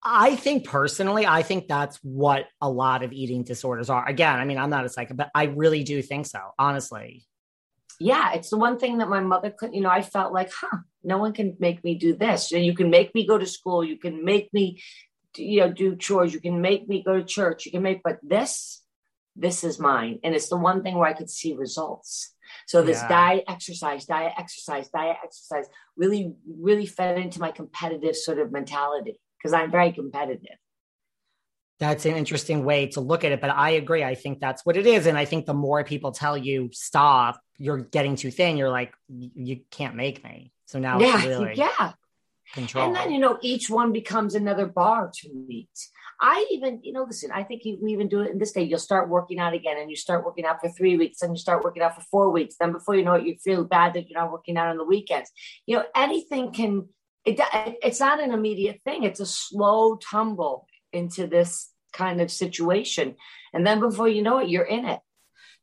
I 0.02 0.36
think 0.36 0.64
personally, 0.64 1.26
I 1.26 1.42
think 1.42 1.66
that's 1.66 1.98
what 2.02 2.46
a 2.60 2.70
lot 2.70 3.02
of 3.02 3.12
eating 3.12 3.42
disorders 3.42 3.90
are. 3.90 4.06
Again, 4.08 4.38
I 4.38 4.44
mean, 4.44 4.58
I'm 4.58 4.70
not 4.70 4.84
a 4.84 4.88
psycho, 4.88 5.14
but 5.14 5.30
I 5.34 5.44
really 5.44 5.82
do 5.82 6.00
think 6.02 6.26
so, 6.26 6.38
honestly. 6.58 7.26
Yeah, 8.00 8.32
it's 8.34 8.50
the 8.50 8.58
one 8.58 8.78
thing 8.78 8.98
that 8.98 9.08
my 9.08 9.20
mother 9.20 9.50
couldn't, 9.50 9.74
you 9.74 9.80
know, 9.80 9.90
I 9.90 10.02
felt 10.02 10.32
like, 10.32 10.52
huh, 10.52 10.78
no 11.02 11.18
one 11.18 11.32
can 11.32 11.56
make 11.58 11.82
me 11.82 11.96
do 11.96 12.14
this. 12.14 12.52
And 12.52 12.64
you 12.64 12.74
can 12.74 12.90
make 12.90 13.12
me 13.14 13.26
go 13.26 13.38
to 13.38 13.46
school, 13.46 13.82
you 13.82 13.98
can 13.98 14.24
make 14.24 14.54
me, 14.54 14.80
you 15.36 15.60
know, 15.60 15.72
do 15.72 15.96
chores, 15.96 16.32
you 16.32 16.40
can 16.40 16.60
make 16.60 16.88
me 16.88 17.02
go 17.02 17.16
to 17.16 17.24
church, 17.24 17.66
you 17.66 17.72
can 17.72 17.82
make, 17.82 18.02
but 18.04 18.18
this, 18.22 18.82
this 19.34 19.64
is 19.64 19.80
mine. 19.80 20.20
And 20.22 20.32
it's 20.32 20.48
the 20.48 20.56
one 20.56 20.84
thing 20.84 20.94
where 20.94 21.08
I 21.08 21.12
could 21.12 21.30
see 21.30 21.54
results. 21.54 22.34
So 22.66 22.82
this 22.82 23.00
yeah. 23.02 23.08
diet, 23.08 23.44
exercise, 23.48 24.04
diet, 24.04 24.32
exercise, 24.36 24.88
diet, 24.88 25.16
exercise 25.22 25.66
really, 25.96 26.34
really 26.46 26.86
fed 26.86 27.18
into 27.18 27.40
my 27.40 27.50
competitive 27.50 28.16
sort 28.16 28.38
of 28.38 28.52
mentality 28.52 29.18
because 29.38 29.52
I'm 29.52 29.70
very 29.70 29.92
competitive. 29.92 30.56
That's 31.78 32.06
an 32.06 32.16
interesting 32.16 32.64
way 32.64 32.88
to 32.88 33.00
look 33.00 33.22
at 33.22 33.30
it, 33.30 33.40
but 33.40 33.50
I 33.50 33.70
agree. 33.70 34.02
I 34.02 34.16
think 34.16 34.40
that's 34.40 34.66
what 34.66 34.76
it 34.76 34.86
is, 34.86 35.06
and 35.06 35.16
I 35.16 35.24
think 35.24 35.46
the 35.46 35.54
more 35.54 35.84
people 35.84 36.10
tell 36.10 36.36
you 36.36 36.70
stop, 36.72 37.40
you're 37.56 37.78
getting 37.78 38.16
too 38.16 38.32
thin. 38.32 38.56
You're 38.56 38.70
like, 38.70 38.92
you 39.08 39.60
can't 39.70 39.94
make 39.94 40.24
me. 40.24 40.52
So 40.66 40.80
now, 40.80 40.98
yeah, 40.98 41.24
really 41.26 41.54
yeah, 41.54 41.92
control. 42.52 42.86
And 42.86 42.96
then 42.96 43.12
you 43.12 43.18
know, 43.18 43.38
each 43.42 43.70
one 43.70 43.92
becomes 43.92 44.34
another 44.34 44.66
bar 44.66 45.10
to 45.22 45.28
meet. 45.32 45.68
I 46.20 46.46
even, 46.50 46.80
you 46.82 46.92
know, 46.92 47.04
listen, 47.04 47.30
I 47.32 47.44
think 47.44 47.64
you, 47.64 47.78
we 47.80 47.92
even 47.92 48.08
do 48.08 48.22
it 48.22 48.32
in 48.32 48.38
this 48.38 48.50
day. 48.50 48.62
You'll 48.62 48.80
start 48.80 49.08
working 49.08 49.38
out 49.38 49.54
again 49.54 49.78
and 49.78 49.88
you 49.88 49.94
start 49.94 50.24
working 50.24 50.44
out 50.44 50.60
for 50.60 50.68
three 50.68 50.96
weeks 50.96 51.22
and 51.22 51.32
you 51.32 51.38
start 51.38 51.62
working 51.62 51.82
out 51.82 51.94
for 51.94 52.00
four 52.10 52.30
weeks. 52.30 52.56
Then 52.58 52.72
before 52.72 52.96
you 52.96 53.04
know 53.04 53.14
it, 53.14 53.24
you 53.24 53.36
feel 53.36 53.64
bad 53.64 53.94
that 53.94 54.08
you're 54.08 54.20
not 54.20 54.32
working 54.32 54.56
out 54.56 54.68
on 54.68 54.78
the 54.78 54.84
weekends. 54.84 55.30
You 55.66 55.76
know, 55.76 55.84
anything 55.94 56.52
can, 56.52 56.88
it, 57.24 57.38
it's 57.82 58.00
not 58.00 58.20
an 58.20 58.32
immediate 58.32 58.80
thing. 58.84 59.04
It's 59.04 59.20
a 59.20 59.26
slow 59.26 59.96
tumble 59.96 60.66
into 60.92 61.28
this 61.28 61.70
kind 61.92 62.20
of 62.20 62.32
situation. 62.32 63.14
And 63.52 63.64
then 63.64 63.78
before 63.78 64.08
you 64.08 64.22
know 64.22 64.38
it, 64.38 64.48
you're 64.48 64.64
in 64.64 64.86
it. 64.86 64.98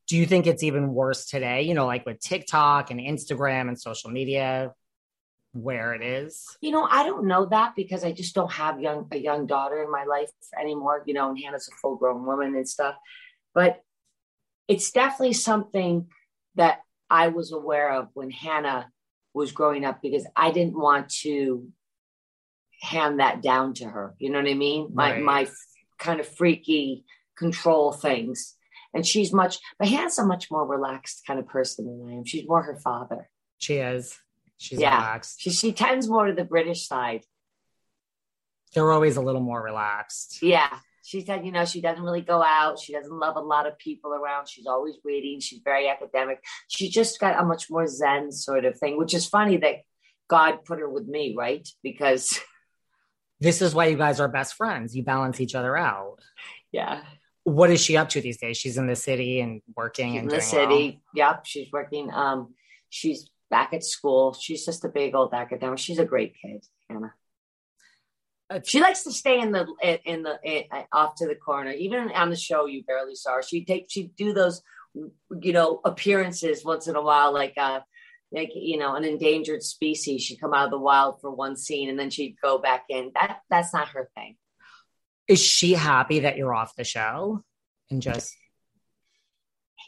Do 0.07 0.15
you 0.15 0.25
think 0.25 0.47
it's 0.47 0.63
even 0.63 0.93
worse 0.93 1.25
today? 1.25 1.63
You 1.63 1.73
know, 1.73 1.85
like 1.85 2.05
with 2.05 2.21
TikTok 2.21 2.91
and 2.91 2.99
Instagram 2.99 3.67
and 3.67 3.79
social 3.79 4.09
media? 4.09 4.71
Where 5.55 5.93
it 5.93 6.03
is? 6.03 6.45
You 6.61 6.71
know, 6.71 6.87
I 6.89 7.03
don't 7.03 7.27
know 7.27 7.45
that 7.45 7.75
because 7.75 8.03
I 8.03 8.11
just 8.11 8.35
don't 8.35 8.51
have 8.51 8.79
young 8.79 9.07
a 9.11 9.17
young 9.17 9.47
daughter 9.47 9.81
in 9.81 9.91
my 9.91 10.03
life 10.03 10.29
anymore. 10.59 11.03
You 11.05 11.13
know, 11.13 11.29
and 11.29 11.39
Hannah's 11.39 11.69
a 11.69 11.75
full 11.81 11.95
grown 11.95 12.25
woman 12.25 12.55
and 12.55 12.67
stuff. 12.67 12.95
But 13.53 13.81
it's 14.67 14.91
definitely 14.91 15.33
something 15.33 16.07
that 16.55 16.79
I 17.09 17.29
was 17.29 17.51
aware 17.51 17.93
of 17.93 18.09
when 18.13 18.31
Hannah 18.31 18.91
was 19.33 19.51
growing 19.51 19.85
up 19.85 20.01
because 20.01 20.27
I 20.35 20.51
didn't 20.51 20.77
want 20.77 21.09
to 21.21 21.67
hand 22.81 23.19
that 23.19 23.41
down 23.41 23.73
to 23.75 23.85
her. 23.85 24.15
You 24.19 24.31
know 24.31 24.41
what 24.41 24.49
I 24.49 24.55
mean? 24.55 24.89
My 24.93 25.13
right. 25.13 25.23
my 25.23 25.47
kind 25.97 26.19
of 26.19 26.27
freaky 26.27 27.05
control 27.37 27.91
things. 27.91 28.55
And 28.93 29.05
she's 29.05 29.33
much, 29.33 29.59
but 29.77 29.89
Hannah's 29.89 30.17
a 30.19 30.25
much 30.25 30.49
more 30.49 30.65
relaxed 30.65 31.23
kind 31.27 31.37
of 31.37 31.47
person 31.47 31.85
than 31.85 32.09
I 32.09 32.13
am. 32.13 32.25
She's 32.25 32.47
more 32.47 32.63
her 32.63 32.79
father. 32.81 33.29
She 33.57 33.75
is. 33.75 34.17
She's 34.57 34.79
yeah. 34.79 34.95
relaxed. 34.95 35.41
She, 35.41 35.49
she 35.51 35.73
tends 35.73 36.09
more 36.09 36.27
to 36.27 36.33
the 36.33 36.45
British 36.45 36.87
side. 36.87 37.23
They're 38.73 38.91
always 38.91 39.17
a 39.17 39.21
little 39.21 39.41
more 39.41 39.61
relaxed. 39.61 40.41
Yeah. 40.41 40.69
She 41.03 41.21
said, 41.21 41.45
you 41.45 41.51
know, 41.51 41.65
she 41.65 41.81
doesn't 41.81 42.03
really 42.03 42.21
go 42.21 42.41
out. 42.41 42.79
She 42.79 42.91
doesn't 42.91 43.13
love 43.13 43.35
a 43.35 43.41
lot 43.41 43.67
of 43.67 43.77
people 43.77 44.11
around. 44.13 44.49
She's 44.49 44.65
always 44.65 44.95
reading. 45.03 45.39
She's 45.39 45.61
very 45.63 45.87
academic. 45.87 46.43
She 46.67 46.89
just 46.89 47.19
got 47.19 47.39
a 47.39 47.45
much 47.45 47.69
more 47.69 47.85
Zen 47.85 48.31
sort 48.31 48.65
of 48.65 48.77
thing, 48.79 48.97
which 48.97 49.13
is 49.13 49.27
funny 49.27 49.57
that 49.57 49.81
God 50.27 50.65
put 50.65 50.79
her 50.79 50.89
with 50.89 51.07
me, 51.07 51.35
right? 51.37 51.67
Because 51.83 52.39
this 53.39 53.61
is 53.61 53.75
why 53.75 53.85
you 53.85 53.97
guys 53.97 54.19
are 54.19 54.27
best 54.27 54.55
friends. 54.55 54.95
You 54.95 55.03
balance 55.03 55.39
each 55.39 55.53
other 55.53 55.77
out. 55.77 56.17
Yeah. 56.71 57.01
What 57.43 57.69
is 57.69 57.83
she 57.83 57.95
up 57.97 58.09
to 58.09 58.21
these 58.21 58.37
days? 58.37 58.57
She's 58.57 58.77
in 58.77 58.87
the 58.87 58.95
city 58.95 59.39
and 59.39 59.61
working 59.77 60.13
she's 60.13 60.21
and 60.21 60.31
in 60.31 60.35
the 60.35 60.41
city. 60.41 61.01
Well. 61.13 61.27
Yep, 61.27 61.45
she's 61.45 61.71
working. 61.71 62.11
Um, 62.11 62.55
she's 62.89 63.29
back 63.55 63.73
at 63.73 63.85
school. 63.85 64.33
She's 64.33 64.65
just 64.65 64.83
a 64.83 64.89
big 64.89 65.15
old 65.15 65.33
academic. 65.33 65.79
She's 65.79 65.97
a 65.99 66.03
great 66.03 66.35
kid, 66.41 66.65
Hannah. 66.89 67.13
Uh, 68.49 68.59
she 68.65 68.81
likes 68.81 69.03
to 69.03 69.13
stay 69.13 69.39
in 69.39 69.53
the 69.53 69.65
in 70.03 70.23
the 70.23 70.37
in, 70.43 70.63
off 70.91 71.15
to 71.15 71.25
the 71.25 71.35
corner. 71.35 71.71
Even 71.71 72.11
on 72.11 72.29
the 72.29 72.35
show, 72.35 72.65
you 72.65 72.83
barely 72.83 73.15
saw 73.15 73.35
her. 73.35 73.41
She 73.41 73.63
take 73.63 73.85
she 73.87 74.11
do 74.17 74.33
those, 74.33 74.61
you 74.93 75.53
know, 75.53 75.79
appearances 75.85 76.65
once 76.65 76.87
in 76.89 76.97
a 76.97 77.01
while, 77.01 77.33
like 77.33 77.53
uh, 77.57 77.79
like 78.29 78.51
you 78.53 78.77
know, 78.77 78.95
an 78.95 79.05
endangered 79.05 79.63
species. 79.63 80.21
She'd 80.21 80.41
come 80.41 80.53
out 80.53 80.65
of 80.65 80.71
the 80.71 80.77
wild 80.77 81.21
for 81.21 81.31
one 81.31 81.55
scene, 81.55 81.89
and 81.89 81.97
then 81.97 82.09
she'd 82.09 82.35
go 82.43 82.57
back 82.57 82.83
in. 82.89 83.11
That 83.15 83.39
that's 83.49 83.73
not 83.73 83.87
her 83.89 84.09
thing. 84.15 84.35
Is 85.29 85.41
she 85.41 85.71
happy 85.71 86.19
that 86.19 86.35
you're 86.35 86.53
off 86.53 86.75
the 86.75 86.83
show 86.83 87.41
and 87.89 88.01
just? 88.01 88.35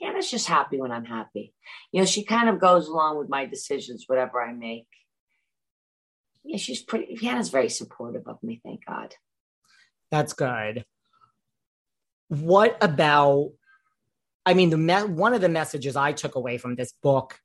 Hannah's 0.01 0.29
just 0.29 0.47
happy 0.47 0.79
when 0.79 0.91
I'm 0.91 1.05
happy. 1.05 1.53
You 1.91 2.01
know, 2.01 2.05
she 2.05 2.23
kind 2.23 2.49
of 2.49 2.59
goes 2.59 2.87
along 2.87 3.17
with 3.17 3.29
my 3.29 3.45
decisions, 3.45 4.05
whatever 4.07 4.41
I 4.41 4.53
make 4.53 4.87
yeah, 6.47 6.57
she's 6.57 6.81
pretty. 6.81 7.17
Hannah's 7.23 7.49
very 7.49 7.69
supportive 7.69 8.23
of 8.25 8.41
me. 8.41 8.61
Thank 8.63 8.85
God. 8.85 9.13
That's 10.11 10.33
good. 10.33 10.85
What 12.29 12.77
about? 12.81 13.51
I 14.45 14.53
mean, 14.53 14.69
the 14.69 14.77
me- 14.77 15.03
one 15.03 15.33
of 15.33 15.41
the 15.41 15.49
messages 15.49 15.97
I 15.97 16.13
took 16.13 16.35
away 16.35 16.57
from 16.57 16.75
this 16.75 16.93
book, 17.03 17.37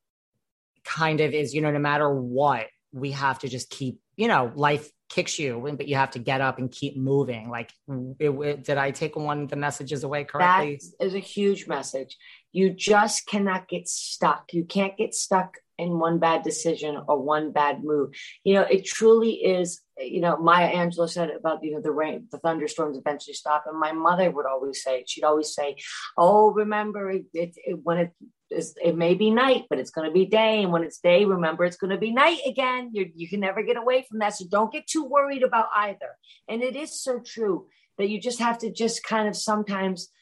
kind 0.84 1.20
of, 1.20 1.32
is 1.32 1.53
you 1.53 1.61
know, 1.61 1.72
no 1.72 1.80
matter 1.80 2.09
what, 2.14 2.66
we 2.92 3.11
have 3.11 3.40
to 3.40 3.48
just 3.48 3.70
keep. 3.70 3.98
You 4.16 4.28
know, 4.28 4.53
life 4.55 4.88
kicks 5.09 5.38
you, 5.38 5.74
but 5.76 5.88
you 5.88 5.96
have 5.96 6.12
to 6.12 6.18
get 6.18 6.40
up 6.40 6.59
and 6.59 6.70
keep 6.70 6.96
moving. 6.96 7.50
Like, 7.50 7.72
it, 8.20 8.30
it, 8.30 8.64
did 8.64 8.78
I 8.78 8.92
take 8.92 9.16
one 9.16 9.42
of 9.42 9.48
the 9.48 9.57
messages 9.57 10.05
away 10.05 10.24
correctly? 10.24 10.80
That 10.98 11.07
is 11.07 11.14
a 11.14 11.18
huge 11.18 11.66
message. 11.66 12.16
You 12.53 12.70
just 12.70 13.26
cannot 13.26 13.68
get 13.68 13.88
stuck. 13.88 14.53
You 14.53 14.64
can't 14.64 14.96
get 14.96 15.14
stuck 15.14 15.57
in 15.78 15.98
one 15.98 16.18
bad 16.18 16.42
decision 16.42 16.96
or 17.09 17.18
one 17.18 17.50
bad 17.50 17.82
move. 17.82 18.11
You 18.44 18.55
know, 18.55 18.62
it 18.62 18.84
truly 18.84 19.32
is, 19.32 19.80
you 19.98 20.20
know, 20.20 20.36
Maya 20.36 20.72
Angelou 20.72 21.09
said 21.09 21.30
about, 21.30 21.64
you 21.64 21.72
know, 21.72 21.80
the 21.80 21.90
rain, 21.90 22.28
the 22.30 22.38
thunderstorms 22.38 22.98
eventually 22.98 23.34
stop. 23.34 23.64
And 23.66 23.78
my 23.80 23.92
mother 23.92 24.30
would 24.30 24.46
always 24.46 24.82
say, 24.82 25.05
she'd 25.07 25.24
always 25.24 25.55
say, 25.55 25.76
oh, 26.16 26.53
remember 26.53 27.11
it, 27.11 27.24
it, 27.32 27.57
it 27.57 27.78
when 27.82 27.98
it 27.98 28.12
is, 28.50 28.74
it 28.82 28.96
may 28.96 29.14
be 29.14 29.30
night, 29.30 29.64
but 29.70 29.78
it's 29.78 29.90
going 29.90 30.07
to 30.07 30.12
be 30.12 30.26
day. 30.26 30.62
And 30.62 30.72
when 30.72 30.84
it's 30.84 30.98
day, 30.98 31.24
remember 31.24 31.64
it's 31.64 31.78
going 31.78 31.90
to 31.90 31.98
be 31.98 32.12
night 32.12 32.40
again. 32.46 32.90
you 32.92 33.11
you 33.14 33.28
can 33.28 33.40
never 33.40 33.62
get 33.62 33.76
away 33.78 34.05
from 34.09 34.18
that. 34.18 34.34
So 34.36 34.44
don't 34.50 34.72
get 34.72 34.86
too 34.86 35.05
worried 35.05 35.42
about 35.42 35.68
either. 35.74 36.18
And 36.48 36.62
it 36.62 36.76
is 36.76 37.03
so 37.03 37.20
true 37.24 37.66
that 37.98 38.09
you 38.09 38.20
just 38.20 38.40
have 38.40 38.59
to 38.59 38.70
just 38.70 39.03
kind 39.03 39.26
of 39.26 39.36
sometimes– 39.36 40.11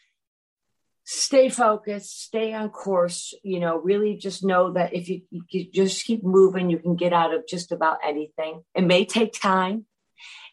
stay 1.13 1.49
focused, 1.49 2.23
stay 2.23 2.55
on 2.55 2.71
course, 2.71 3.35
you 3.43 3.59
know, 3.59 3.79
really 3.79 4.15
just 4.17 4.45
know 4.45 4.73
that 4.75 4.95
if 4.95 5.09
you, 5.09 5.23
you 5.49 5.69
just 5.69 6.05
keep 6.05 6.23
moving, 6.23 6.71
you 6.71 6.79
can 6.79 6.95
get 6.95 7.13
out 7.13 7.35
of 7.35 7.49
just 7.49 7.73
about 7.73 7.99
anything. 8.07 8.63
It 8.77 8.85
may 8.85 9.05
take 9.05 9.33
time. 9.33 9.87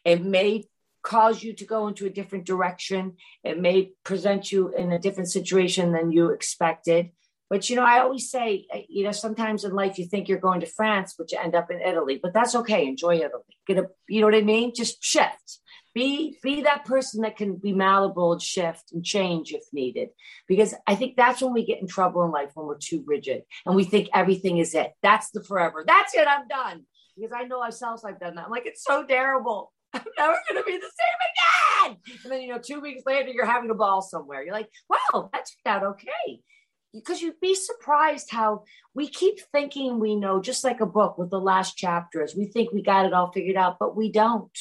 It 0.04 0.24
may 0.24 0.64
cause 1.04 1.44
you 1.44 1.54
to 1.54 1.64
go 1.64 1.88
into 1.88 2.08
a 2.08 2.10
different 2.10 2.48
direction. 2.48 3.18
It 3.44 3.60
may 3.60 3.92
present 4.04 4.52
you 4.52 4.74
in 4.76 4.92
a 4.92 4.98
different 4.98 5.30
situation 5.30 5.92
than 5.92 6.12
you 6.12 6.32
expected. 6.32 7.12
But 7.52 7.70
you 7.70 7.76
know, 7.76 7.86
I 7.86 8.00
always 8.00 8.32
say, 8.32 8.66
you 8.90 9.04
know, 9.04 9.12
sometimes 9.12 9.64
in 9.64 9.74
life 9.74 10.00
you 10.00 10.06
think 10.06 10.28
you're 10.28 10.40
going 10.40 10.62
to 10.62 10.66
France, 10.66 11.14
but 11.16 11.32
you 11.32 11.38
end 11.38 11.54
up 11.54 11.70
in 11.70 11.80
Italy. 11.82 12.20
But 12.22 12.34
that's 12.34 12.56
okay. 12.56 12.88
Enjoy 12.88 13.18
Italy. 13.18 13.44
Get 13.68 13.78
a, 13.78 13.90
you 14.10 14.22
know 14.22 14.28
what 14.28 14.34
I 14.36 14.42
mean? 14.42 14.74
Just 14.76 15.04
shift 15.04 15.60
be 15.98 16.38
be 16.44 16.62
that 16.62 16.86
person 16.86 17.22
that 17.22 17.38
can 17.38 17.56
be 17.56 17.74
malleable 17.74 18.32
and 18.32 18.42
shift 18.42 18.92
and 18.94 19.04
change 19.04 19.52
if 19.52 19.64
needed. 19.74 20.10
Because 20.48 20.76
i 20.86 20.94
think 20.94 21.16
that's 21.16 21.42
when 21.42 21.54
we 21.54 21.66
get 21.66 21.82
in 21.82 21.88
trouble 21.88 22.24
in 22.24 22.32
life 22.32 22.52
when 22.54 22.68
we're 22.68 22.78
too 22.78 23.04
rigid 23.08 23.42
and 23.66 23.76
we 23.76 23.84
think 23.84 24.08
everything 24.14 24.60
is 24.60 24.76
it. 24.76 24.92
That's 25.02 25.32
the 25.32 25.44
forever. 25.44 25.84
That's 25.88 26.14
it. 26.14 26.28
I'm 26.28 26.48
done. 26.48 26.86
Because 27.16 27.32
i 27.36 27.46
know 27.46 27.64
ourselves 27.64 28.06
i've 28.06 28.20
done 28.20 28.36
that. 28.36 28.46
I'm 28.46 28.52
like 28.52 28.68
it's 28.68 28.84
so 28.84 29.04
terrible. 29.06 29.74
I'm 29.94 30.04
never 30.18 30.38
going 30.48 30.64
to 30.64 30.66
be 30.66 30.78
the 30.78 30.92
same 31.02 31.90
again. 31.90 31.98
And 32.24 32.32
then 32.32 32.42
you 32.42 32.50
know 32.50 32.60
two 32.60 32.80
weeks 32.80 33.02
later 33.08 33.30
you're 33.30 33.46
having 33.46 33.72
a 33.72 33.76
ball 33.76 34.04
somewhere. 34.04 34.44
You're 34.44 34.54
like 34.54 34.70
wow 34.88 35.30
that 35.34 35.48
turned 35.66 35.78
out 35.78 35.84
okay. 35.94 36.42
Because 36.94 37.22
you'd 37.22 37.40
be 37.42 37.54
surprised 37.54 38.30
how 38.32 38.64
we 38.94 39.08
keep 39.08 39.40
thinking 39.52 40.00
we 40.00 40.16
know 40.16 40.42
just 40.42 40.64
like 40.64 40.80
a 40.80 40.86
book 40.86 41.18
with 41.18 41.32
the 41.32 41.40
last 41.40 41.76
chapters 41.76 42.36
we 42.36 42.46
think 42.46 42.72
we 42.72 42.84
got 42.84 43.06
it 43.06 43.14
all 43.14 43.32
figured 43.32 43.58
out 43.58 43.78
but 43.80 43.96
we 43.96 44.12
don't 44.12 44.58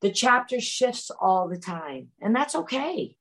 the 0.00 0.10
chapter 0.10 0.60
shifts 0.60 1.10
all 1.10 1.48
the 1.48 1.58
time, 1.58 2.08
and 2.20 2.34
that's 2.34 2.54
okay. 2.54 3.16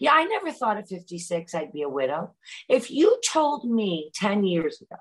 Yeah, 0.00 0.12
I 0.12 0.24
never 0.24 0.52
thought 0.52 0.76
at 0.76 0.88
56 0.88 1.54
I'd 1.54 1.72
be 1.72 1.82
a 1.82 1.88
widow. 1.88 2.34
If 2.68 2.90
you 2.90 3.20
told 3.24 3.68
me 3.68 4.10
10 4.14 4.44
years 4.44 4.80
ago, 4.80 4.96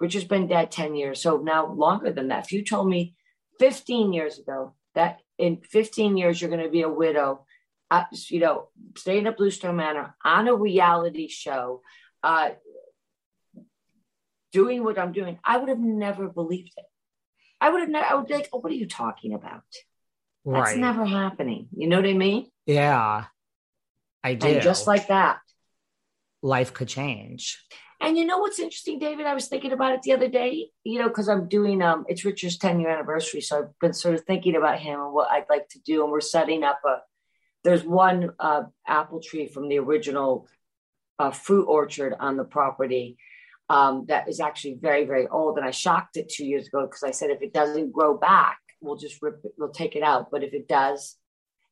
Richard's 0.00 0.24
been 0.24 0.46
dead 0.46 0.70
10 0.70 0.94
years, 0.94 1.20
so 1.20 1.38
now 1.38 1.72
longer 1.72 2.12
than 2.12 2.28
that. 2.28 2.44
If 2.44 2.52
you 2.52 2.64
told 2.64 2.88
me 2.88 3.14
15 3.58 4.12
years 4.12 4.38
ago 4.38 4.74
that 4.94 5.20
in 5.38 5.60
15 5.70 6.16
years 6.16 6.40
you're 6.40 6.50
going 6.50 6.62
to 6.62 6.70
be 6.70 6.82
a 6.82 6.88
widow, 6.88 7.46
uh, 7.90 8.04
you 8.28 8.40
know, 8.40 8.68
staying 8.96 9.26
at 9.26 9.36
Bluestone 9.36 9.76
Manor 9.76 10.16
on 10.24 10.48
a 10.48 10.54
reality 10.54 11.28
show, 11.28 11.82
uh, 12.22 12.50
doing 14.52 14.82
what 14.84 14.98
I'm 14.98 15.12
doing, 15.12 15.38
I 15.44 15.58
would 15.58 15.68
have 15.68 15.78
never 15.78 16.28
believed 16.28 16.72
it. 16.76 16.84
I 17.60 17.70
would 17.70 17.80
have 17.80 17.88
never, 17.88 18.06
I 18.06 18.14
would 18.14 18.26
be 18.26 18.34
like, 18.34 18.48
oh, 18.52 18.58
what 18.58 18.72
are 18.72 18.76
you 18.76 18.86
talking 18.86 19.34
about? 19.34 19.62
That's 20.44 20.70
right. 20.72 20.78
never 20.78 21.04
happening. 21.04 21.68
You 21.74 21.88
know 21.88 21.96
what 21.96 22.08
I 22.08 22.12
mean? 22.12 22.48
Yeah, 22.66 23.24
I 24.22 24.34
do. 24.34 24.46
And 24.48 24.62
just 24.62 24.86
like 24.86 25.08
that, 25.08 25.38
life 26.42 26.74
could 26.74 26.88
change. 26.88 27.64
And 28.00 28.18
you 28.18 28.26
know 28.26 28.38
what's 28.38 28.58
interesting, 28.58 28.98
David? 28.98 29.24
I 29.24 29.32
was 29.32 29.48
thinking 29.48 29.72
about 29.72 29.92
it 29.92 30.02
the 30.02 30.12
other 30.12 30.28
day. 30.28 30.68
You 30.82 30.98
know, 30.98 31.08
because 31.08 31.28
I'm 31.28 31.48
doing 31.48 31.80
um, 31.80 32.04
it's 32.08 32.24
Richard's 32.24 32.58
10 32.58 32.80
year 32.80 32.90
anniversary, 32.90 33.40
so 33.40 33.60
I've 33.60 33.78
been 33.80 33.94
sort 33.94 34.14
of 34.14 34.24
thinking 34.24 34.56
about 34.56 34.78
him 34.78 35.00
and 35.00 35.12
what 35.12 35.30
I'd 35.30 35.46
like 35.48 35.68
to 35.70 35.78
do. 35.80 36.02
And 36.02 36.12
we're 36.12 36.20
setting 36.20 36.62
up 36.62 36.80
a. 36.86 36.98
There's 37.62 37.82
one 37.82 38.32
uh, 38.38 38.64
apple 38.86 39.20
tree 39.20 39.46
from 39.46 39.68
the 39.68 39.78
original 39.78 40.46
uh, 41.18 41.30
fruit 41.30 41.64
orchard 41.64 42.14
on 42.18 42.36
the 42.36 42.44
property 42.44 43.16
um, 43.70 44.04
that 44.08 44.28
is 44.28 44.40
actually 44.40 44.78
very, 44.80 45.06
very 45.06 45.26
old. 45.26 45.56
And 45.56 45.66
I 45.66 45.70
shocked 45.70 46.18
it 46.18 46.28
two 46.28 46.44
years 46.44 46.66
ago 46.66 46.86
because 46.86 47.02
I 47.02 47.10
said 47.10 47.30
if 47.30 47.40
it 47.40 47.54
doesn't 47.54 47.92
grow 47.92 48.18
back, 48.18 48.58
we'll 48.84 48.96
just 48.96 49.20
rip 49.22 49.40
it, 49.44 49.52
we'll 49.58 49.70
take 49.70 49.96
it 49.96 50.02
out. 50.02 50.30
But 50.30 50.44
if 50.44 50.52
it 50.52 50.68
does, 50.68 51.16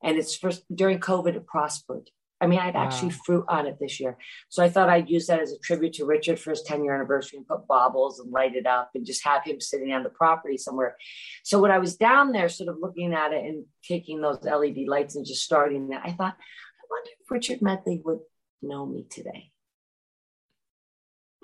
and 0.02 0.18
it's 0.18 0.34
first 0.34 0.64
during 0.74 0.98
COVID, 0.98 1.36
it 1.36 1.46
prospered. 1.46 2.10
I 2.42 2.48
mean, 2.48 2.58
I 2.58 2.64
had 2.64 2.74
wow. 2.74 2.82
actually 2.82 3.10
fruit 3.10 3.44
on 3.48 3.66
it 3.66 3.76
this 3.80 4.00
year. 4.00 4.18
So 4.48 4.64
I 4.64 4.68
thought 4.68 4.88
I'd 4.88 5.08
use 5.08 5.28
that 5.28 5.40
as 5.40 5.52
a 5.52 5.58
tribute 5.60 5.92
to 5.94 6.04
Richard 6.04 6.40
for 6.40 6.50
his 6.50 6.62
10 6.62 6.82
year 6.82 6.92
anniversary 6.92 7.36
and 7.36 7.46
put 7.46 7.68
baubles 7.68 8.18
and 8.18 8.32
light 8.32 8.56
it 8.56 8.66
up 8.66 8.90
and 8.96 9.06
just 9.06 9.24
have 9.24 9.44
him 9.44 9.60
sitting 9.60 9.92
on 9.92 10.02
the 10.02 10.08
property 10.08 10.56
somewhere. 10.56 10.96
So 11.44 11.60
when 11.60 11.70
I 11.70 11.78
was 11.78 11.96
down 11.96 12.32
there, 12.32 12.48
sort 12.48 12.68
of 12.68 12.78
looking 12.80 13.14
at 13.14 13.32
it 13.32 13.44
and 13.44 13.64
taking 13.86 14.20
those 14.20 14.42
LED 14.42 14.88
lights 14.88 15.14
and 15.14 15.24
just 15.24 15.44
starting 15.44 15.90
that, 15.90 16.02
I 16.04 16.10
thought, 16.10 16.34
I 16.34 16.84
wonder 16.90 17.10
if 17.20 17.30
Richard 17.30 17.62
Medley 17.62 18.02
would 18.04 18.18
know 18.60 18.86
me 18.86 19.06
today. 19.08 19.52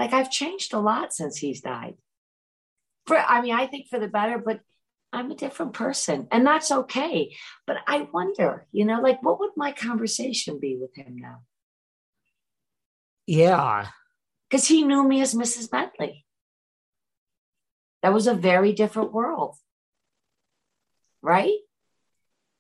Like 0.01 0.13
I've 0.13 0.33
changed 0.33 0.75
a 0.75 0.81
lot 0.81 1.13
since 1.13 1.37
he's 1.37 1.61
died. 1.61 1.95
For, 3.07 3.17
I 3.17 3.41
mean, 3.41 3.55
I 3.55 3.69
think 3.69 3.87
for 3.89 4.01
the 4.01 4.09
better, 4.09 4.39
but 4.39 4.61
I'm 5.13 5.31
a 5.31 5.37
different 5.37 5.73
person 5.73 6.29
and 6.31 6.47
that's 6.47 6.71
okay. 6.71 7.35
But 7.67 7.79
I 7.87 8.09
wonder, 8.13 8.67
you 8.73 8.85
know, 8.85 9.01
like 9.01 9.23
what 9.23 9.41
would 9.41 9.53
my 9.57 9.73
conversation 9.73 10.59
be 10.61 10.77
with 10.77 10.95
him 10.95 11.17
now? 11.17 11.43
Yeah. 13.27 13.89
Because 14.49 14.67
he 14.67 14.83
knew 14.83 15.07
me 15.07 15.21
as 15.21 15.35
Mrs. 15.35 15.71
Medley. 15.73 16.25
That 18.03 18.13
was 18.13 18.27
a 18.27 18.35
very 18.35 18.73
different 18.73 19.13
world. 19.13 19.57
Right? 21.23 21.59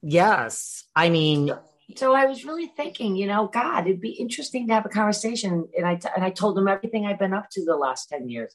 Yes. 0.03 0.85
I 0.95 1.09
mean, 1.11 1.53
so, 1.97 2.13
I 2.13 2.27
was 2.27 2.45
really 2.45 2.67
thinking, 2.67 3.17
you 3.17 3.27
know, 3.27 3.49
God, 3.49 3.87
it'd 3.87 4.01
be 4.01 4.11
interesting 4.11 4.69
to 4.69 4.75
have 4.75 4.85
a 4.85 4.91
conversation. 4.91 5.69
And 5.75 5.87
I, 5.87 5.95
t- 5.95 6.09
and 6.15 6.23
I 6.23 6.31
told 6.31 6.59
him 6.59 6.69
everything 6.69 7.07
I've 7.07 7.19
been 7.19 7.33
up 7.33 7.49
to 7.53 7.65
the 7.65 7.77
last 7.77 8.11
10 8.11 8.29
years. 8.29 8.55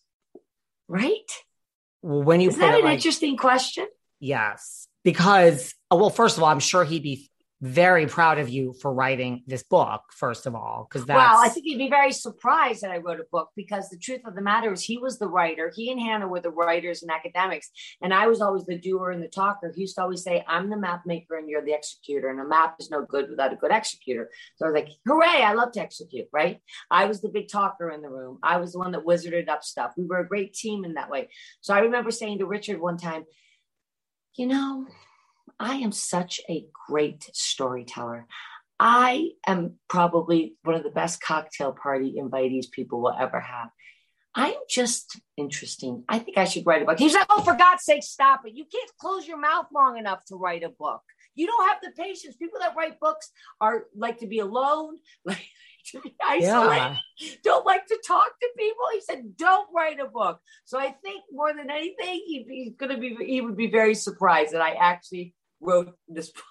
Right? 0.88 1.32
When 2.04 2.42
you 2.42 2.50
is 2.50 2.58
that 2.58 2.76
an 2.76 2.84
like, 2.84 2.96
interesting 2.96 3.38
question? 3.38 3.88
Yes, 4.20 4.88
because 5.04 5.74
well, 5.90 6.10
first 6.10 6.38
of 6.38 6.44
all, 6.44 6.50
I'm 6.50 6.60
sure 6.60 6.84
he'd 6.84 7.04
be 7.04 7.30
very 7.64 8.08
proud 8.08 8.40
of 8.40 8.50
you 8.50 8.74
for 8.74 8.94
writing 8.94 9.42
this 9.48 9.64
book, 9.64 10.02
first 10.12 10.46
of 10.46 10.54
all, 10.54 10.86
because 10.90 11.06
that's. 11.06 11.18
Well, 11.18 11.40
I 11.40 11.48
think 11.48 11.66
he'd 11.66 11.78
be 11.78 11.90
very 11.90 12.12
surprised 12.12 12.82
that 12.82 12.92
I 12.92 12.98
wrote 12.98 13.22
a 13.22 13.26
book 13.32 13.52
because 13.56 13.88
the 13.88 13.98
truth 13.98 14.20
of 14.26 14.36
the 14.36 14.42
matter 14.42 14.74
is 14.74 14.84
he 14.84 14.98
was 14.98 15.18
the 15.18 15.30
writer. 15.30 15.72
He 15.74 15.90
and 15.90 15.98
Hannah 15.98 16.28
were 16.28 16.42
the 16.42 16.50
writers 16.50 17.04
and 17.04 17.10
academics. 17.10 17.72
And 18.02 18.14
I 18.14 18.28
was 18.28 18.42
always 18.42 18.66
the 18.66 18.78
doer 18.78 19.12
and 19.12 19.24
the 19.24 19.30
talker. 19.30 19.72
He 19.74 19.82
used 19.82 19.96
to 19.96 20.02
always 20.02 20.24
say, 20.24 20.44
I'm 20.46 20.70
the 20.70 20.76
map 20.76 21.04
maker 21.06 21.38
and 21.38 21.48
you're 21.48 21.64
the 21.64 21.74
executor. 21.74 22.30
And 22.30 22.42
a 22.42 22.46
map 22.46 22.76
is 22.82 22.92
no 22.92 23.06
good 23.06 23.30
without 23.30 23.54
a 23.54 23.56
good 23.56 23.72
executor. 23.72 24.30
So 24.58 24.66
I 24.66 24.70
was 24.70 24.76
like, 24.76 24.90
hooray, 25.08 25.42
I 25.42 25.54
love 25.54 25.72
to 25.74 25.80
execute, 25.80 26.28
right? 26.34 26.60
I 26.92 27.06
was 27.06 27.22
the 27.22 27.30
big 27.30 27.48
talker 27.48 27.92
in 27.92 28.02
the 28.02 28.10
room. 28.10 28.40
I 28.44 28.58
was 28.58 28.74
the 28.74 28.80
one 28.80 28.92
that 28.92 29.06
wizarded 29.06 29.48
up 29.48 29.64
stuff. 29.64 29.94
We 29.96 30.04
were 30.04 30.20
a 30.20 30.28
great 30.28 30.54
team 30.54 30.84
in 30.84 30.96
that 30.96 31.10
way. 31.10 31.30
So 31.62 31.74
I 31.74 31.80
remember 31.80 32.12
saying 32.12 32.40
to 32.40 32.46
Richard 32.46 32.82
one 32.82 32.98
time, 32.98 33.24
you 34.36 34.48
know, 34.48 34.86
I 35.60 35.76
am 35.76 35.92
such 35.92 36.42
a 36.50 36.66
great 36.88 37.30
storyteller. 37.34 38.28
I 38.80 39.30
am 39.48 39.76
probably 39.88 40.56
one 40.64 40.76
of 40.76 40.84
the 40.84 40.90
best 40.90 41.22
cocktail 41.22 41.72
party 41.72 42.16
invitees 42.20 42.72
people 42.72 43.02
will 43.02 43.16
ever 43.18 43.40
have. 43.40 43.70
I'm 44.36 44.56
just 44.68 45.20
interesting. 45.38 46.04
I 46.10 46.20
think 46.20 46.38
I 46.38 46.46
should 46.46 46.66
write 46.66 46.82
a 46.82 46.86
book. 46.86 46.98
He's 46.98 47.14
like, 47.14 47.28
oh, 47.30 47.44
for 47.44 47.54
God's 47.54 47.84
sake, 47.84 48.04
stop 48.04 48.42
it. 48.46 48.56
You 48.56 48.66
can't 48.66 48.92
close 49.00 49.28
your 49.28 49.38
mouth 49.38 49.68
long 49.74 49.98
enough 49.98 50.26
to 50.26 50.36
write 50.36 50.64
a 50.64 50.70
book. 50.70 51.02
You 51.36 51.48
don't 51.48 51.68
have 51.68 51.78
the 51.82 51.92
patience. 51.92 52.36
People 52.36 52.60
that 52.60 52.76
write 52.76 53.00
books 53.00 53.32
are 53.62 53.86
like 53.96 54.20
to 54.20 54.28
be 54.28 54.40
alone, 54.40 54.98
like 55.26 55.46
to 55.92 56.02
be 56.02 56.16
isolated, 56.26 56.98
yeah. 57.20 57.30
don't 57.44 57.66
like 57.66 57.86
to 57.88 58.00
talk 58.06 58.32
to 58.42 58.48
people. 58.58 58.86
He 58.94 59.02
said, 59.02 59.38
don't 59.38 59.68
write 59.74 60.00
a 60.00 60.06
book. 60.06 60.40
So 60.66 60.80
I 60.80 60.96
think 61.04 61.24
more 61.32 61.54
than 61.54 61.70
anything, 61.70 62.24
he, 62.26 62.46
he's 62.50 62.76
going 62.76 62.92
to 62.92 62.98
be, 62.98 63.16
he 63.26 63.42
would 63.42 63.58
be 63.58 63.70
very 63.70 63.94
surprised 63.94 64.54
that 64.54 64.62
I 64.62 64.74
actually 64.74 65.36
wrote 65.64 65.96
this 66.08 66.30
book. 66.30 66.44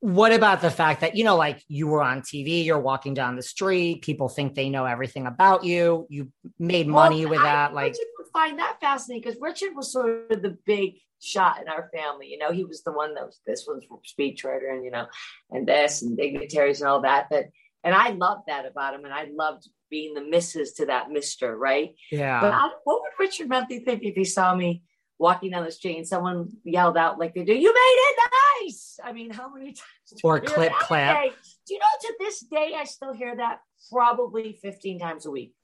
What 0.00 0.32
about 0.32 0.60
the 0.60 0.70
fact 0.70 1.00
that, 1.00 1.16
you 1.16 1.24
know, 1.24 1.36
like 1.36 1.60
you 1.66 1.88
were 1.88 2.02
on 2.02 2.20
TV, 2.20 2.64
you're 2.64 2.78
walking 2.78 3.14
down 3.14 3.34
the 3.34 3.42
street, 3.42 4.02
people 4.02 4.28
think 4.28 4.54
they 4.54 4.68
know 4.68 4.84
everything 4.84 5.26
about 5.26 5.64
you, 5.64 6.06
you 6.08 6.30
made 6.58 6.86
money 6.86 7.24
well, 7.24 7.30
with 7.30 7.40
I, 7.40 7.44
that. 7.44 7.74
Like, 7.74 7.92
Richard 7.94 8.06
would 8.18 8.28
find 8.32 8.58
that 8.60 8.78
fascinating 8.80 9.22
because 9.22 9.40
Richard 9.40 9.74
was 9.74 9.92
sort 9.92 10.30
of 10.30 10.40
the 10.40 10.56
big 10.64 10.98
shot 11.20 11.60
in 11.60 11.68
our 11.68 11.90
family. 11.92 12.28
You 12.28 12.38
know, 12.38 12.52
he 12.52 12.64
was 12.64 12.84
the 12.84 12.92
one 12.92 13.14
that 13.14 13.26
was 13.26 13.40
this 13.44 13.66
one's 13.66 13.86
speechwriter 14.06 14.72
and, 14.72 14.84
you 14.84 14.92
know, 14.92 15.06
and 15.50 15.66
this 15.66 16.02
and 16.02 16.16
dignitaries 16.16 16.80
and 16.80 16.88
all 16.88 17.00
that. 17.00 17.26
But, 17.28 17.46
and 17.82 17.92
I 17.92 18.10
loved 18.10 18.42
that 18.46 18.66
about 18.66 18.94
him. 18.94 19.04
And 19.04 19.12
I 19.12 19.26
loved 19.32 19.68
being 19.90 20.14
the 20.14 20.20
missus 20.22 20.74
to 20.74 20.86
that 20.86 21.10
Mister, 21.10 21.56
right? 21.56 21.96
Yeah. 22.12 22.40
But 22.40 22.52
I, 22.52 22.68
what 22.84 23.00
would 23.00 23.24
Richard 23.24 23.48
Medley 23.48 23.80
think 23.80 24.04
if 24.04 24.14
he 24.14 24.24
saw 24.24 24.54
me 24.54 24.82
walking 25.18 25.50
down 25.50 25.64
the 25.64 25.72
street 25.72 25.96
and 25.96 26.06
someone 26.06 26.50
yelled 26.64 26.96
out 26.96 27.18
like 27.18 27.34
they 27.34 27.44
do, 27.44 27.54
"You 27.54 27.72
made 27.72 27.96
it 27.98 28.18
nice!" 28.62 29.00
I 29.02 29.12
mean, 29.12 29.30
how 29.30 29.52
many 29.52 29.66
times? 29.72 30.20
Or 30.22 30.40
clip 30.40 30.72
clap. 30.72 31.32
Do 31.66 31.74
you 31.74 31.80
know 31.80 31.86
to 32.00 32.14
this 32.18 32.40
day 32.40 32.74
I 32.76 32.84
still 32.84 33.12
hear 33.12 33.36
that 33.36 33.60
probably 33.90 34.52
fifteen 34.52 34.98
times 34.98 35.26
a 35.26 35.30
week. 35.30 35.54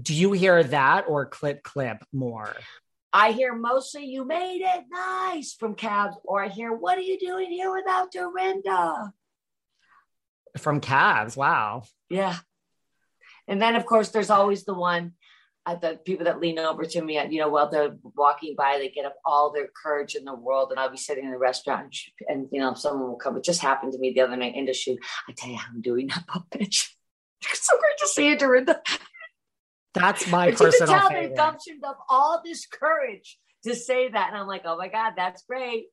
Do 0.00 0.14
you 0.14 0.32
hear 0.32 0.62
that 0.64 1.04
or 1.08 1.26
clip 1.26 1.62
clip 1.62 2.04
more? 2.12 2.54
I 3.12 3.30
hear 3.30 3.54
mostly 3.54 4.06
"You 4.06 4.24
made 4.24 4.62
it 4.62 4.84
nice" 4.90 5.54
from 5.54 5.74
cabs, 5.74 6.16
or 6.24 6.44
I 6.44 6.48
hear 6.48 6.72
"What 6.72 6.98
are 6.98 7.02
you 7.02 7.18
doing 7.18 7.50
here 7.50 7.72
without 7.72 8.10
Dorinda?" 8.12 9.12
From 10.58 10.80
cabs. 10.80 11.36
Wow. 11.36 11.84
Yeah. 12.08 12.36
And 13.46 13.60
then, 13.60 13.76
of 13.76 13.84
course, 13.84 14.08
there's 14.10 14.30
always 14.30 14.64
the 14.64 14.74
one 14.74 15.12
at 15.66 15.80
the 15.80 15.98
people 16.04 16.26
that 16.26 16.40
lean 16.40 16.58
over 16.58 16.84
to 16.84 17.02
me, 17.02 17.20
you 17.30 17.40
know, 17.40 17.48
while 17.48 17.70
they're 17.70 17.96
walking 18.16 18.54
by, 18.56 18.76
they 18.78 18.88
get 18.90 19.06
up 19.06 19.16
all 19.24 19.50
their 19.52 19.68
courage 19.82 20.14
in 20.14 20.24
the 20.24 20.34
world. 20.34 20.70
And 20.70 20.78
I'll 20.78 20.90
be 20.90 20.96
sitting 20.96 21.24
in 21.24 21.30
the 21.30 21.38
restaurant 21.38 21.96
and, 22.28 22.28
and 22.28 22.48
you 22.52 22.60
know, 22.60 22.74
someone 22.74 23.08
will 23.08 23.16
come. 23.16 23.36
It 23.36 23.44
just 23.44 23.62
happened 23.62 23.92
to 23.92 23.98
me 23.98 24.12
the 24.12 24.20
other 24.20 24.36
night 24.36 24.56
in 24.56 24.66
the 24.66 24.74
shoot. 24.74 24.98
I 25.28 25.32
tell 25.32 25.50
you 25.50 25.56
how 25.56 25.68
I'm 25.72 25.80
doing 25.80 26.08
that, 26.08 26.24
bitch. 26.50 26.90
It's 27.46 27.66
so 27.66 27.76
great 27.78 27.98
to 27.98 28.08
see 28.08 28.28
you, 28.28 28.38
Dorinda. 28.38 28.80
That's 29.92 30.26
my 30.30 30.52
personal 30.52 30.72
you 30.72 30.78
can 30.78 30.86
tell 30.86 31.08
favorite. 31.10 31.36
They 31.36 31.42
gumptioned 31.42 31.86
up 31.86 31.98
all 32.08 32.40
this 32.42 32.64
courage 32.66 33.38
to 33.64 33.74
say 33.74 34.08
that. 34.08 34.28
And 34.28 34.36
I'm 34.38 34.46
like, 34.46 34.62
oh 34.64 34.78
my 34.78 34.88
God, 34.88 35.12
that's 35.14 35.42
great. 35.44 35.88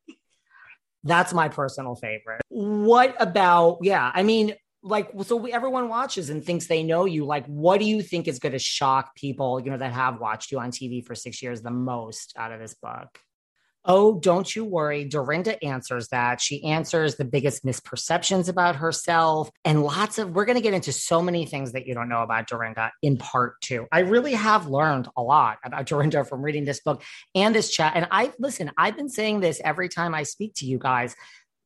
That's 1.04 1.34
my 1.34 1.50
personal 1.50 1.96
favorite. 1.96 2.42
What 2.50 3.16
about, 3.20 3.80
yeah, 3.82 4.12
I 4.14 4.24
mean, 4.24 4.54
like 4.84 5.12
so 5.24 5.36
we, 5.36 5.54
everyone 5.54 5.90
watches 5.90 6.30
and 6.30 6.44
thinks 6.44 6.68
they 6.68 6.84
know 6.84 7.06
you. 7.06 7.26
Like 7.26 7.46
what 7.46 7.80
do 7.80 7.86
you 7.86 8.02
think 8.02 8.28
is 8.28 8.40
going 8.40 8.54
to 8.54 8.60
shock 8.60 9.16
people 9.16 9.60
you 9.60 9.70
know 9.70 9.78
that 9.78 9.94
have 9.94 10.20
watched 10.20 10.52
you 10.52 10.60
on 10.60 10.72
tv 10.72 11.06
for 11.06 11.16
six 11.16 11.42
years 11.42 11.62
the 11.62 11.72
most 11.72 12.34
out 12.38 12.52
of 12.52 12.60
this 12.60 12.76
book? 12.76 13.20
Oh 13.84 14.20
don't 14.20 14.56
you 14.56 14.64
worry. 14.66 15.06
Dorinda 15.06 15.64
answers 15.64 16.08
that. 16.10 16.42
She 16.42 16.64
answers 16.64 17.16
the 17.16 17.26
biggest 17.26 17.64
misperceptions 17.66 18.48
about 18.50 18.76
herself 18.76 19.50
and 19.66 19.84
lots 19.84 20.18
of 20.18 20.32
we're 20.32 20.46
going 20.46 20.58
to 20.58 20.62
get 20.62 20.74
into 20.74 20.92
so 20.92 21.22
many 21.22 21.46
things 21.46 21.72
that 21.74 21.86
you 21.86 21.94
don't 21.94 22.10
know 22.10 22.24
about 22.24 22.48
dorinda 22.48 22.92
in 23.04 23.18
part 23.18 23.62
two. 23.62 23.88
I 23.92 24.00
really 24.00 24.34
have 24.34 24.68
learned 24.68 25.10
a 25.16 25.22
lot 25.22 25.58
about 25.64 25.86
dorinda 25.88 26.26
from 26.26 26.42
reading 26.42 26.66
this 26.66 26.80
book 26.80 27.04
and 27.36 27.54
this 27.54 27.70
chat. 27.70 27.94
And 27.96 28.08
i 28.10 28.32
listen 28.40 28.72
i've 28.78 28.96
been 28.96 29.10
saying 29.10 29.42
this 29.42 29.62
every 29.64 29.90
time 29.90 30.16
i 30.16 30.24
speak 30.24 30.54
to 30.56 30.66
you 30.66 30.80
guys 30.80 31.16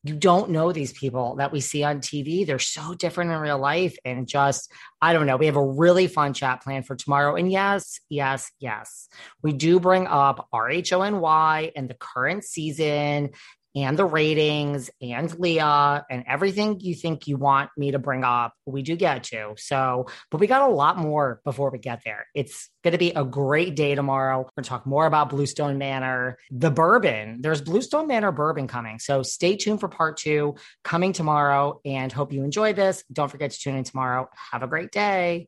you 0.05 0.15
don't 0.15 0.51
know 0.51 0.71
these 0.71 0.93
people 0.93 1.35
that 1.37 1.51
we 1.51 1.59
see 1.59 1.83
on 1.83 1.99
TV. 1.99 2.45
They're 2.45 2.59
so 2.59 2.93
different 2.93 3.31
in 3.31 3.39
real 3.39 3.57
life. 3.57 3.97
And 4.05 4.27
just, 4.27 4.71
I 5.01 5.13
don't 5.13 5.25
know. 5.25 5.35
We 5.35 5.47
have 5.47 5.55
a 5.55 5.65
really 5.65 6.05
fun 6.05 6.33
chat 6.33 6.61
plan 6.61 6.83
for 6.83 6.95
tomorrow. 6.95 7.35
And 7.35 7.51
yes, 7.51 7.99
yes, 8.07 8.51
yes, 8.59 9.09
we 9.41 9.51
do 9.51 9.79
bring 9.79 10.05
up 10.05 10.47
RHONY 10.53 11.71
and 11.75 11.89
the 11.89 11.95
current 11.95 12.43
season 12.43 13.31
and 13.75 13.97
the 13.97 14.05
ratings 14.05 14.89
and 15.01 15.37
Leah 15.37 16.05
and 16.09 16.23
everything 16.27 16.79
you 16.79 16.95
think 16.95 17.27
you 17.27 17.37
want 17.37 17.69
me 17.77 17.91
to 17.91 17.99
bring 17.99 18.23
up, 18.23 18.53
we 18.65 18.81
do 18.81 18.95
get 18.95 19.23
to. 19.25 19.53
So, 19.57 20.07
but 20.31 20.39
we 20.39 20.47
got 20.47 20.69
a 20.69 20.73
lot 20.73 20.97
more 20.97 21.41
before 21.43 21.69
we 21.69 21.79
get 21.79 22.01
there. 22.05 22.25
It's 22.33 22.69
going 22.83 22.93
to 22.93 22.97
be 22.97 23.11
a 23.11 23.25
great 23.25 23.75
day 23.75 23.93
tomorrow. 23.95 24.37
We're 24.37 24.43
going 24.43 24.63
to 24.63 24.69
talk 24.69 24.85
more 24.85 25.05
about 25.05 25.29
Bluestone 25.29 25.77
Manor, 25.77 26.37
the 26.51 26.71
bourbon. 26.71 27.41
There's 27.41 27.61
Bluestone 27.61 28.07
Manor 28.07 28.31
bourbon 28.31 28.67
coming. 28.67 28.99
So 28.99 29.23
stay 29.23 29.57
tuned 29.57 29.81
for 29.81 29.89
part 29.89 30.17
two 30.17 30.55
coming 30.83 31.11
tomorrow 31.11 31.81
and 31.83 32.11
hope 32.11 32.31
you 32.31 32.43
enjoy 32.43 32.73
this. 32.73 33.03
Don't 33.11 33.29
forget 33.29 33.51
to 33.51 33.59
tune 33.59 33.75
in 33.75 33.83
tomorrow. 33.83 34.29
Have 34.51 34.63
a 34.63 34.67
great 34.67 34.91
day. 34.91 35.47